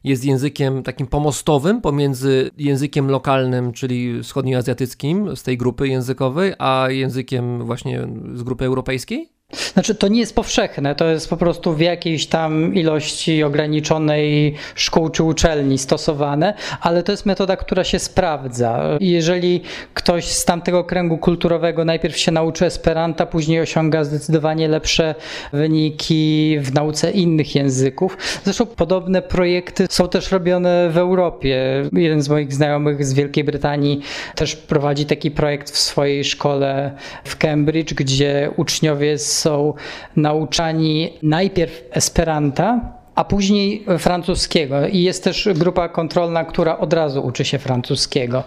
jest 0.04 0.26
językiem 0.26 0.84
takim 0.84 1.08
pomostowym 1.08 1.82
pomiędzy 1.82 2.50
językiem 2.58 3.10
lokalnym, 3.10 3.74
czyli 3.74 4.24
wschodnioazjatyckim 4.24 5.36
z 5.36 5.44
tej 5.44 5.58
grupy 5.58 5.88
językowej, 5.88 6.54
a 6.60 6.88
językiem 6.90 7.66
właśnie 7.66 8.08
z 8.34 8.44
grupy 8.44 8.66
europejskiej? 8.66 9.39
Znaczy, 9.54 9.96
to 9.96 10.08
nie 10.08 10.20
jest 10.20 10.36
powszechne, 10.36 10.96
to 10.96 11.06
jest 11.06 11.30
po 11.30 11.38
prostu 11.38 11.74
w 11.74 11.80
jakiejś 11.80 12.28
tam 12.28 12.76
ilości 12.76 13.44
ograniczonej 13.44 14.56
szkół 14.76 15.10
czy 15.10 15.24
uczelni 15.24 15.78
stosowane, 15.78 16.54
ale 16.82 17.04
to 17.04 17.12
jest 17.12 17.26
metoda, 17.26 17.58
która 17.58 17.84
się 17.84 18.00
sprawdza. 18.00 18.98
Jeżeli 19.00 19.62
ktoś 19.94 20.26
z 20.26 20.46
tamtego 20.46 20.84
kręgu 20.84 21.18
kulturowego 21.18 21.86
najpierw 21.86 22.18
się 22.18 22.32
nauczy 22.32 22.66
Esperanta, 22.66 23.26
później 23.26 23.62
osiąga 23.62 24.04
zdecydowanie 24.04 24.68
lepsze 24.68 25.16
wyniki 25.54 26.58
w 26.62 26.74
nauce 26.74 27.12
innych 27.12 27.56
języków. 27.56 28.18
Zresztą 28.44 28.66
podobne 28.66 29.22
projekty 29.22 29.88
są 29.90 30.10
też 30.10 30.32
robione 30.32 30.90
w 30.90 30.98
Europie. 30.98 31.84
Jeden 31.94 32.22
z 32.22 32.30
moich 32.30 32.54
znajomych 32.54 33.06
z 33.06 33.14
Wielkiej 33.14 33.44
Brytanii 33.44 34.02
też 34.36 34.56
prowadzi 34.56 35.06
taki 35.06 35.32
projekt 35.32 35.72
w 35.72 35.78
swojej 35.78 36.24
szkole 36.24 36.92
w 37.24 37.38
Cambridge, 37.38 37.94
gdzie 37.94 38.52
uczniowie 38.58 39.18
z 39.18 39.39
są 39.40 39.74
nauczani 40.16 41.14
najpierw 41.24 41.82
Esperanta, 41.92 42.99
a 43.20 43.24
później 43.24 43.86
francuskiego. 43.98 44.88
I 44.88 45.04
jest 45.04 45.24
też 45.24 45.50
grupa 45.56 45.90
kontrolna, 45.90 46.44
która 46.46 46.78
od 46.78 46.94
razu 46.94 47.26
uczy 47.26 47.46
się 47.46 47.60
francuskiego. 47.60 48.44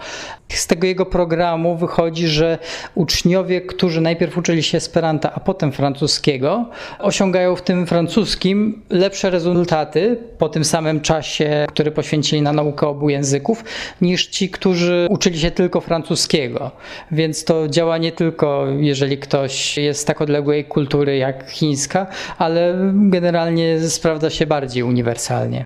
Z 0.49 0.67
tego 0.67 0.87
jego 0.87 1.07
programu 1.07 1.77
wychodzi, 1.77 2.29
że 2.29 2.59
uczniowie, 2.95 3.61
którzy 3.61 4.01
najpierw 4.01 4.39
uczyli 4.39 4.63
się 4.63 4.79
Esperanta, 4.79 5.35
a 5.35 5.41
potem 5.41 5.73
francuskiego, 5.73 6.69
osiągają 6.99 7.57
w 7.57 7.63
tym 7.63 7.87
francuskim 7.87 8.83
lepsze 8.91 9.31
rezultaty 9.31 10.17
po 10.39 10.49
tym 10.49 10.65
samym 10.65 11.01
czasie, 11.01 11.67
który 11.69 11.91
poświęcili 11.91 12.43
na 12.43 12.53
naukę 12.53 12.89
obu 12.89 13.11
języków, 13.11 13.65
niż 14.01 14.27
ci, 14.27 14.51
którzy 14.51 15.07
uczyli 15.11 15.39
się 15.39 15.51
tylko 15.51 15.81
francuskiego. 15.81 16.71
Więc 17.11 17.45
to 17.45 17.69
działa 17.69 17.99
nie 17.99 18.13
tylko, 18.13 18.67
jeżeli 18.81 19.19
ktoś 19.19 19.79
jest 19.79 20.01
z 20.01 20.05
tak 20.05 20.21
odległej 20.21 20.65
kultury 20.65 21.17
jak 21.17 21.51
chińska, 21.51 22.07
ale 22.39 22.93
generalnie 22.95 23.81
sprawdza 23.81 24.31
się 24.31 24.47
bardziej 24.47 24.62
bardziej 24.63 24.83
uniwersalnie. 24.83 25.65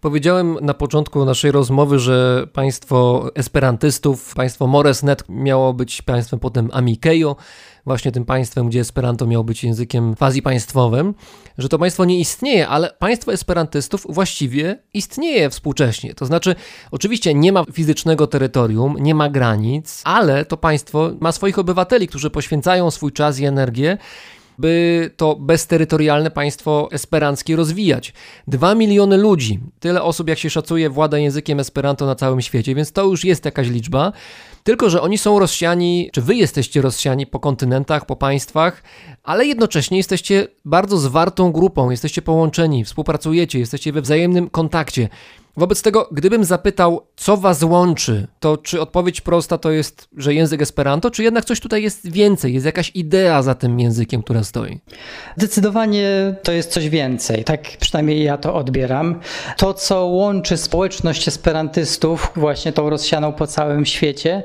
Powiedziałem 0.00 0.58
na 0.62 0.74
początku 0.74 1.24
naszej 1.24 1.52
rozmowy, 1.52 1.98
że 1.98 2.46
państwo 2.52 3.30
esperantystów, 3.34 4.34
państwo 4.34 4.66
Moresnet 4.66 5.24
miało 5.28 5.74
być 5.74 6.02
państwem 6.02 6.40
potem 6.40 6.70
Amikejo, 6.72 7.36
właśnie 7.86 8.12
tym 8.12 8.24
państwem, 8.24 8.68
gdzie 8.68 8.80
Esperanto 8.80 9.26
miało 9.26 9.44
być 9.44 9.64
językiem 9.64 10.14
quasi 10.14 10.42
państwowym, 10.42 11.14
że 11.58 11.68
to 11.68 11.78
państwo 11.78 12.04
nie 12.04 12.18
istnieje, 12.18 12.68
ale 12.68 12.90
państwo 12.98 13.32
esperantystów 13.32 14.06
właściwie 14.08 14.78
istnieje 14.94 15.50
współcześnie. 15.50 16.14
To 16.14 16.26
znaczy, 16.26 16.54
oczywiście 16.90 17.34
nie 17.34 17.52
ma 17.52 17.64
fizycznego 17.72 18.26
terytorium, 18.26 18.96
nie 19.00 19.14
ma 19.14 19.28
granic, 19.28 20.02
ale 20.04 20.44
to 20.44 20.56
państwo 20.56 21.10
ma 21.20 21.32
swoich 21.32 21.58
obywateli, 21.58 22.08
którzy 22.08 22.30
poświęcają 22.30 22.90
swój 22.90 23.12
czas 23.12 23.38
i 23.38 23.44
energię 23.44 23.98
by 24.60 25.10
to 25.16 25.36
bezterytorialne 25.36 26.30
państwo 26.30 26.88
esperanckie 26.92 27.56
rozwijać. 27.56 28.12
Dwa 28.48 28.74
miliony 28.74 29.16
ludzi, 29.16 29.60
tyle 29.80 30.02
osób 30.02 30.28
jak 30.28 30.38
się 30.38 30.50
szacuje 30.50 30.90
włada 30.90 31.18
językiem 31.18 31.60
esperanto 31.60 32.06
na 32.06 32.14
całym 32.14 32.40
świecie, 32.40 32.74
więc 32.74 32.92
to 32.92 33.04
już 33.04 33.24
jest 33.24 33.44
jakaś 33.44 33.68
liczba. 33.68 34.12
Tylko, 34.64 34.90
że 34.90 35.02
oni 35.02 35.18
są 35.18 35.38
rozsiani, 35.38 36.10
czy 36.12 36.22
wy 36.22 36.34
jesteście 36.34 36.82
rozsiani 36.82 37.26
po 37.26 37.40
kontynentach, 37.40 38.06
po 38.06 38.16
państwach, 38.16 38.82
ale 39.22 39.46
jednocześnie 39.46 39.96
jesteście 39.96 40.48
bardzo 40.64 40.98
zwartą 40.98 41.52
grupą, 41.52 41.90
jesteście 41.90 42.22
połączeni, 42.22 42.84
współpracujecie, 42.84 43.58
jesteście 43.58 43.92
we 43.92 44.02
wzajemnym 44.02 44.50
kontakcie. 44.50 45.08
Wobec 45.56 45.82
tego, 45.82 46.08
gdybym 46.12 46.44
zapytał, 46.44 47.06
co 47.16 47.36
was 47.36 47.62
łączy, 47.62 48.26
to 48.40 48.56
czy 48.56 48.80
odpowiedź 48.80 49.20
prosta 49.20 49.58
to 49.58 49.70
jest, 49.70 50.08
że 50.16 50.34
język 50.34 50.62
Esperanto, 50.62 51.10
czy 51.10 51.22
jednak 51.22 51.44
coś 51.44 51.60
tutaj 51.60 51.82
jest 51.82 52.12
więcej, 52.12 52.54
jest 52.54 52.66
jakaś 52.66 52.92
idea 52.94 53.42
za 53.42 53.54
tym 53.54 53.80
językiem, 53.80 54.22
która 54.22 54.44
stoi? 54.44 54.80
Zdecydowanie 55.36 56.34
to 56.42 56.52
jest 56.52 56.70
coś 56.70 56.88
więcej, 56.88 57.44
tak 57.44 57.62
przynajmniej 57.80 58.24
ja 58.24 58.38
to 58.38 58.54
odbieram. 58.54 59.20
To, 59.56 59.74
co 59.74 60.06
łączy 60.06 60.56
społeczność 60.56 61.28
esperantystów, 61.28 62.32
właśnie 62.36 62.72
tą 62.72 62.90
rozsianą 62.90 63.32
po 63.32 63.46
całym 63.46 63.86
świecie, 63.86 64.42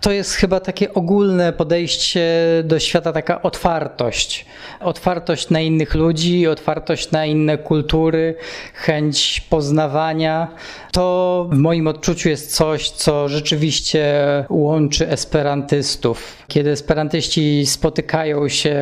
to 0.00 0.12
jest 0.12 0.32
chyba 0.32 0.60
takie 0.60 0.94
ogólne 0.94 1.52
podejście 1.52 2.28
do 2.64 2.78
świata, 2.78 3.12
taka 3.12 3.42
otwartość. 3.42 4.46
Otwartość 4.80 5.50
na 5.50 5.60
innych 5.60 5.94
ludzi, 5.94 6.46
otwartość 6.46 7.10
na 7.10 7.26
inne 7.26 7.58
kultury, 7.58 8.34
chęć 8.74 9.40
poznawania 9.50 10.47
to 10.92 11.46
w 11.52 11.56
moim 11.56 11.86
odczuciu 11.86 12.28
jest 12.28 12.56
coś, 12.56 12.90
co 12.90 13.28
rzeczywiście 13.28 14.04
łączy 14.48 15.08
esperantystów. 15.08 16.36
Kiedy 16.48 16.70
esperantyści 16.70 17.66
spotykają 17.66 18.48
się 18.48 18.76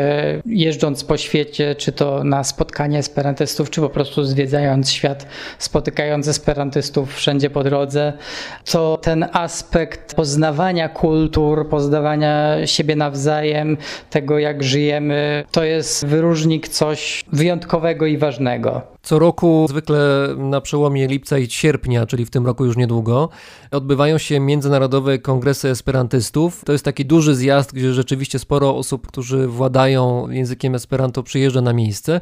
jeżdżąc 0.46 1.04
po 1.04 1.16
świecie, 1.16 1.74
czy 1.74 1.92
to 1.92 2.24
na 2.24 2.44
spotkanie 2.44 2.98
esperantystów, 2.98 3.70
czy 3.70 3.80
po 3.80 3.88
prostu 3.88 4.24
zwiedzając 4.24 4.90
świat, 4.90 5.26
spotykając 5.58 6.28
esperantystów 6.28 7.14
wszędzie 7.14 7.50
po 7.50 7.64
drodze, 7.64 8.12
to 8.64 8.98
ten 9.02 9.28
aspekt 9.32 10.14
poznawania 10.14 10.88
kultur, 10.88 11.68
poznawania 11.68 12.66
siebie 12.66 12.96
nawzajem, 12.96 13.76
tego 14.10 14.38
jak 14.38 14.62
żyjemy, 14.62 15.44
to 15.50 15.64
jest 15.64 16.06
wyróżnik 16.06 16.68
coś 16.68 17.24
wyjątkowego 17.32 18.06
i 18.06 18.18
ważnego. 18.18 18.95
Co 19.06 19.18
roku, 19.18 19.66
zwykle 19.68 20.28
na 20.36 20.60
przełomie 20.60 21.06
lipca 21.06 21.38
i 21.38 21.50
sierpnia, 21.50 22.06
czyli 22.06 22.24
w 22.24 22.30
tym 22.30 22.46
roku 22.46 22.64
już 22.64 22.76
niedługo, 22.76 23.28
odbywają 23.70 24.18
się 24.18 24.40
międzynarodowe 24.40 25.18
kongresy 25.18 25.68
esperantystów. 25.68 26.64
To 26.64 26.72
jest 26.72 26.84
taki 26.84 27.04
duży 27.04 27.34
zjazd, 27.34 27.72
gdzie 27.72 27.92
rzeczywiście 27.92 28.38
sporo 28.38 28.76
osób, 28.76 29.06
którzy 29.06 29.46
władają 29.46 30.30
językiem 30.30 30.74
esperanto, 30.74 31.22
przyjeżdża 31.22 31.60
na 31.60 31.72
miejsce. 31.72 32.20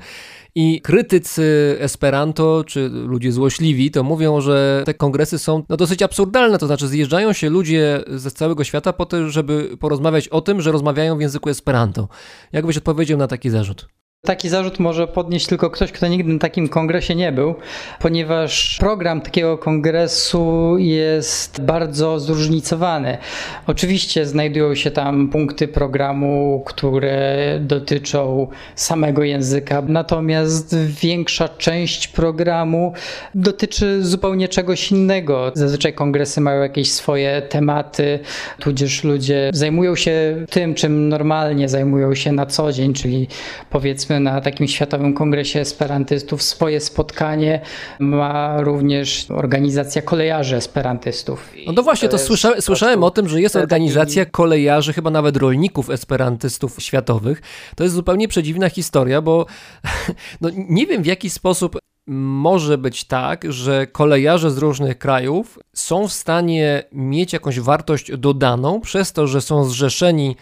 I 0.55 0.81
krytycy 0.81 1.77
Esperanto, 1.81 2.65
czy 2.67 2.89
ludzie 2.89 3.33
złośliwi, 3.33 3.91
to 3.91 4.03
mówią, 4.03 4.41
że 4.41 4.83
te 4.87 4.95
kongresy 4.95 5.39
są 5.39 5.63
no, 5.69 5.77
dosyć 5.77 6.03
absurdalne. 6.03 6.59
To 6.59 6.67
znaczy, 6.67 6.89
zjeżdżają 6.89 7.33
się 7.33 7.51
ludzie 7.51 8.05
ze 8.09 8.31
całego 8.31 8.65
świata 8.65 8.93
po 8.93 9.07
to, 9.07 9.31
żeby 9.31 9.77
porozmawiać 9.81 10.29
o 10.29 10.41
tym, 10.41 10.61
że 10.61 10.73
rozmawiają 10.73 11.17
w 11.17 11.21
języku 11.21 11.51
Esperanto. 11.51 12.09
Jak 12.53 12.67
byś 12.67 12.77
odpowiedział 12.77 13.19
na 13.19 13.27
taki 13.27 13.51
zarzut? 13.51 13.89
Taki 14.25 14.49
zarzut 14.49 14.79
może 14.79 15.09
podnieść 15.09 15.47
tylko 15.47 15.71
ktoś, 15.71 15.93
kto 15.93 16.09
nigdy 16.09 16.33
na 16.33 16.39
takim 16.39 16.69
kongresie 16.69 17.15
nie 17.15 17.33
był, 17.33 17.55
ponieważ 18.01 18.77
program 18.81 19.21
takiego 19.21 19.59
kongresu 19.59 20.75
jest 20.79 21.61
bardzo 21.61 22.21
zróżnicowany. 22.21 23.19
Oczywiście 23.67 24.27
znajdują 24.27 24.75
się 24.75 24.91
tam 24.91 25.29
punkty 25.29 25.69
programu, 25.69 26.63
które 26.67 27.59
dotyczą 27.61 28.49
samego 28.75 29.23
języka, 29.23 29.83
natomiast 29.89 30.77
większa 31.03 31.49
część 31.49 32.09
programu 32.09 32.93
dotyczy 33.35 34.05
zupełnie 34.05 34.49
czegoś 34.49 34.91
innego. 34.91 35.53
Zazwyczaj 35.55 35.93
kongresy 35.93 36.41
mają 36.41 36.63
jakieś 36.63 36.93
swoje 36.93 37.43
tematy, 37.43 38.19
tudzież 38.61 39.05
ludzie 39.05 39.51
zajmują 39.55 39.97
się 39.97 40.45
tym, 40.51 40.75
czym 40.75 41.09
normalnie 41.09 41.69
zajmują 41.69 42.15
się 42.15 42.33
na 42.33 42.47
co 42.47 42.73
dzień, 42.73 42.93
czyli 42.93 43.29
powiedzmy 43.71 44.14
na 44.21 44.41
takim 44.41 44.69
Światowym 44.69 45.15
Kongresie 45.15 45.61
Esperantystów 45.61 46.43
swoje 46.43 46.81
spotkanie 46.81 47.61
ma 47.99 48.61
również 48.61 49.27
organizacja 49.31 50.03
kolejarzy 50.03 50.57
esperantystów. 50.57 51.53
No 51.67 51.73
to 51.73 51.83
właśnie, 51.83 52.09
to, 52.09 52.19
to 52.19 52.25
słysza, 52.25 52.61
słyszałem 52.61 53.03
o 53.03 53.11
tym, 53.11 53.29
że 53.29 53.41
jest 53.41 53.57
organizacja 53.57 54.27
kolejarzy, 54.27 54.93
chyba 54.93 55.11
nawet 55.11 55.37
rolników 55.37 55.91
esperantystów 55.91 56.77
światowych. 56.79 57.43
To 57.77 57.85
jest 57.85 57.95
zupełnie 57.95 58.29
przedziwna 58.29 58.71
historia, 58.71 59.23
bo 59.23 59.47
no, 60.41 60.51
nie 60.55 60.87
wiem 60.87 61.03
w 61.03 61.07
jaki 61.07 61.31
sposób 61.31 61.79
może 62.07 62.79
być 62.79 63.05
tak, 63.05 63.53
że 63.53 63.87
kolejarze 63.87 64.51
z 64.51 64.59
różnych 64.59 64.99
krajów 64.99 65.59
są 65.75 66.09
w 66.09 66.13
stanie 66.13 66.85
mieć 66.93 67.33
jakąś 67.33 67.61
wartość 67.61 68.17
dodaną 68.17 68.81
przez 68.81 69.13
to, 69.13 69.27
że 69.27 69.41
są 69.41 69.65
zrzeszeni 69.65 70.37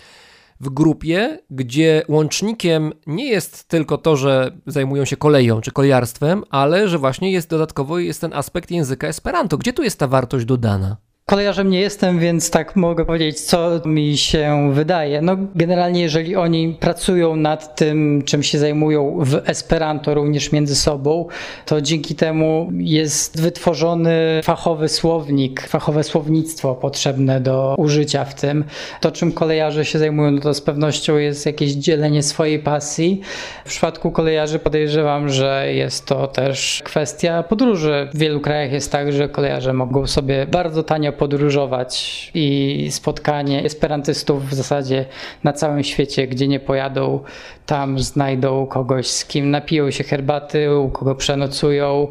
w 0.62 0.70
grupie, 0.70 1.38
gdzie 1.50 2.02
łącznikiem 2.08 2.92
nie 3.06 3.28
jest 3.28 3.68
tylko 3.68 3.98
to, 3.98 4.16
że 4.16 4.58
zajmują 4.66 5.04
się 5.04 5.16
koleją 5.16 5.60
czy 5.60 5.72
kolejarstwem, 5.72 6.44
ale 6.50 6.88
że 6.88 6.98
właśnie 6.98 7.32
jest 7.32 7.50
dodatkowo 7.50 7.98
jest 7.98 8.20
ten 8.20 8.32
aspekt 8.32 8.70
języka 8.70 9.08
Esperanto. 9.08 9.58
Gdzie 9.58 9.72
tu 9.72 9.82
jest 9.82 9.98
ta 9.98 10.08
wartość 10.08 10.44
dodana? 10.44 10.96
Kolejarzem 11.26 11.70
nie 11.70 11.80
jestem, 11.80 12.18
więc 12.18 12.50
tak 12.50 12.76
mogę 12.76 13.04
powiedzieć, 13.04 13.40
co 13.40 13.80
mi 13.84 14.16
się 14.16 14.70
wydaje. 14.72 15.22
No, 15.22 15.36
generalnie, 15.54 16.00
jeżeli 16.00 16.36
oni 16.36 16.76
pracują 16.80 17.36
nad 17.36 17.76
tym, 17.76 18.22
czym 18.24 18.42
się 18.42 18.58
zajmują 18.58 19.18
w 19.20 19.34
Esperanto 19.34 20.14
również 20.14 20.52
między 20.52 20.76
sobą, 20.76 21.26
to 21.66 21.80
dzięki 21.80 22.14
temu 22.14 22.70
jest 22.78 23.40
wytworzony 23.40 24.40
fachowy 24.44 24.88
słownik, 24.88 25.60
fachowe 25.60 26.04
słownictwo 26.04 26.74
potrzebne 26.74 27.40
do 27.40 27.74
użycia 27.78 28.24
w 28.24 28.34
tym. 28.34 28.64
To, 29.00 29.10
czym 29.10 29.32
kolejarze 29.32 29.84
się 29.84 29.98
zajmują, 29.98 30.30
no 30.30 30.40
to 30.40 30.54
z 30.54 30.60
pewnością 30.60 31.16
jest 31.16 31.46
jakieś 31.46 31.72
dzielenie 31.72 32.22
swojej 32.22 32.58
pasji. 32.58 33.20
W 33.64 33.68
przypadku 33.68 34.10
kolejarzy 34.10 34.58
podejrzewam, 34.58 35.28
że 35.28 35.72
jest 35.72 36.06
to 36.06 36.26
też 36.26 36.82
kwestia 36.84 37.42
podróży. 37.42 38.08
W 38.14 38.18
wielu 38.18 38.40
krajach 38.40 38.72
jest 38.72 38.92
tak, 38.92 39.12
że 39.12 39.28
kolejarze 39.28 39.72
mogą 39.72 40.06
sobie 40.06 40.46
bardzo 40.46 40.82
tanio 40.82 41.11
podróżować 41.12 42.30
i 42.34 42.88
spotkanie 42.90 43.64
esperantystów 43.64 44.50
w 44.50 44.54
zasadzie 44.54 45.04
na 45.44 45.52
całym 45.52 45.84
świecie, 45.84 46.26
gdzie 46.26 46.48
nie 46.48 46.60
pojadą, 46.60 47.20
tam 47.66 47.98
znajdą 47.98 48.66
kogoś, 48.66 49.06
z 49.06 49.24
kim 49.24 49.50
napiją 49.50 49.90
się 49.90 50.04
herbaty, 50.04 50.76
u 50.76 50.90
kogo 50.90 51.14
przenocują, 51.14 52.08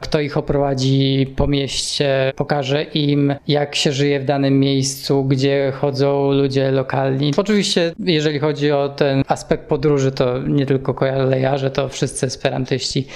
kto 0.00 0.20
ich 0.20 0.36
oprowadzi 0.36 1.26
po 1.36 1.46
mieście, 1.46 2.32
pokaże 2.36 2.82
im, 2.82 3.34
jak 3.48 3.74
się 3.74 3.92
żyje 3.92 4.20
w 4.20 4.24
danym 4.24 4.60
miejscu, 4.60 5.24
gdzie 5.24 5.72
chodzą 5.80 6.32
ludzie 6.32 6.70
lokalni. 6.70 7.32
Oczywiście, 7.36 7.92
jeżeli 7.98 8.38
chodzi 8.38 8.72
o 8.72 8.88
ten 8.88 9.22
aspekt 9.28 9.68
podróży, 9.68 10.12
to 10.12 10.38
nie 10.38 10.66
tylko 10.66 10.94
kolejarze, 10.94 11.70
to 11.70 11.88
wszyscy 11.88 12.26
esperantyści 12.26 13.06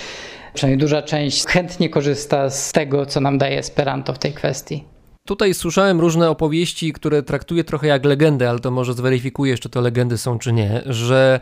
przynajmniej 0.55 0.79
duża 0.79 1.03
część 1.03 1.47
chętnie 1.47 1.89
korzysta 1.89 2.51
z 2.51 2.73
tego, 2.73 3.07
co 3.07 3.21
nam 3.21 3.39
daje 3.39 3.59
Esperanto 3.59 4.13
w 4.13 4.19
tej 4.19 4.33
kwestii. 4.33 4.94
Tutaj 5.27 5.55
słyszałem 5.55 6.01
różne 6.01 6.31
opowieści, 6.31 6.93
które 6.93 7.23
traktuję 7.23 7.65
trochę 7.65 7.87
jak 7.87 8.05
legendę, 8.05 8.51
ale 8.51 8.59
to 8.59 8.71
może 8.71 8.95
zweryfikujesz, 8.95 9.61
czy 9.61 9.69
to 9.69 9.81
legendy 9.81 10.19
są, 10.19 10.39
czy 10.39 10.53
nie, 10.53 10.83
że 10.87 11.41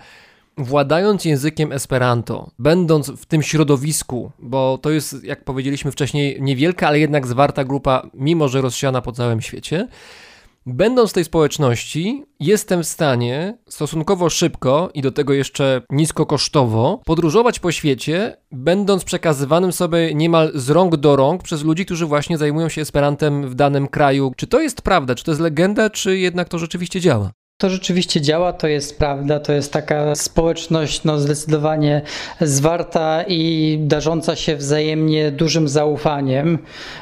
władając 0.59 1.25
językiem 1.25 1.73
Esperanto, 1.73 2.51
będąc 2.59 3.11
w 3.11 3.27
tym 3.27 3.43
środowisku, 3.43 4.31
bo 4.39 4.79
to 4.83 4.91
jest, 4.91 5.25
jak 5.25 5.45
powiedzieliśmy 5.45 5.91
wcześniej, 5.91 6.43
niewielka, 6.43 6.89
ale 6.89 6.99
jednak 6.99 7.27
zwarta 7.27 7.65
grupa, 7.65 8.07
mimo 8.15 8.49
że 8.49 8.61
rozsiana 8.61 9.03
po 9.03 9.13
całym 9.13 9.41
świecie, 9.41 9.89
Będąc 10.67 11.11
w 11.11 11.15
tej 11.15 11.25
społeczności, 11.25 12.25
jestem 12.41 12.83
w 12.83 12.87
stanie 12.87 13.59
stosunkowo 13.69 14.31
szybko 14.31 14.91
i 14.95 15.03
do 15.03 15.13
tego 15.13 15.33
jeszcze 15.33 15.83
niskokosztowo 15.91 17.01
podróżować 17.05 17.59
po 17.59 17.73
świecie, 17.73 18.37
będąc 18.53 19.05
przekazywanym 19.05 19.73
sobie 19.73 20.15
niemal 20.15 20.53
z 20.55 20.71
rąk 20.71 20.97
do 20.97 21.17
rąk 21.17 21.43
przez 21.43 21.65
ludzi, 21.65 21.87
którzy 21.87 22.07
właśnie 22.07 22.39
zajmują 22.39 22.69
się 22.69 22.83
Esperantem 22.83 23.49
w 23.49 23.55
danym 23.55 23.89
kraju. 23.89 24.33
Czy 24.37 24.47
to 24.47 24.61
jest 24.61 24.83
prawda? 24.83 25.15
Czy 25.15 25.25
to 25.25 25.31
jest 25.31 25.41
legenda, 25.41 25.91
czy 25.91 26.19
jednak 26.19 26.49
to 26.49 26.59
rzeczywiście 26.59 27.01
działa? 27.01 27.31
To 27.63 27.71
rzeczywiście 27.71 28.21
działa, 28.21 28.53
to 28.53 28.69
jest 28.69 28.99
prawda, 28.99 29.41
to 29.41 29.53
jest 29.53 29.73
taka 29.73 30.15
społeczność 30.15 31.05
no, 31.05 31.19
zdecydowanie 31.19 32.03
zwarta 32.41 33.25
i 33.29 33.79
darząca 33.81 34.37
się 34.37 34.57
wzajemnie 34.57 35.31
dużym 35.31 35.69
zaufaniem. 35.69 36.59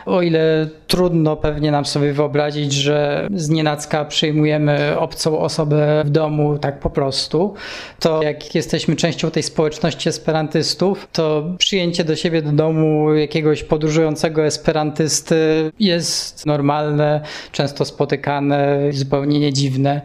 O 0.06 0.22
ile 0.22 0.68
trudno 0.86 1.36
pewnie 1.36 1.70
nam 1.70 1.84
sobie 1.86 2.12
wyobrazić, 2.12 2.72
że 2.72 3.28
z 3.34 3.48
nienacka 3.48 4.04
przyjmujemy 4.04 4.98
obcą 4.98 5.38
osobę 5.38 6.02
w 6.04 6.10
domu 6.10 6.58
tak 6.58 6.80
po 6.80 6.90
prostu, 6.90 7.54
to 8.00 8.22
jak 8.22 8.54
jesteśmy 8.54 8.96
częścią 8.96 9.30
tej 9.30 9.42
społeczności 9.42 10.08
esperantystów, 10.08 11.08
to 11.12 11.44
przyjęcie 11.58 12.04
do 12.04 12.16
siebie 12.16 12.42
do 12.42 12.52
domu 12.52 13.14
jakiegoś 13.14 13.62
podróżującego 13.62 14.46
esperantysty 14.46 15.72
jest 15.80 16.46
normalne, 16.46 17.20
często 17.52 17.84
spotykane, 17.84 18.78
zupełnie 18.90 19.40
nie 19.40 19.52
dziwne 19.52 20.00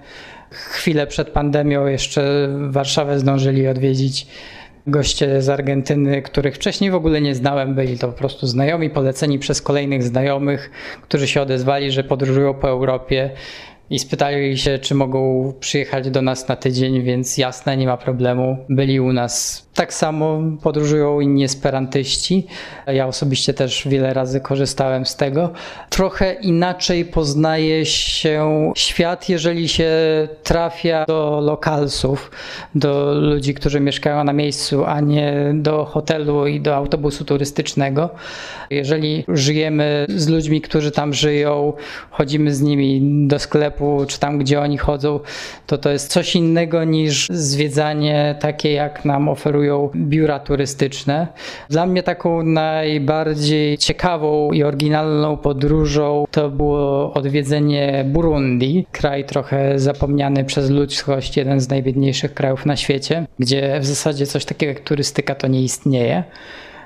chwilę 0.56 1.08
przed 1.08 1.30
pandemią 1.30 1.88
jeszcze 1.88 2.50
Warszawę 2.70 3.20
zdążyli 3.20 3.68
odwiedzić 3.68 4.28
goście 4.88 5.42
z 5.42 5.50
Argentyny, 5.50 6.22
których 6.22 6.56
wcześniej 6.56 6.92
w 6.92 6.96
ogóle 6.96 7.22
nie 7.22 7.36
znałem. 7.36 7.76
Byli 7.76 7.98
to 7.98 8.08
po 8.08 8.14
prostu 8.14 8.48
znajomi, 8.48 8.90
poleceni 8.90 9.40
przez 9.40 9.62
kolejnych 9.62 10.04
znajomych, 10.04 10.72
którzy 11.02 11.28
się 11.28 11.42
odezwali, 11.42 11.92
że 11.92 12.04
podróżują 12.04 12.54
po 12.54 12.70
Europie 12.70 13.30
i 13.90 14.00
spytali 14.00 14.58
się, 14.58 14.80
czy 14.80 14.96
mogą 14.96 15.54
przyjechać 15.60 16.10
do 16.10 16.22
nas 16.22 16.48
na 16.48 16.56
tydzień, 16.56 17.04
więc 17.04 17.38
jasne, 17.38 17.78
nie 17.78 17.86
ma 17.86 17.98
problemu. 17.98 18.58
Byli 18.70 19.00
u 19.00 19.14
nas. 19.14 19.66
Tak 19.76 19.94
samo 19.94 20.42
podróżują 20.64 21.20
inni 21.20 21.44
esperantyści. 21.44 22.48
Ja 22.88 23.08
osobiście 23.08 23.54
też 23.54 23.88
wiele 23.88 24.14
razy 24.14 24.40
korzystałem 24.40 25.06
z 25.06 25.16
tego. 25.16 25.50
Trochę 25.90 26.34
inaczej 26.34 27.06
poznaje 27.06 27.86
się 27.86 28.72
świat, 28.76 29.30
jeżeli 29.30 29.70
się 29.70 29.92
trafia 30.44 31.06
do 31.06 31.42
lokalsów, 31.44 32.32
do 32.76 33.14
ludzi, 33.14 33.54
którzy 33.54 33.80
mieszkają 33.80 34.24
na 34.24 34.34
miejscu, 34.34 34.86
a 34.86 35.00
nie 35.00 35.52
do 35.54 35.86
hotelu 35.86 36.48
i 36.48 36.62
do 36.62 36.76
autobusu 36.76 37.26
turystycznego. 37.26 38.10
Jeżeli 38.70 39.26
żyjemy 39.28 40.06
z 40.10 40.28
ludźmi, 40.28 40.62
którzy 40.62 40.92
tam 40.92 41.14
żyją, 41.14 41.74
chodzimy 42.12 42.54
z 42.54 42.62
nimi 42.62 43.02
do 43.28 43.40
sklepu, 43.40 44.06
czy 44.08 44.20
tam, 44.20 44.38
gdzie 44.38 44.62
oni 44.62 44.78
chodzą, 44.78 45.20
to 45.68 45.78
to 45.78 45.90
jest 45.90 46.12
coś 46.12 46.36
innego 46.36 46.84
niż 46.84 47.28
zwiedzanie 47.30 48.36
takie, 48.40 48.72
jak 48.72 49.06
nam 49.06 49.30
oferują 49.30 49.65
biura 49.96 50.40
turystyczne. 50.40 51.28
Dla 51.70 51.86
mnie 51.86 52.04
taką 52.04 52.44
najbardziej 52.44 53.78
ciekawą 53.78 54.52
i 54.52 54.64
oryginalną 54.64 55.38
podróżą 55.38 56.26
to 56.32 56.50
było 56.50 57.14
odwiedzenie 57.14 58.06
Burundi, 58.08 58.86
kraj 58.92 59.26
trochę 59.26 59.80
zapomniany 59.80 60.44
przez 60.44 60.70
ludzkość, 60.70 61.38
jeden 61.38 61.60
z 61.60 61.70
najbiedniejszych 61.70 62.34
krajów 62.34 62.66
na 62.66 62.76
świecie, 62.76 63.26
gdzie 63.40 63.80
w 63.80 63.86
zasadzie 63.86 64.26
coś 64.26 64.46
takiego 64.46 64.74
jak 64.74 64.80
turystyka 64.80 65.36
to 65.36 65.48
nie 65.48 65.62
istnieje. 65.62 66.24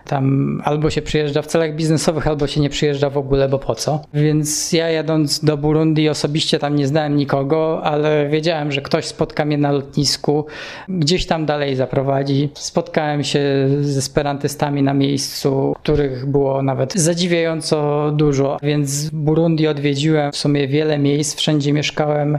Tam 0.09 0.61
albo 0.65 0.89
się 0.89 1.01
przyjeżdża 1.01 1.41
w 1.41 1.47
celach 1.47 1.75
biznesowych, 1.75 2.27
albo 2.27 2.47
się 2.47 2.61
nie 2.61 2.69
przyjeżdża 2.69 3.09
w 3.09 3.17
ogóle, 3.17 3.49
bo 3.49 3.59
po 3.59 3.75
co. 3.75 4.01
Więc 4.13 4.73
ja 4.73 4.89
jadąc 4.89 5.45
do 5.45 5.57
Burundi 5.57 6.09
osobiście 6.09 6.59
tam 6.59 6.75
nie 6.75 6.87
znałem 6.87 7.15
nikogo, 7.15 7.83
ale 7.83 8.29
wiedziałem, 8.29 8.71
że 8.71 8.81
ktoś 8.81 9.05
spotka 9.05 9.45
mnie 9.45 9.57
na 9.57 9.71
lotnisku, 9.71 10.45
gdzieś 10.87 11.25
tam 11.25 11.45
dalej 11.45 11.75
zaprowadzi. 11.75 12.49
Spotkałem 12.53 13.23
się 13.23 13.39
z 13.81 13.97
esperantystami 13.97 14.83
na 14.83 14.93
miejscu, 14.93 15.75
których 15.83 16.25
było 16.25 16.61
nawet 16.61 16.93
zadziwiająco 16.93 18.11
dużo, 18.11 18.57
więc 18.63 19.09
Burundi 19.09 19.67
odwiedziłem 19.67 20.31
w 20.31 20.37
sumie 20.37 20.67
wiele 20.67 20.99
miejsc, 20.99 21.35
wszędzie 21.35 21.73
mieszkałem 21.73 22.37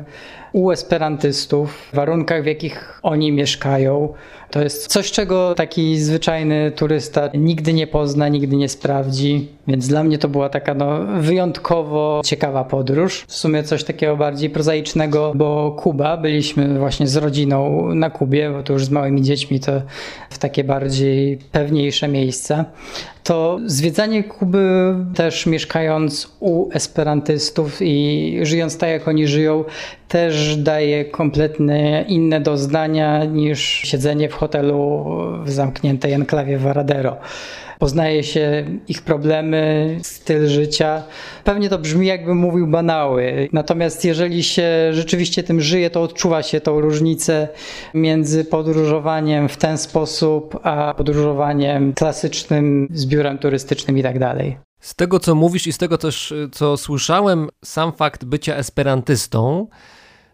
u 0.53 0.71
esperantystów, 0.71 1.89
w 1.93 1.97
warunkach, 1.97 2.43
w 2.43 2.47
jakich 2.47 3.01
oni 3.03 3.33
mieszkają. 3.33 4.15
To 4.51 4.63
jest 4.63 4.87
coś, 4.87 5.13
czego 5.13 5.55
taki 5.55 5.99
zwyczajny 5.99 6.73
turysta 6.77 7.31
nigdy 7.35 7.73
nie 7.73 7.87
pozna, 7.87 8.29
nigdy 8.29 8.57
nie 8.57 8.69
sprawdzi. 8.69 9.49
Więc 9.69 9.89
dla 9.89 10.05
mnie 10.05 10.19
to 10.19 10.29
była 10.29 10.49
taka 10.49 10.75
no, 10.75 10.99
wyjątkowo 11.21 12.21
ciekawa 12.25 12.65
podróż. 12.65 13.25
W 13.29 13.35
sumie 13.35 13.63
coś 13.63 13.85
takiego 13.85 14.17
bardziej 14.17 14.51
prozaicznego, 14.51 15.33
bo 15.35 15.77
Kuba, 15.79 16.17
byliśmy 16.17 16.79
właśnie 16.79 17.07
z 17.07 17.17
rodziną 17.17 17.89
na 17.95 18.11
Kubie, 18.11 18.51
bo 18.51 18.63
to 18.63 18.73
już 18.73 18.85
z 18.85 18.91
małymi 18.91 19.23
dziećmi 19.23 19.61
to 19.61 19.73
w 20.31 20.39
takie 20.39 20.65
bardziej 20.65 21.39
pewniejsze 21.53 22.09
miejsca 22.09 22.65
to 23.31 23.59
zwiedzanie 23.67 24.25
Kuby 24.25 24.95
też 25.15 25.47
mieszkając 25.47 26.37
u 26.41 26.71
esperantystów 26.73 27.79
i 27.81 28.39
żyjąc 28.43 28.79
tak 28.79 28.91
jak 28.91 29.09
oni 29.09 29.29
żyją, 29.29 29.65
też 30.09 30.57
daje 30.57 31.05
kompletnie 31.05 32.05
inne 32.09 32.41
doznania 32.41 33.25
niż 33.25 33.61
siedzenie 33.61 34.29
w 34.29 34.35
hotelu 34.35 35.05
w 35.45 35.51
zamkniętej 35.51 36.13
enklawie 36.13 36.59
Varadero 36.59 37.17
poznaje 37.81 38.25
się 38.25 38.65
ich 38.89 39.03
problemy, 39.03 39.99
styl 40.03 40.49
życia. 40.49 41.03
Pewnie 41.45 41.69
to 41.69 41.79
brzmi 41.79 42.07
jakbym 42.07 42.37
mówił 42.37 42.67
banały. 42.67 43.49
Natomiast 43.53 44.05
jeżeli 44.05 44.43
się 44.43 44.69
rzeczywiście 44.93 45.43
tym 45.43 45.61
żyje, 45.61 45.91
to 45.91 46.03
odczuwa 46.03 46.43
się 46.43 46.61
tą 46.61 46.81
różnicę 46.81 47.49
między 47.95 48.45
podróżowaniem 48.45 49.49
w 49.49 49.57
ten 49.57 49.79
sposób, 49.79 50.61
a 50.63 50.95
podróżowaniem 50.95 51.93
klasycznym 51.93 52.89
z 52.93 53.07
biurem 53.07 53.39
turystycznym 53.39 53.99
i 53.99 54.03
tak 54.03 54.19
dalej. 54.19 54.59
Z 54.81 54.95
tego, 54.95 55.21
co 55.21 55.35
mówisz 55.35 55.67
i 55.67 55.73
z 55.73 55.79
tego 55.79 55.99
też, 55.99 56.35
co 56.53 56.77
słyszałem, 56.77 57.49
sam 57.65 57.93
fakt 57.93 58.25
bycia 58.25 58.55
esperantystą 58.55 59.67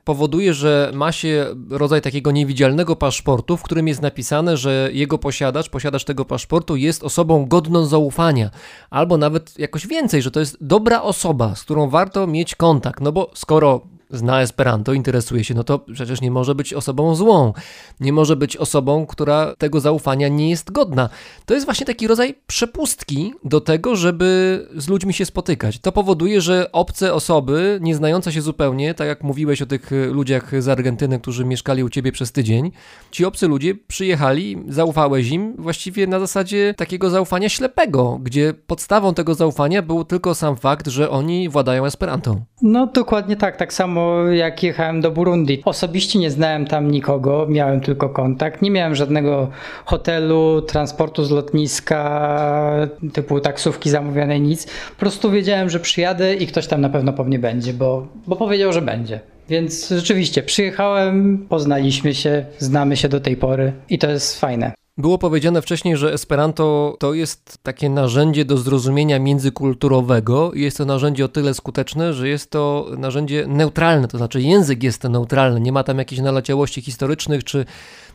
powoduje, 0.06 0.54
że 0.54 0.90
ma 0.94 1.12
się 1.12 1.46
rodzaj 1.70 2.02
takiego 2.02 2.30
niewidzialnego 2.30 2.96
paszportu, 2.96 3.56
w 3.56 3.62
którym 3.62 3.88
jest 3.88 4.02
napisane, 4.02 4.56
że 4.56 4.90
jego 4.92 5.18
posiadacz, 5.18 5.68
posiadacz 5.68 6.04
tego 6.04 6.24
paszportu 6.24 6.76
jest 6.76 7.04
osobą 7.04 7.46
godną 7.46 7.86
zaufania, 7.86 8.50
albo 8.90 9.16
nawet 9.16 9.58
jakoś 9.58 9.86
więcej, 9.86 10.22
że 10.22 10.30
to 10.30 10.40
jest 10.40 10.56
dobra 10.60 11.02
osoba, 11.02 11.54
z 11.54 11.62
którą 11.62 11.88
warto 11.88 12.26
mieć 12.26 12.54
kontakt. 12.54 13.00
No 13.00 13.12
bo 13.12 13.30
skoro 13.34 13.80
zna 14.10 14.42
Esperanto, 14.42 14.92
interesuje 14.92 15.44
się, 15.44 15.54
no 15.54 15.64
to 15.64 15.78
przecież 15.78 16.20
nie 16.20 16.30
może 16.30 16.54
być 16.54 16.74
osobą 16.74 17.14
złą. 17.14 17.52
Nie 18.00 18.12
może 18.12 18.36
być 18.36 18.56
osobą, 18.56 19.06
która 19.06 19.54
tego 19.58 19.80
zaufania 19.80 20.28
nie 20.28 20.50
jest 20.50 20.72
godna. 20.72 21.08
To 21.46 21.54
jest 21.54 21.66
właśnie 21.66 21.86
taki 21.86 22.06
rodzaj 22.06 22.34
przepustki 22.46 23.34
do 23.44 23.60
tego, 23.60 23.96
żeby 23.96 24.68
z 24.76 24.88
ludźmi 24.88 25.14
się 25.14 25.24
spotykać. 25.24 25.78
To 25.78 25.92
powoduje, 25.92 26.40
że 26.40 26.72
obce 26.72 27.14
osoby, 27.14 27.78
nie 27.82 27.94
znające 27.94 28.32
się 28.32 28.42
zupełnie, 28.42 28.94
tak 28.94 29.08
jak 29.08 29.22
mówiłeś 29.22 29.62
o 29.62 29.66
tych 29.66 29.90
ludziach 30.10 30.62
z 30.62 30.68
Argentyny, 30.68 31.20
którzy 31.20 31.44
mieszkali 31.44 31.84
u 31.84 31.88
ciebie 31.88 32.12
przez 32.12 32.32
tydzień, 32.32 32.70
ci 33.10 33.24
obcy 33.24 33.48
ludzie 33.48 33.74
przyjechali, 33.74 34.64
zaufałeś 34.68 35.30
im 35.30 35.54
właściwie 35.58 36.06
na 36.06 36.20
zasadzie 36.20 36.74
takiego 36.76 37.10
zaufania 37.10 37.48
ślepego, 37.48 38.18
gdzie 38.22 38.54
podstawą 38.66 39.14
tego 39.14 39.34
zaufania 39.34 39.82
był 39.82 40.04
tylko 40.04 40.34
sam 40.34 40.56
fakt, 40.56 40.88
że 40.88 41.10
oni 41.10 41.48
władają 41.48 41.86
Esperanto. 41.86 42.36
No 42.62 42.86
dokładnie 42.86 43.36
tak, 43.36 43.56
tak 43.56 43.72
samo 43.72 43.95
samo 43.96 44.32
jak 44.32 44.62
jechałem 44.62 45.00
do 45.00 45.10
Burundi. 45.10 45.62
Osobiście 45.64 46.18
nie 46.18 46.30
znałem 46.30 46.66
tam 46.66 46.90
nikogo, 46.90 47.46
miałem 47.48 47.80
tylko 47.80 48.08
kontakt. 48.08 48.62
Nie 48.62 48.70
miałem 48.70 48.94
żadnego 48.94 49.50
hotelu, 49.84 50.62
transportu 50.62 51.24
z 51.24 51.30
lotniska, 51.30 52.88
typu 53.12 53.40
taksówki 53.40 53.90
zamówionej, 53.90 54.40
nic. 54.40 54.66
Po 54.66 55.00
prostu 55.00 55.30
wiedziałem, 55.30 55.70
że 55.70 55.80
przyjadę 55.80 56.34
i 56.34 56.46
ktoś 56.46 56.66
tam 56.66 56.80
na 56.80 56.88
pewno 56.88 57.12
po 57.12 57.24
mnie 57.24 57.38
będzie, 57.38 57.72
bo, 57.72 58.06
bo 58.26 58.36
powiedział, 58.36 58.72
że 58.72 58.82
będzie. 58.82 59.20
Więc 59.48 59.88
rzeczywiście 59.88 60.42
przyjechałem, 60.42 61.46
poznaliśmy 61.48 62.14
się, 62.14 62.44
znamy 62.58 62.96
się 62.96 63.08
do 63.08 63.20
tej 63.20 63.36
pory 63.36 63.72
i 63.88 63.98
to 63.98 64.10
jest 64.10 64.40
fajne. 64.40 64.72
Było 64.98 65.18
powiedziane 65.18 65.62
wcześniej, 65.62 65.96
że 65.96 66.12
Esperanto 66.12 66.96
to 66.98 67.14
jest 67.14 67.58
takie 67.62 67.90
narzędzie 67.90 68.44
do 68.44 68.56
zrozumienia 68.56 69.18
międzykulturowego 69.18 70.52
i 70.52 70.60
jest 70.60 70.76
to 70.76 70.84
narzędzie 70.84 71.24
o 71.24 71.28
tyle 71.28 71.54
skuteczne, 71.54 72.14
że 72.14 72.28
jest 72.28 72.50
to 72.50 72.90
narzędzie 72.98 73.46
neutralne, 73.48 74.08
to 74.08 74.18
znaczy 74.18 74.42
język 74.42 74.82
jest 74.82 75.04
neutralny, 75.04 75.60
nie 75.60 75.72
ma 75.72 75.84
tam 75.84 75.98
jakichś 75.98 76.22
naleciałości 76.22 76.82
historycznych 76.82 77.44
czy, 77.44 77.64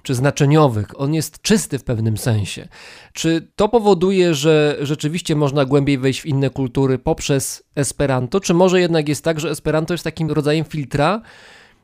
czy 0.04 0.16
znaczeniowych. 0.16 1.00
On 1.02 1.14
jest 1.14 1.42
czysty 1.42 1.80
w 1.80 1.84
pewnym 1.84 2.18
sensie. 2.18 2.68
Czy 3.14 3.48
to 3.56 3.70
powoduje, 3.70 4.34
że 4.34 4.78
rzeczywiście 4.82 5.36
można 5.36 5.66
głębiej 5.66 5.98
wejść 5.98 6.22
w 6.22 6.26
inne 6.26 6.50
kultury 6.50 7.00
poprzez 7.00 7.64
Esperanto, 7.76 8.40
czy 8.40 8.54
może 8.54 8.82
jednak 8.82 9.10
jest 9.10 9.24
tak, 9.24 9.40
że 9.40 9.50
Esperanto 9.50 9.94
jest 9.94 10.04
takim 10.04 10.32
rodzajem 10.32 10.66
filtra, 10.66 11.22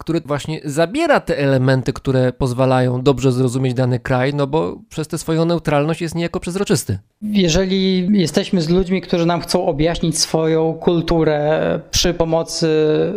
który 0.07 0.21
właśnie 0.25 0.61
zabiera 0.63 1.19
te 1.19 1.37
elementy, 1.37 1.93
które 1.93 2.33
pozwalają 2.33 3.01
dobrze 3.01 3.31
zrozumieć 3.31 3.73
dany 3.73 3.99
kraj, 3.99 4.33
no 4.33 4.47
bo 4.47 4.79
przez 4.89 5.07
tę 5.07 5.17
swoją 5.17 5.45
neutralność 5.45 6.01
jest 6.01 6.15
niejako 6.15 6.39
przezroczysty. 6.39 6.99
Jeżeli 7.21 8.07
jesteśmy 8.19 8.61
z 8.61 8.69
ludźmi, 8.69 9.01
którzy 9.01 9.25
nam 9.25 9.41
chcą 9.41 9.65
objaśnić 9.65 10.19
swoją 10.19 10.73
kulturę 10.73 11.79
przy 11.91 12.13
pomocy 12.13 12.67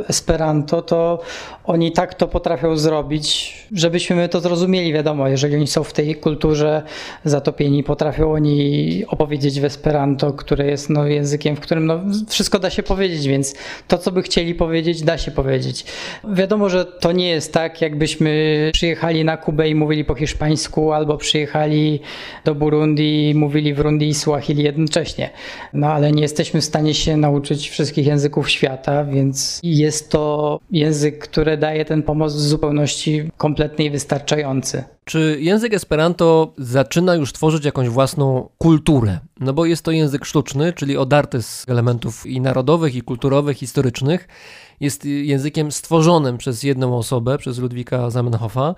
Esperanto, 0.08 0.82
to 0.82 1.20
oni 1.64 1.92
tak 1.92 2.14
to 2.14 2.28
potrafią 2.28 2.76
zrobić, 2.76 3.56
żebyśmy 3.72 4.28
to 4.28 4.40
zrozumieli. 4.40 4.92
Wiadomo, 4.92 5.28
jeżeli 5.28 5.56
oni 5.56 5.66
są 5.66 5.84
w 5.84 5.92
tej 5.92 6.16
kulturze 6.16 6.82
zatopieni, 7.24 7.84
potrafią 7.84 8.32
oni 8.32 9.04
opowiedzieć 9.08 9.60
w 9.60 9.64
Esperanto, 9.64 10.32
które 10.32 10.66
jest 10.66 10.90
no, 10.90 11.06
językiem, 11.06 11.56
w 11.56 11.60
którym 11.60 11.86
no, 11.86 12.00
wszystko 12.28 12.58
da 12.58 12.70
się 12.70 12.82
powiedzieć, 12.82 13.28
więc 13.28 13.54
to, 13.88 13.98
co 13.98 14.12
by 14.12 14.22
chcieli 14.22 14.54
powiedzieć, 14.54 15.02
da 15.02 15.18
się 15.18 15.30
powiedzieć. 15.30 15.84
Wiadomo, 16.24 16.68
że 16.68 16.79
to 16.84 17.12
nie 17.12 17.28
jest 17.28 17.52
tak, 17.52 17.80
jakbyśmy 17.80 18.70
przyjechali 18.72 19.24
na 19.24 19.36
Kubę 19.36 19.68
i 19.68 19.74
mówili 19.74 20.04
po 20.04 20.14
hiszpańsku, 20.14 20.92
albo 20.92 21.16
przyjechali 21.16 22.00
do 22.44 22.54
Burundi 22.54 23.30
i 23.30 23.34
mówili 23.34 23.74
w 23.74 23.80
Rundi 23.80 24.08
i 24.08 24.14
Swahili 24.14 24.62
jednocześnie. 24.62 25.30
No 25.72 25.86
ale 25.86 26.12
nie 26.12 26.22
jesteśmy 26.22 26.60
w 26.60 26.64
stanie 26.64 26.94
się 26.94 27.16
nauczyć 27.16 27.68
wszystkich 27.68 28.06
języków 28.06 28.50
świata, 28.50 29.04
więc 29.04 29.60
jest 29.62 30.10
to 30.10 30.60
język, 30.70 31.18
który 31.18 31.56
daje 31.56 31.84
ten 31.84 32.02
pomoc 32.02 32.34
w 32.34 32.40
zupełności 32.40 33.30
kompletny 33.36 33.84
i 33.84 33.90
wystarczający. 33.90 34.84
Czy 35.04 35.36
język 35.40 35.74
Esperanto 35.74 36.52
zaczyna 36.58 37.14
już 37.14 37.32
tworzyć 37.32 37.64
jakąś 37.64 37.88
własną 37.88 38.48
kulturę? 38.58 39.18
No 39.40 39.52
bo 39.52 39.66
jest 39.66 39.82
to 39.82 39.90
język 39.90 40.24
sztuczny, 40.24 40.72
czyli 40.72 40.96
odarty 40.96 41.42
z 41.42 41.64
elementów 41.68 42.26
i 42.26 42.40
narodowych, 42.40 42.94
i 42.94 43.02
kulturowych, 43.02 43.56
historycznych 43.56 44.28
jest 44.80 45.04
językiem 45.04 45.72
stworzonym 45.72 46.38
przez 46.38 46.62
jedną 46.62 46.96
osobę, 46.96 47.38
przez 47.38 47.58
Ludwika 47.58 48.10
Zamenhofa. 48.10 48.74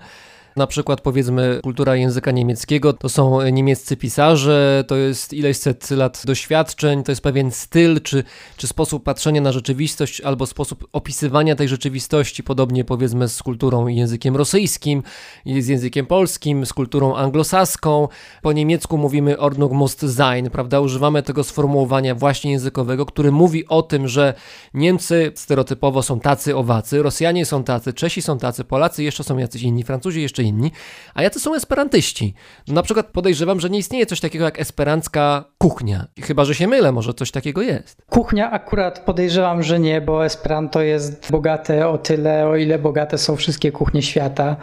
Na 0.55 0.67
przykład 0.67 1.01
powiedzmy 1.01 1.59
kultura 1.63 1.95
języka 1.95 2.31
niemieckiego 2.31 2.93
to 2.93 3.09
są 3.09 3.49
niemieccy 3.49 3.97
pisarze, 3.97 4.83
to 4.87 4.95
jest 4.95 5.33
ileś 5.33 5.57
set 5.57 5.91
lat 5.91 6.23
doświadczeń, 6.25 7.03
to 7.03 7.11
jest 7.11 7.21
pewien 7.21 7.51
styl 7.51 8.01
czy, 8.01 8.23
czy 8.57 8.67
sposób 8.67 9.03
patrzenia 9.03 9.41
na 9.41 9.51
rzeczywistość 9.51 10.21
albo 10.21 10.45
sposób 10.45 10.87
opisywania 10.91 11.55
tej 11.55 11.67
rzeczywistości, 11.67 12.43
podobnie 12.43 12.83
powiedzmy 12.83 13.29
z 13.29 13.43
kulturą 13.43 13.87
i 13.87 13.95
językiem 13.95 14.35
rosyjskim, 14.35 15.03
z 15.45 15.67
językiem 15.67 16.05
polskim, 16.05 16.65
z 16.65 16.73
kulturą 16.73 17.15
anglosaską. 17.15 18.07
Po 18.41 18.53
niemiecku 18.53 18.97
mówimy 18.97 19.37
Ordnung 19.37 19.71
muss 19.71 19.97
sein, 20.15 20.49
prawda? 20.49 20.79
Używamy 20.79 21.23
tego 21.23 21.43
sformułowania 21.43 22.15
właśnie 22.15 22.51
językowego, 22.51 23.05
który 23.05 23.31
mówi 23.31 23.67
o 23.67 23.81
tym, 23.81 24.07
że 24.07 24.33
Niemcy 24.73 25.31
stereotypowo 25.35 26.03
są 26.03 26.19
tacy 26.19 26.55
owacy, 26.55 27.03
Rosjanie 27.03 27.45
są 27.45 27.63
tacy, 27.63 27.93
Czesi 27.93 28.21
są 28.21 28.37
tacy, 28.37 28.63
Polacy 28.63 29.03
jeszcze 29.03 29.23
są 29.23 29.37
jacyś 29.37 29.61
inni, 29.61 29.83
Francuzi 29.83 30.21
jeszcze 30.21 30.42
inni, 30.43 30.71
a 31.13 31.21
jacy 31.21 31.39
są 31.39 31.55
esperantyści? 31.55 32.33
No, 32.67 32.73
na 32.73 32.83
przykład 32.83 33.07
podejrzewam, 33.07 33.59
że 33.59 33.69
nie 33.69 33.79
istnieje 33.79 34.05
coś 34.05 34.19
takiego 34.19 34.45
jak 34.45 34.59
esperancka 34.59 35.45
kuchnia. 35.57 36.07
Chyba, 36.21 36.45
że 36.45 36.55
się 36.55 36.67
mylę, 36.67 36.91
może 36.91 37.13
coś 37.13 37.31
takiego 37.31 37.61
jest. 37.61 38.01
Kuchnia 38.09 38.51
akurat 38.51 38.99
podejrzewam, 38.99 39.63
że 39.63 39.79
nie, 39.79 40.01
bo 40.01 40.25
Esperanto 40.25 40.81
jest 40.81 41.31
bogate 41.31 41.87
o 41.87 41.97
tyle, 41.97 42.47
o 42.47 42.55
ile 42.55 42.79
bogate 42.79 43.17
są 43.17 43.35
wszystkie 43.35 43.71
kuchnie 43.71 44.01
świata. 44.01 44.55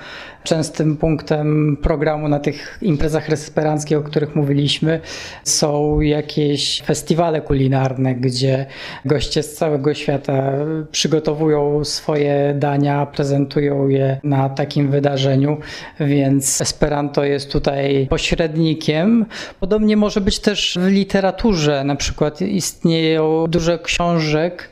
Częstym 0.45 0.97
punktem 0.97 1.77
programu 1.83 2.29
na 2.29 2.39
tych 2.39 2.79
imprezach 2.83 3.31
esperanckich, 3.31 3.99
o 3.99 4.03
których 4.03 4.37
mówiliśmy, 4.37 5.01
są 5.45 6.01
jakieś 6.01 6.83
festiwale 6.87 7.41
kulinarne, 7.41 8.15
gdzie 8.15 8.67
goście 9.05 9.43
z 9.43 9.55
całego 9.55 9.95
świata 9.95 10.53
przygotowują 10.93 11.85
swoje 11.85 12.55
dania, 12.59 13.07
prezentują 13.07 13.89
je 13.89 14.21
na 14.25 14.49
takim 14.49 14.91
wydarzeniu 14.91 15.59
więc 16.01 16.61
Esperanto 16.61 17.25
jest 17.25 17.53
tutaj 17.53 18.07
pośrednikiem. 18.11 19.27
Podobnie 19.61 19.97
może 19.97 20.21
być 20.21 20.39
też 20.39 20.79
w 20.81 20.87
literaturze, 20.87 21.85
na 21.85 21.97
przykład 21.97 22.41
istnieją 22.41 23.47
dużo 23.49 23.79
książek, 23.79 24.69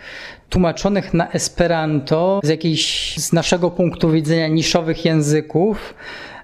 tłumaczonych 0.49 1.15
na 1.15 1.31
Esperanto 1.31 2.41
z 2.43 2.49
jakichś 2.49 3.17
z 3.17 3.33
naszego 3.33 3.71
punktu 3.71 4.11
widzenia 4.11 4.49
niszowych 4.49 5.05
języków 5.05 5.95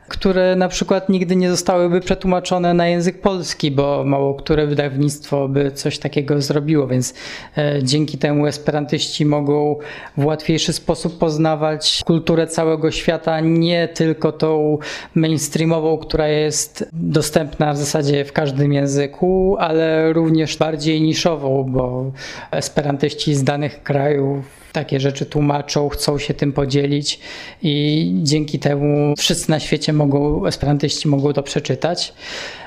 które 0.09 0.57
na 0.57 0.69
przykład 0.69 1.09
nigdy 1.09 1.37
nie 1.37 1.51
zostałyby 1.51 2.01
przetłumaczone 2.01 2.75
na 2.75 2.89
język 2.89 3.21
polski, 3.21 3.71
bo 3.71 4.05
mało 4.05 4.35
które 4.35 4.67
wydawnictwo 4.67 5.49
by 5.49 5.71
coś 5.71 5.99
takiego 5.99 6.43
zrobiło, 6.43 6.87
więc 6.87 7.15
e, 7.59 7.83
dzięki 7.83 8.19
temu 8.19 8.47
esperantyści 8.47 9.27
mogą 9.27 9.77
w 10.17 10.25
łatwiejszy 10.25 10.73
sposób 10.73 11.19
poznawać 11.19 12.03
kulturę 12.05 12.47
całego 12.47 12.91
świata, 12.91 13.41
nie 13.41 13.89
tylko 13.89 14.33
tą 14.33 14.79
mainstreamową, 15.15 15.99
która 15.99 16.29
jest 16.29 16.89
dostępna 16.93 17.73
w 17.73 17.77
zasadzie 17.77 18.25
w 18.25 18.33
każdym 18.33 18.73
języku, 18.73 19.57
ale 19.59 20.13
również 20.13 20.57
bardziej 20.57 21.03
niszową, 21.03 21.65
bo 21.69 22.13
esperantyści 22.51 23.35
z 23.35 23.45
danych 23.45 23.83
krajów 23.83 24.64
takie 24.75 25.01
rzeczy 25.01 25.27
tłumaczą, 25.27 25.89
chcą 25.89 26.19
się 26.19 26.35
tym 26.35 26.53
podzielić 26.53 27.21
i 27.63 28.15
dzięki 28.23 28.59
temu 28.59 29.15
wszyscy 29.19 29.51
na 29.51 29.61
świecie 29.61 29.93
mogą, 29.93 30.47
esperantyści 30.47 31.09
mogą 31.09 31.33
to 31.33 31.43
przeczytać. 31.43 32.15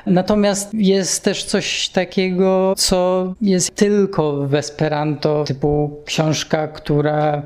Natomiast 0.06 0.74
jest 0.74 1.24
też 1.24 1.44
coś 1.44 1.90
takiego, 1.90 2.74
co 2.78 3.34
jest 3.42 3.76
tylko 3.76 4.48
w 4.48 4.54
Esperanto, 4.54 5.44
typu 5.44 6.02
książka, 6.06 6.68
która 6.68 7.42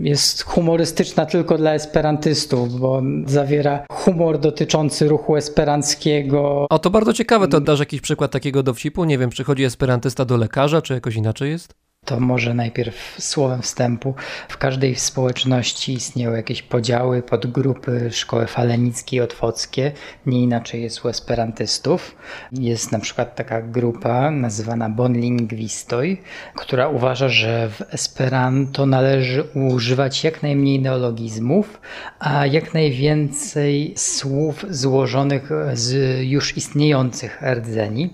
jest 0.00 0.42
humorystyczna 0.42 1.26
tylko 1.26 1.58
dla 1.58 1.74
esperantystów, 1.74 2.80
bo 2.80 3.02
zawiera 3.26 3.86
humor 3.90 4.38
dotyczący 4.38 5.08
ruchu 5.08 5.36
esperanckiego. 5.36 6.66
O, 6.70 6.78
to 6.78 6.90
bardzo 6.90 7.12
ciekawe, 7.12 7.48
to 7.48 7.60
dasz 7.60 7.80
jakiś 7.80 8.00
przykład 8.00 8.30
takiego 8.30 8.62
dowcipu? 8.62 9.04
Nie 9.04 9.18
wiem, 9.18 9.30
przychodzi 9.30 9.64
esperantysta 9.64 10.24
do 10.24 10.36
lekarza, 10.36 10.82
czy 10.82 10.94
jakoś 10.94 11.16
inaczej 11.16 11.50
jest? 11.50 11.74
To 12.04 12.20
może 12.20 12.54
najpierw 12.54 13.16
słowem 13.18 13.62
wstępu. 13.62 14.14
W 14.48 14.58
każdej 14.58 14.94
społeczności 14.94 15.92
istnieją 15.92 16.32
jakieś 16.32 16.62
podziały, 16.62 17.22
podgrupy 17.22 18.10
szkoły 18.12 18.46
falenickie 18.46 19.16
i 19.16 19.20
otwockie. 19.20 19.92
Nie 20.26 20.42
inaczej 20.42 20.82
jest 20.82 21.04
u 21.04 21.08
esperantystów. 21.08 22.16
Jest 22.52 22.92
na 22.92 22.98
przykład 22.98 23.36
taka 23.36 23.62
grupa 23.62 24.30
nazywana 24.30 24.90
bonlingwistoj, 24.90 26.22
która 26.56 26.88
uważa, 26.88 27.28
że 27.28 27.68
w 27.70 27.94
esperanto 27.94 28.86
należy 28.86 29.42
używać 29.42 30.24
jak 30.24 30.42
najmniej 30.42 30.80
neologizmów, 30.80 31.80
a 32.18 32.46
jak 32.46 32.74
najwięcej 32.74 33.94
słów 33.96 34.64
złożonych 34.70 35.50
z 35.72 36.18
już 36.22 36.56
istniejących 36.56 37.42
rdzeni. 37.42 38.10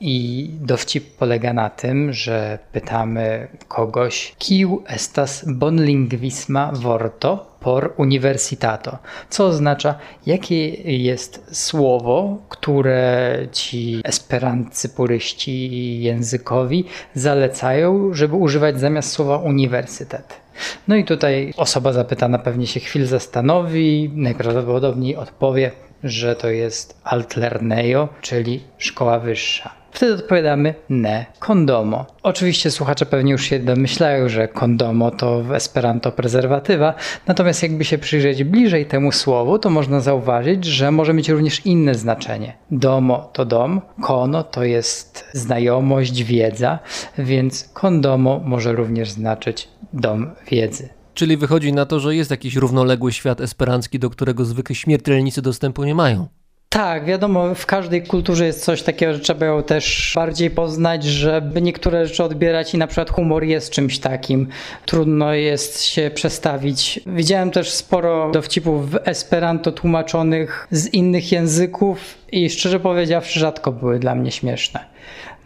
I 0.00 0.50
dowcip 0.60 1.16
polega 1.16 1.52
na 1.52 1.70
tym, 1.70 2.12
że 2.12 2.58
pytamy 2.72 3.48
kogoś, 3.68 4.34
kiu 4.38 4.82
estas 4.86 5.44
bonlingvisma 5.48 6.72
vorto 6.74 7.56
por 7.60 7.94
universitato, 7.96 8.98
co 9.30 9.46
oznacza, 9.46 9.94
jakie 10.26 10.68
jest 11.06 11.46
słowo, 11.52 12.38
które 12.48 13.38
ci 13.52 14.00
esperancy 14.04 14.88
puryści 14.88 16.00
językowi 16.00 16.84
zalecają, 17.14 18.14
żeby 18.14 18.36
używać 18.36 18.80
zamiast 18.80 19.12
słowa 19.12 19.36
uniwersytet. 19.36 20.40
No 20.88 20.96
i 20.96 21.04
tutaj 21.04 21.54
osoba 21.56 21.92
zapytana 21.92 22.38
pewnie 22.38 22.66
się 22.66 22.80
chwil 22.80 23.06
zastanowi, 23.06 24.10
najprawdopodobniej 24.14 25.16
odpowie, 25.16 25.70
że 26.04 26.36
to 26.36 26.48
jest 26.48 27.00
altlernejo, 27.04 28.08
czyli 28.20 28.60
szkoła 28.78 29.18
wyższa. 29.18 29.85
Wtedy 29.96 30.14
odpowiadamy 30.14 30.74
ne 30.88 31.26
kondomo. 31.38 32.06
Oczywiście 32.22 32.70
słuchacze 32.70 33.06
pewnie 33.06 33.32
już 33.32 33.44
się 33.44 33.58
domyślają, 33.58 34.28
że 34.28 34.48
kondomo 34.48 35.10
to 35.10 35.42
w 35.42 35.52
esperanto 35.52 36.12
prezerwatywa, 36.12 36.94
natomiast 37.26 37.62
jakby 37.62 37.84
się 37.84 37.98
przyjrzeć 37.98 38.44
bliżej 38.44 38.86
temu 38.86 39.12
słowu, 39.12 39.58
to 39.58 39.70
można 39.70 40.00
zauważyć, 40.00 40.64
że 40.64 40.90
może 40.90 41.14
mieć 41.14 41.28
również 41.28 41.66
inne 41.66 41.94
znaczenie. 41.94 42.56
Domo 42.70 43.30
to 43.32 43.44
dom, 43.44 43.80
kono 44.00 44.44
to 44.44 44.64
jest 44.64 45.24
znajomość, 45.32 46.22
wiedza, 46.22 46.78
więc 47.18 47.70
kondomo 47.74 48.40
może 48.44 48.72
również 48.72 49.10
znaczyć 49.10 49.68
dom 49.92 50.30
wiedzy. 50.50 50.88
Czyli 51.14 51.36
wychodzi 51.36 51.72
na 51.72 51.86
to, 51.86 52.00
że 52.00 52.16
jest 52.16 52.30
jakiś 52.30 52.56
równoległy 52.56 53.12
świat 53.12 53.40
esperancki, 53.40 53.98
do 53.98 54.10
którego 54.10 54.44
zwykli 54.44 54.74
śmiertelnicy 54.74 55.42
dostępu 55.42 55.84
nie 55.84 55.94
mają. 55.94 56.28
Tak, 56.68 57.04
wiadomo, 57.04 57.54
w 57.54 57.66
każdej 57.66 58.02
kulturze 58.02 58.46
jest 58.46 58.64
coś 58.64 58.82
takiego, 58.82 59.12
że 59.12 59.20
trzeba 59.20 59.46
ją 59.46 59.62
też 59.62 60.12
bardziej 60.14 60.50
poznać, 60.50 61.04
żeby 61.04 61.62
niektóre 61.62 62.06
rzeczy 62.06 62.24
odbierać 62.24 62.74
i 62.74 62.78
na 62.78 62.86
przykład 62.86 63.10
humor 63.10 63.44
jest 63.44 63.70
czymś 63.70 63.98
takim. 63.98 64.48
Trudno 64.86 65.34
jest 65.34 65.82
się 65.82 66.10
przestawić. 66.14 67.00
Widziałem 67.06 67.50
też 67.50 67.70
sporo 67.70 68.30
dowcipów 68.30 68.90
w 68.90 68.98
Esperanto 69.04 69.72
tłumaczonych 69.72 70.68
z 70.70 70.86
innych 70.86 71.32
języków 71.32 71.98
i 72.32 72.50
szczerze 72.50 72.80
powiedziawszy 72.80 73.40
rzadko 73.40 73.72
były 73.72 73.98
dla 73.98 74.14
mnie 74.14 74.32
śmieszne. 74.32 74.84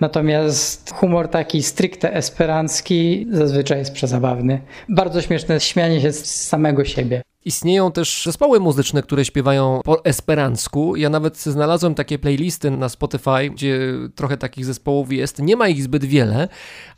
Natomiast 0.01 0.91
humor 0.95 1.29
taki 1.29 1.63
stricte 1.63 2.15
esperancki 2.15 3.27
zazwyczaj 3.31 3.79
jest 3.79 3.93
przezabawny. 3.93 4.61
Bardzo 4.89 5.23
śmieszne 5.23 5.61
śmianie 5.61 6.01
się 6.01 6.13
z 6.13 6.49
samego 6.49 6.85
siebie. 6.85 7.23
Istnieją 7.45 7.93
też 7.93 8.23
zespoły 8.25 8.61
muzyczne, 8.61 9.03
które 9.03 9.25
śpiewają 9.25 9.81
po 9.85 10.05
esperancku. 10.05 10.97
Ja 10.97 11.11
nawet 11.11 11.39
znalazłem 11.39 11.95
takie 11.95 12.19
playlisty 12.19 12.71
na 12.71 12.89
Spotify, 12.89 13.51
gdzie 13.51 13.81
trochę 14.15 14.37
takich 14.37 14.65
zespołów 14.65 15.13
jest. 15.13 15.39
Nie 15.39 15.57
ma 15.57 15.69
ich 15.69 15.83
zbyt 15.83 16.05
wiele, 16.05 16.49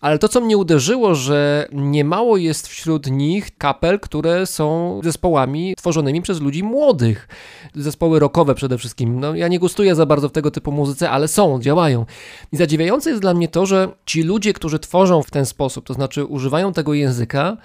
ale 0.00 0.18
to, 0.18 0.28
co 0.28 0.40
mnie 0.40 0.56
uderzyło, 0.56 1.14
że 1.14 1.68
niemało 1.72 2.36
jest 2.36 2.68
wśród 2.68 3.10
nich 3.10 3.58
kapel, 3.58 4.00
które 4.00 4.46
są 4.46 5.00
zespołami 5.04 5.74
tworzonymi 5.76 6.22
przez 6.22 6.40
ludzi 6.40 6.62
młodych. 6.62 7.28
Zespoły 7.74 8.18
rockowe 8.18 8.54
przede 8.54 8.78
wszystkim. 8.78 9.20
No, 9.20 9.34
ja 9.34 9.48
nie 9.48 9.58
gustuję 9.58 9.94
za 9.94 10.06
bardzo 10.06 10.28
w 10.28 10.32
tego 10.32 10.50
typu 10.50 10.72
muzyce, 10.72 11.10
ale 11.10 11.28
są, 11.28 11.60
działają. 11.60 12.06
I 12.52 12.56
zadziwiające 12.56 13.10
jest 13.10 13.22
dla 13.22 13.34
mnie 13.34 13.48
to, 13.48 13.66
że 13.66 13.88
ci 14.06 14.22
ludzie, 14.22 14.52
którzy 14.52 14.78
tworzą 14.78 15.22
w 15.22 15.30
ten 15.30 15.46
sposób, 15.46 15.86
to 15.86 15.94
znaczy 15.94 16.24
używają 16.24 16.72
tego 16.72 16.94
języka, 16.94 17.56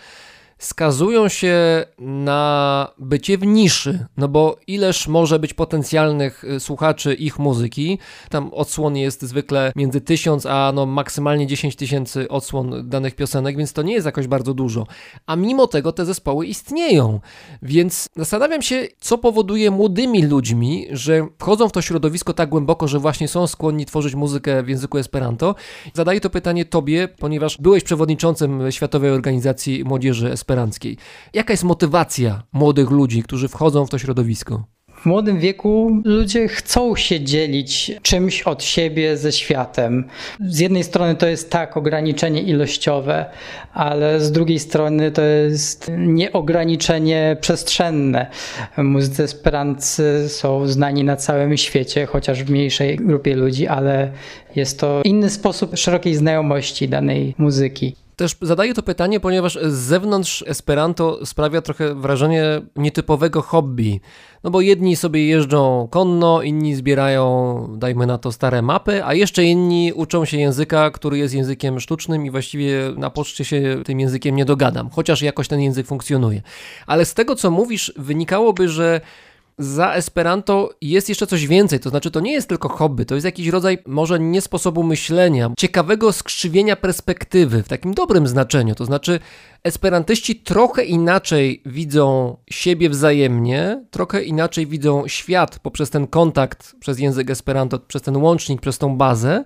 skazują 0.60 1.30
się 1.30 1.86
na 2.00 2.92
bycie 2.98 3.38
w 3.38 3.46
niszy, 3.46 4.06
no 4.18 4.28
bo 4.28 4.58
ileż 4.68 5.08
może 5.08 5.40
być 5.40 5.54
potencjalnych 5.54 6.44
y, 6.44 6.60
słuchaczy 6.60 7.14
ich 7.14 7.40
muzyki, 7.40 8.00
tam 8.30 8.54
odsłon 8.54 8.98
jest 8.98 9.22
zwykle 9.22 9.72
między 9.76 10.02
1000 10.02 10.46
a 10.46 10.72
no 10.76 10.86
maksymalnie 10.86 11.48
10 11.48 11.76
tysięcy 11.76 12.30
odsłon 12.30 12.90
danych 12.90 13.16
piosenek, 13.16 13.58
więc 13.58 13.74
to 13.74 13.82
nie 13.82 13.94
jest 13.94 14.06
jakoś 14.06 14.28
bardzo 14.28 14.54
dużo, 14.54 14.88
a 15.26 15.36
mimo 15.36 15.68
tego 15.68 15.92
te 15.92 16.06
zespoły 16.06 16.46
istnieją, 16.46 17.20
więc 17.62 18.10
zastanawiam 18.16 18.62
się, 18.62 18.88
co 19.00 19.18
powoduje 19.18 19.72
młodymi 19.72 20.24
ludźmi, 20.24 20.88
że 20.92 21.28
wchodzą 21.40 21.70
w 21.70 21.72
to 21.72 21.82
środowisko 21.82 22.34
tak 22.34 22.50
głęboko, 22.50 22.88
że 22.88 23.00
właśnie 23.00 23.28
są 23.28 23.48
skłonni 23.48 23.86
tworzyć 23.86 24.16
muzykę 24.16 24.64
w 24.64 24.70
języku 24.70 24.98
Esperanto. 24.98 25.56
Zadaję 25.94 26.22
to 26.22 26.30
pytanie 26.30 26.66
tobie, 26.66 27.08
ponieważ 27.08 27.58
byłeś 27.58 27.84
przewodniczącym 27.84 28.72
Światowej 28.72 29.12
Organizacji 29.12 29.84
Młodzieży 29.84 30.32
Esperanto, 30.32 30.47
esperanckiej. 30.48 30.98
Jaka 31.34 31.54
jest 31.54 31.64
motywacja 31.64 32.44
młodych 32.54 32.90
ludzi, 32.92 33.24
którzy 33.24 33.48
wchodzą 33.48 33.86
w 33.86 33.90
to 33.90 33.98
środowisko? 33.98 34.64
W 35.02 35.06
młodym 35.06 35.40
wieku 35.40 36.02
ludzie 36.06 36.48
chcą 36.48 36.96
się 36.96 37.22
dzielić 37.22 37.92
czymś 38.02 38.42
od 38.42 38.64
siebie 38.64 39.18
ze 39.18 39.32
światem. 39.32 40.08
Z 40.40 40.60
jednej 40.60 40.84
strony 40.84 41.16
to 41.16 41.28
jest 41.28 41.50
tak 41.50 41.78
ograniczenie 41.78 42.42
ilościowe, 42.42 43.26
ale 43.74 44.22
z 44.22 44.32
drugiej 44.32 44.60
strony 44.60 45.12
to 45.12 45.22
jest 45.22 45.92
nieograniczenie 45.98 47.38
przestrzenne. 47.42 48.28
Muzycy 48.78 49.24
esperancy 49.24 50.30
są 50.30 50.68
znani 50.68 51.04
na 51.04 51.16
całym 51.16 51.58
świecie, 51.58 52.06
chociaż 52.06 52.44
w 52.44 52.52
mniejszej 52.52 52.96
grupie 52.96 53.36
ludzi, 53.36 53.68
ale 53.68 54.12
jest 54.56 54.80
to 54.80 55.02
inny 55.06 55.30
sposób 55.30 55.78
szerokiej 55.78 56.16
znajomości 56.16 56.90
danej 56.90 57.36
muzyki. 57.38 58.07
Też 58.18 58.36
zadaję 58.42 58.74
to 58.74 58.84
pytanie, 58.84 59.20
ponieważ 59.20 59.60
z 59.64 59.74
zewnątrz 59.74 60.44
Esperanto 60.48 61.26
sprawia 61.26 61.62
trochę 61.62 61.96
wrażenie 61.96 62.62
nietypowego 62.76 63.42
hobby. 63.42 64.02
No 64.44 64.52
bo 64.52 64.62
jedni 64.62 64.96
sobie 64.96 65.28
jeżdżą 65.28 65.88
konno, 65.92 66.42
inni 66.42 66.76
zbierają, 66.76 67.68
dajmy 67.78 68.06
na 68.06 68.18
to, 68.18 68.32
stare 68.32 68.62
mapy, 68.62 69.06
a 69.06 69.14
jeszcze 69.14 69.44
inni 69.44 69.94
uczą 69.94 70.26
się 70.26 70.38
języka, 70.38 70.92
który 70.92 71.18
jest 71.18 71.34
językiem 71.34 71.80
sztucznym 71.80 72.26
i 72.26 72.32
właściwie 72.32 72.80
na 72.96 73.10
poczcie 73.10 73.46
się 73.46 73.82
tym 73.86 74.00
językiem 74.00 74.36
nie 74.36 74.46
dogadam, 74.46 74.90
chociaż 74.90 75.22
jakoś 75.22 75.48
ten 75.48 75.62
język 75.62 75.88
funkcjonuje. 75.88 76.42
Ale 76.88 77.06
z 77.06 77.14
tego, 77.14 77.36
co 77.36 77.52
mówisz, 77.52 77.94
wynikałoby, 77.98 78.70
że 78.70 79.02
za 79.58 79.94
Esperanto 79.94 80.70
jest 80.82 81.10
jeszcze 81.10 81.28
coś 81.28 81.48
więcej, 81.48 81.80
to 81.80 81.90
znaczy 81.90 82.12
to 82.12 82.20
nie 82.20 82.34
jest 82.34 82.50
tylko 82.50 82.70
hobby, 82.70 83.06
to 83.06 83.16
jest 83.16 83.26
jakiś 83.26 83.48
rodzaj 83.48 83.78
może 83.86 84.20
nie 84.20 84.42
sposobu 84.42 84.84
myślenia, 84.84 85.52
ciekawego 85.58 86.14
skrzywienia 86.14 86.76
perspektywy 86.76 87.64
w 87.64 87.68
takim 87.68 87.94
dobrym 87.94 88.28
znaczeniu, 88.28 88.76
to 88.76 88.86
znaczy 88.86 89.20
esperantyści 89.68 90.36
trochę 90.36 90.84
inaczej 90.84 91.62
widzą 91.66 92.38
siebie 92.50 92.90
wzajemnie, 92.90 93.84
trochę 93.92 94.24
inaczej 94.24 94.68
widzą 94.68 95.08
świat 95.08 95.60
poprzez 95.60 95.90
ten 95.90 96.08
kontakt 96.08 96.76
przez 96.80 97.00
język 97.00 97.30
Esperanto, 97.30 97.80
przez 97.80 98.02
ten 98.02 98.18
łącznik, 98.18 98.62
przez 98.62 98.78
tą 98.78 98.98
bazę, 98.98 99.44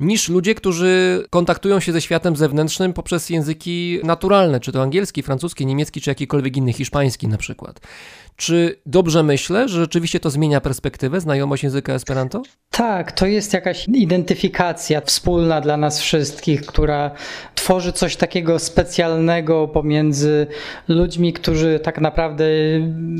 niż 0.00 0.28
ludzie, 0.28 0.54
którzy 0.54 1.24
kontaktują 1.30 1.80
się 1.80 1.92
ze 1.92 2.00
światem 2.00 2.36
zewnętrznym 2.36 2.92
poprzez 2.92 3.30
języki 3.30 4.00
naturalne, 4.04 4.60
czy 4.60 4.72
to 4.72 4.82
angielski, 4.82 5.22
francuski, 5.22 5.66
niemiecki, 5.66 6.00
czy 6.00 6.10
jakikolwiek 6.10 6.56
inny, 6.56 6.72
hiszpański 6.72 7.28
na 7.28 7.36
przykład. 7.36 7.80
Czy 8.36 8.80
dobrze 8.86 9.22
myślę, 9.22 9.68
że 9.68 9.80
rzeczywiście 9.80 10.20
to 10.20 10.30
zmienia 10.30 10.60
perspektywę, 10.60 11.20
znajomość 11.20 11.62
języka 11.62 11.92
Esperanto? 11.92 12.42
Tak, 12.70 13.12
to 13.12 13.26
jest 13.26 13.52
jakaś 13.52 13.88
identyfikacja 13.88 15.00
wspólna 15.00 15.60
dla 15.60 15.76
nas 15.76 16.00
wszystkich, 16.00 16.66
która 16.66 17.10
tworzy 17.54 17.92
coś 17.92 18.16
takiego 18.16 18.58
specjalnego 18.58 19.59
pomiędzy 19.68 20.46
ludźmi, 20.88 21.32
którzy 21.32 21.80
tak 21.82 22.00
naprawdę 22.00 22.44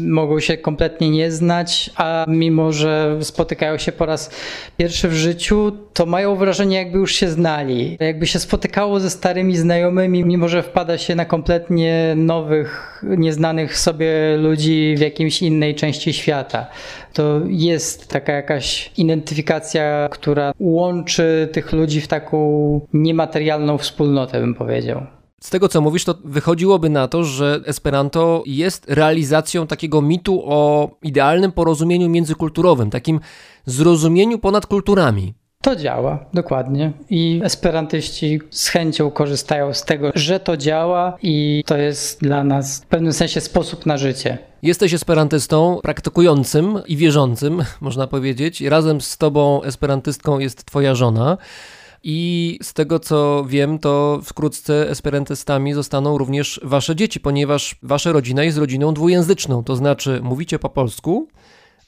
mogą 0.07 0.41
się 0.41 0.57
kompletnie 0.57 1.11
nie 1.11 1.31
znać, 1.31 1.91
a 1.97 2.25
mimo, 2.29 2.73
że 2.73 3.19
spotykają 3.21 3.79
się 3.79 3.93
po 3.93 4.07
raz 4.07 4.31
pierwszy 4.77 5.09
w 5.09 5.15
życiu, 5.15 5.73
to 5.95 6.07
mają 6.07 6.37
wrażenie, 6.37 6.77
jakby 6.77 6.99
już 6.99 7.15
się 7.15 7.29
znali. 7.29 7.97
Jakby 8.01 8.27
się 8.27 8.39
spotykało 8.39 9.01
ze 9.01 9.11
starymi 9.11 9.57
znajomymi, 9.57 10.25
mimo 10.25 10.49
że 10.49 10.63
wpada 10.63 10.99
się 10.99 11.15
na 11.15 11.25
kompletnie 11.25 12.15
nowych, 12.17 13.03
nieznanych 13.03 13.79
sobie 13.79 14.37
ludzi 14.37 14.95
w 14.99 15.01
jakiejś 15.01 15.43
innej 15.43 15.75
części 15.75 16.13
świata. 16.13 16.67
To 17.13 17.41
jest 17.47 18.09
taka 18.09 18.33
jakaś 18.33 18.93
identyfikacja, 18.97 20.09
która 20.11 20.53
łączy 20.61 21.49
tych 21.53 21.73
ludzi 21.73 22.01
w 22.01 22.09
taką 22.09 22.81
niematerialną 22.93 23.79
wspólnotę, 23.79 24.41
bym 24.41 24.55
powiedział. 24.55 25.07
Z 25.41 25.51
tego 25.51 25.69
co 25.69 25.81
mówisz, 25.81 26.05
to 26.05 26.15
wychodziłoby 26.25 26.91
na 26.91 27.09
to, 27.09 27.25
że 27.25 27.61
Esperanto 27.67 28.43
jest 28.47 28.85
realizacją 28.89 29.67
takiego 29.67 30.03
mitu 30.03 30.43
o 30.45 30.91
idealnym 31.03 31.53
porozumieniu 31.53 32.09
międzykulturowym, 32.09 32.91
takim 32.91 33.21
zrozumieniu 33.67 34.39
ponad 34.39 34.67
kulturami. 34.67 35.35
To 35.63 35.77
działa, 35.77 36.25
dokładnie. 36.35 36.93
I 37.11 37.41
esperantyści 37.45 38.41
z 38.51 38.69
chęcią 38.69 39.11
korzystają 39.11 39.75
z 39.75 39.85
tego, 39.85 40.11
że 40.15 40.41
to 40.41 40.57
działa 40.57 41.17
i 41.23 41.65
to 41.67 41.77
jest 41.77 42.21
dla 42.21 42.45
nas 42.45 42.81
w 42.81 42.87
pewnym 42.87 43.13
sensie 43.13 43.41
sposób 43.41 43.87
na 43.87 43.97
życie. 43.97 44.39
Jesteś 44.63 44.95
esperantystą 44.95 45.79
praktykującym 45.83 46.79
i 46.87 46.97
wierzącym, 46.97 47.65
można 47.81 48.07
powiedzieć. 48.07 48.61
Razem 48.61 49.01
z 49.01 49.19
tobą 49.19 49.63
esperantystką 49.63 50.39
jest 50.39 50.65
twoja 50.65 50.95
żona. 50.95 51.39
I 52.03 52.59
z 52.63 52.73
tego 52.73 52.99
co 52.99 53.45
wiem, 53.49 53.79
to 53.79 54.21
wkrótce 54.25 54.91
esperantystami 54.91 55.73
zostaną 55.73 56.19
również 56.19 56.61
wasze 56.63 56.97
dzieci, 56.97 57.21
ponieważ 57.21 57.77
wasza 57.83 58.13
rodzina 58.13 58.45
jest 58.45 58.59
rodziną 58.59 58.95
dwujęzyczną, 58.95 59.65
to 59.65 59.77
znaczy 59.77 60.21
mówicie 60.23 60.59
po 60.59 60.69
polsku, 60.69 61.29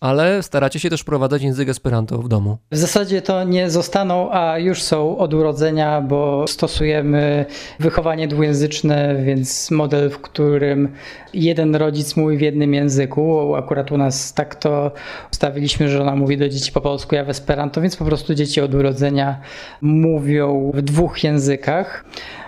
ale 0.03 0.43
staracie 0.43 0.81
się 0.81 0.91
też 0.91 1.01
wprowadzać 1.01 1.43
język 1.43 1.69
Esperanto 1.69 2.19
w 2.19 2.29
domu. 2.29 2.59
W 2.73 2.77
zasadzie 2.77 3.23
to 3.23 3.45
nie 3.45 3.71
zostaną, 3.71 4.33
a 4.33 4.59
już 4.59 4.83
są 4.83 5.19
od 5.19 5.35
urodzenia, 5.35 6.01
bo 6.01 6.45
stosujemy 6.49 7.45
wychowanie 7.81 8.29
dwujęzyczne, 8.29 9.17
więc 9.25 9.71
model, 9.71 10.11
w 10.11 10.19
którym 10.19 10.89
jeden 11.35 11.77
rodzic 11.77 12.17
mówi 12.17 12.37
w 12.37 12.41
jednym 12.41 12.75
języku. 12.75 13.55
Akurat 13.55 13.93
u 13.93 13.99
nas 13.99 14.35
tak 14.35 14.55
to 14.55 14.93
ustawiliśmy, 15.33 15.89
że 15.89 16.03
ona 16.03 16.17
mówi 16.17 16.39
do 16.39 16.49
dzieci 16.49 16.73
po 16.73 16.81
polsku, 16.81 17.15
ja 17.15 17.25
w 17.25 17.31
Esperanto, 17.31 17.81
więc 17.81 17.97
po 17.97 18.05
prostu 18.05 18.35
dzieci 18.35 18.61
od 18.61 18.75
urodzenia 18.75 19.41
mówią 19.81 20.71
w 20.75 20.83
dwóch 20.83 21.25
językach. 21.25 22.05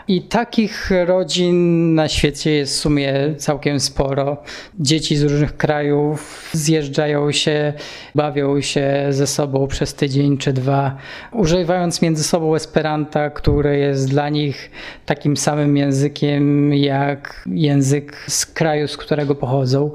I 0.08 0.22
takich 0.22 0.90
rodzin 1.06 1.94
na 1.94 2.08
świecie 2.08 2.50
jest 2.50 2.74
w 2.74 2.80
sumie 2.80 3.14
całkiem 3.36 3.80
sporo. 3.80 4.36
Dzieci 4.80 5.16
z 5.16 5.22
różnych 5.22 5.56
krajów 5.56 6.50
zjeżdżają 6.52 7.32
się, 7.32 7.72
bawią 8.14 8.60
się 8.60 9.06
ze 9.10 9.26
sobą 9.26 9.66
przez 9.66 9.94
tydzień 9.94 10.38
czy 10.38 10.52
dwa, 10.52 10.96
używając 11.32 12.02
między 12.02 12.24
sobą 12.24 12.54
Esperanta, 12.54 13.30
który 13.30 13.78
jest 13.78 14.10
dla 14.10 14.28
nich 14.28 14.70
takim 15.06 15.36
samym 15.36 15.76
językiem 15.76 16.74
jak 16.74 17.44
język 17.46 18.24
z 18.28 18.46
kraju, 18.46 18.88
z 18.88 18.96
którego 18.96 19.34
pochodzą. 19.34 19.90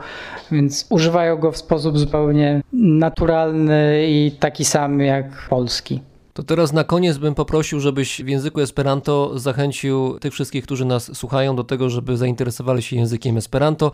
Więc 0.51 0.87
używają 0.89 1.37
go 1.37 1.51
w 1.51 1.57
sposób 1.57 1.99
zupełnie 1.99 2.61
naturalny 2.73 4.07
i 4.07 4.31
taki 4.39 4.65
sam 4.65 4.99
jak 4.99 5.47
polski. 5.49 6.01
To 6.33 6.43
teraz 6.43 6.73
na 6.73 6.83
koniec 6.83 7.17
bym 7.17 7.35
poprosił, 7.35 7.79
żebyś 7.79 8.21
w 8.23 8.27
języku 8.27 8.61
Esperanto 8.61 9.39
zachęcił 9.39 10.19
tych 10.19 10.33
wszystkich, 10.33 10.63
którzy 10.63 10.85
nas 10.85 11.17
słuchają, 11.17 11.55
do 11.55 11.63
tego, 11.63 11.89
żeby 11.89 12.17
zainteresowali 12.17 12.81
się 12.81 12.95
językiem 12.95 13.37
Esperanto. 13.37 13.91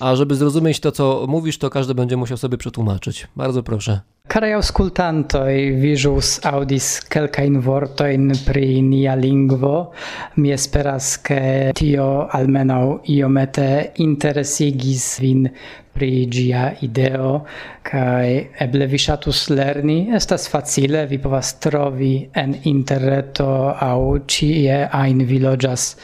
A 0.00 0.16
żeby 0.16 0.34
zrozumieć 0.34 0.80
to, 0.80 0.92
co 0.92 1.24
mówisz, 1.28 1.58
to 1.58 1.70
każdy 1.70 1.94
będzie 1.94 2.16
musiał 2.16 2.36
sobie 2.36 2.58
przetłumaczyć. 2.58 3.28
Bardzo 3.36 3.62
proszę. 3.62 4.00
Cari 4.30 4.52
auscultantoi, 4.54 5.72
vi 5.74 5.96
jus 5.98 6.36
audis 6.46 7.00
quelcain 7.10 7.56
vortoin 7.58 8.30
pri 8.46 8.78
nia 8.78 9.16
lingvo. 9.18 9.90
Mi 10.36 10.52
esperas 10.54 11.16
che 11.20 11.72
tio 11.74 12.28
almenau 12.30 13.00
iomete 13.10 13.90
interesigis 13.96 15.18
vin 15.18 15.50
pri 15.90 16.28
gia 16.30 16.76
ideo, 16.78 17.44
cae 17.82 18.52
eble 18.54 18.86
vi 18.86 18.98
shatus 18.98 19.48
lerni. 19.50 20.14
Estas 20.14 20.46
facile, 20.46 21.08
vi 21.10 21.18
povas 21.18 21.58
trovi 21.58 22.30
en 22.30 22.54
interreto 22.70 23.74
au 23.74 24.14
cie 24.26 24.86
ain 24.86 25.26
vi 25.26 25.40
loĝas 25.42 25.96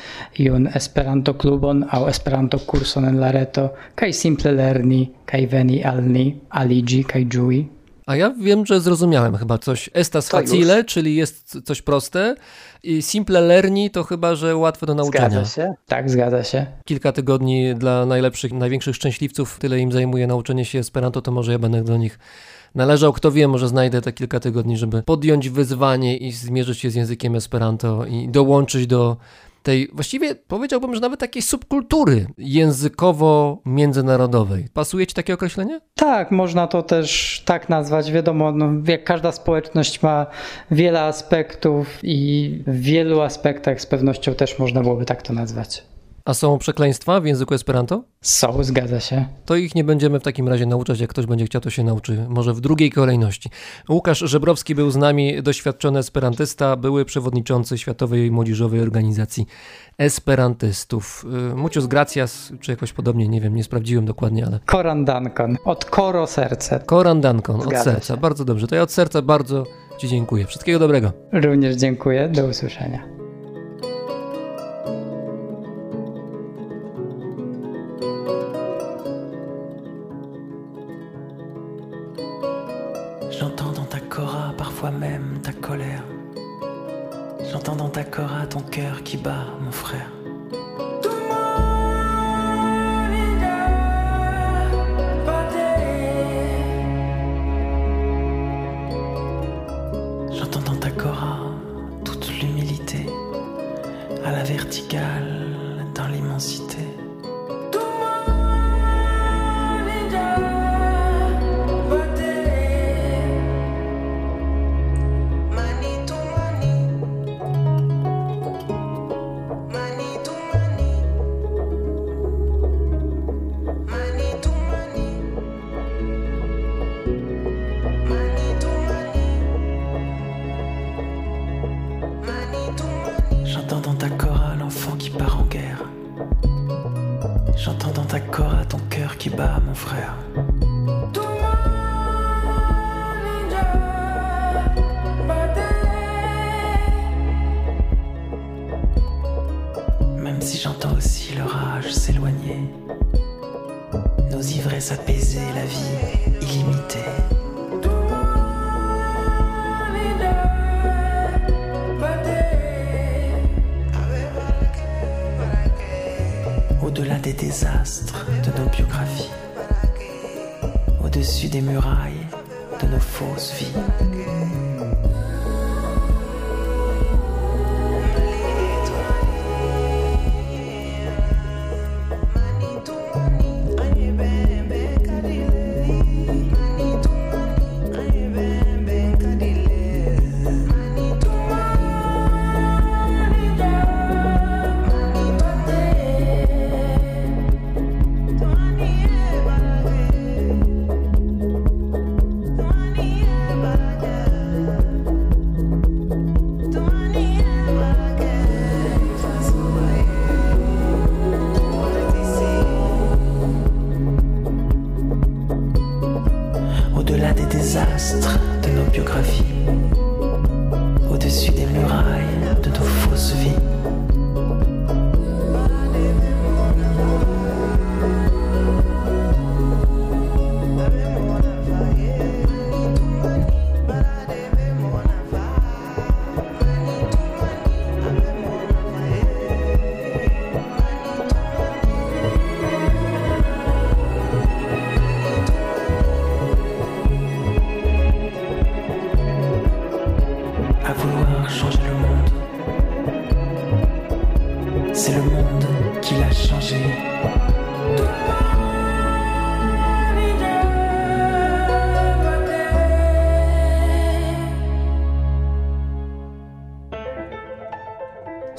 iun 0.42 0.66
Esperanto-klubon 0.74 1.86
au 1.92 2.10
Esperanto-kurson 2.10 3.06
en 3.06 3.22
la 3.22 3.30
reto, 3.30 3.70
cae 3.94 4.10
simple 4.10 4.50
lerni, 4.50 5.04
cae 5.24 5.46
veni 5.46 5.78
al 5.84 6.02
ni, 6.02 6.28
aligi, 6.48 7.04
cae 7.06 7.24
giui. 7.30 7.75
A 8.06 8.16
ja 8.16 8.30
wiem, 8.30 8.66
że 8.66 8.80
zrozumiałem 8.80 9.36
chyba 9.36 9.58
coś. 9.58 9.90
Estas 9.92 10.24
już. 10.24 10.30
facile, 10.30 10.84
czyli 10.84 11.16
jest 11.16 11.58
coś 11.64 11.82
proste. 11.82 12.34
I 12.82 13.02
simple 13.02 13.40
lerni 13.40 13.90
to 13.90 14.04
chyba, 14.04 14.34
że 14.34 14.56
łatwe 14.56 14.86
do 14.86 14.94
nauczenia. 14.94 15.30
Zgadza 15.30 15.44
się? 15.44 15.74
Tak, 15.86 16.10
zgadza 16.10 16.44
się. 16.44 16.66
Kilka 16.84 17.12
tygodni 17.12 17.74
dla 17.74 18.06
najlepszych, 18.06 18.52
największych 18.52 18.96
szczęśliwców, 18.96 19.58
tyle 19.58 19.78
im 19.78 19.92
zajmuje 19.92 20.26
nauczenie 20.26 20.64
się 20.64 20.78
Esperanto, 20.78 21.22
to 21.22 21.32
może 21.32 21.52
ja 21.52 21.58
będę 21.58 21.84
do 21.84 21.96
nich 21.96 22.18
należał. 22.74 23.12
Kto 23.12 23.32
wie, 23.32 23.48
może 23.48 23.68
znajdę 23.68 24.02
te 24.02 24.12
kilka 24.12 24.40
tygodni, 24.40 24.76
żeby 24.76 25.02
podjąć 25.02 25.48
wyzwanie 25.48 26.16
i 26.16 26.32
zmierzyć 26.32 26.78
się 26.78 26.90
z 26.90 26.94
językiem 26.94 27.36
Esperanto 27.36 28.06
i 28.06 28.28
dołączyć 28.28 28.86
do 28.86 29.16
tej, 29.66 29.88
właściwie 29.92 30.34
powiedziałbym, 30.34 30.94
że 30.94 31.00
nawet 31.00 31.20
takiej 31.20 31.42
subkultury 31.42 32.26
językowo-międzynarodowej. 32.38 34.68
Pasuje 34.74 35.06
ci 35.06 35.14
takie 35.14 35.34
określenie? 35.34 35.80
Tak, 35.94 36.30
można 36.30 36.66
to 36.66 36.82
też 36.82 37.42
tak 37.44 37.68
nazwać. 37.68 38.12
Wiadomo, 38.12 38.52
no, 38.52 38.72
jak 38.86 39.04
każda 39.04 39.32
społeczność 39.32 40.02
ma 40.02 40.26
wiele 40.70 41.02
aspektów 41.02 41.98
i 42.02 42.50
w 42.66 42.80
wielu 42.80 43.20
aspektach 43.20 43.80
z 43.80 43.86
pewnością 43.86 44.34
też 44.34 44.58
można 44.58 44.80
byłoby 44.80 45.04
tak 45.04 45.22
to 45.22 45.32
nazwać. 45.32 45.84
A 46.26 46.34
są 46.34 46.58
przekleństwa 46.58 47.20
w 47.20 47.26
języku 47.26 47.54
Esperanto? 47.54 48.04
Są, 48.20 48.64
zgadza 48.64 49.00
się. 49.00 49.24
To 49.44 49.56
ich 49.56 49.74
nie 49.74 49.84
będziemy 49.84 50.20
w 50.20 50.22
takim 50.22 50.48
razie 50.48 50.66
nauczać. 50.66 51.00
Jak 51.00 51.10
ktoś 51.10 51.26
będzie 51.26 51.44
chciał, 51.44 51.60
to 51.60 51.70
się 51.70 51.84
nauczy. 51.84 52.26
Może 52.28 52.54
w 52.54 52.60
drugiej 52.60 52.90
kolejności. 52.90 53.50
Łukasz 53.88 54.18
Żebrowski 54.18 54.74
był 54.74 54.90
z 54.90 54.96
nami, 54.96 55.42
doświadczony 55.42 55.98
esperantysta, 55.98 56.76
były 56.76 57.04
przewodniczący 57.04 57.78
Światowej 57.78 58.30
Młodzieżowej 58.30 58.80
Organizacji 58.80 59.46
Esperantystów. 59.98 61.24
Y, 61.52 61.54
Muchos 61.54 61.86
gracias, 61.86 62.52
czy 62.60 62.70
jakoś 62.70 62.92
podobnie, 62.92 63.28
nie 63.28 63.40
wiem, 63.40 63.54
nie 63.54 63.64
sprawdziłem 63.64 64.06
dokładnie, 64.06 64.46
ale 64.46 64.60
Koran 64.66 65.04
Duncan, 65.04 65.56
od 65.64 65.84
Koro 65.84 66.26
Serce. 66.26 66.80
Koran 66.86 67.20
Dankon, 67.20 67.60
od 67.60 67.76
serca. 67.84 68.16
Bardzo 68.16 68.44
dobrze. 68.44 68.66
To 68.66 68.74
ja 68.74 68.82
od 68.82 68.92
serca 68.92 69.22
bardzo 69.22 69.64
Ci 69.98 70.08
dziękuję. 70.08 70.46
Wszystkiego 70.46 70.78
dobrego. 70.78 71.12
Również 71.32 71.76
dziękuję, 71.76 72.28
do 72.28 72.44
usłyszenia. 72.44 73.15
Cora 84.86 84.90
parfois 84.90 84.90
même 84.90 85.40
ta 85.42 85.52
colère. 85.52 86.04
J'entends 87.50 87.76
dans 87.76 87.88
ta 87.88 88.04
cora 88.04 88.46
ton 88.46 88.60
cœur 88.60 89.02
qui 89.02 89.16
bat, 89.16 89.46
mon 89.60 89.72
frère. 89.72 90.25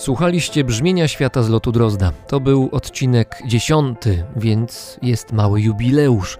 Słuchaliście 0.08 0.64
brzmienia 0.64 1.08
świata 1.08 1.44
z 1.44 1.50
lotu 1.50 1.72
Drozda. 1.72 2.12
To 2.28 2.40
był 2.40 2.70
odcinek 2.72 3.42
dziesiąty, 3.46 4.24
więc 4.36 5.00
jest 5.02 5.32
mały 5.32 5.62
jubileusz. 5.62 6.38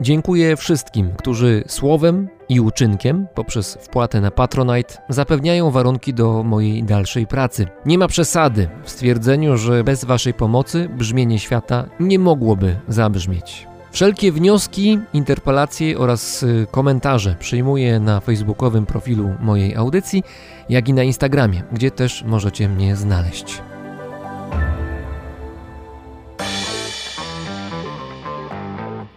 Dziękuję 0.00 0.56
wszystkim, 0.56 1.12
którzy 1.18 1.64
słowem 1.66 2.28
i 2.48 2.60
uczynkiem 2.60 3.26
poprzez 3.34 3.78
wpłatę 3.80 4.20
na 4.20 4.30
Patronite 4.30 4.94
zapewniają 5.08 5.70
warunki 5.70 6.14
do 6.14 6.42
mojej 6.42 6.84
dalszej 6.84 7.26
pracy. 7.26 7.66
Nie 7.86 7.98
ma 7.98 8.08
przesady 8.08 8.68
w 8.84 8.90
stwierdzeniu, 8.90 9.56
że 9.56 9.84
bez 9.84 10.04
Waszej 10.04 10.34
pomocy 10.34 10.88
brzmienie 10.88 11.38
świata 11.38 11.86
nie 12.00 12.18
mogłoby 12.18 12.76
zabrzmieć. 12.88 13.66
Wszelkie 13.94 14.32
wnioski, 14.32 14.98
interpelacje 15.12 15.98
oraz 15.98 16.42
y, 16.42 16.66
komentarze 16.70 17.36
przyjmuję 17.38 18.00
na 18.00 18.20
facebookowym 18.20 18.86
profilu 18.86 19.34
mojej 19.40 19.76
audycji, 19.76 20.22
jak 20.68 20.88
i 20.88 20.92
na 20.92 21.02
Instagramie, 21.02 21.62
gdzie 21.72 21.90
też 21.90 22.22
możecie 22.22 22.68
mnie 22.68 22.96
znaleźć. 22.96 23.62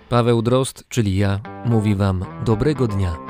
Paweł 0.10 0.42
Drozd, 0.42 0.84
czyli 0.90 1.18
ja, 1.18 1.40
mówi 1.66 1.96
Wam 1.96 2.26
dobrego 2.46 2.88
dnia. 2.88 3.27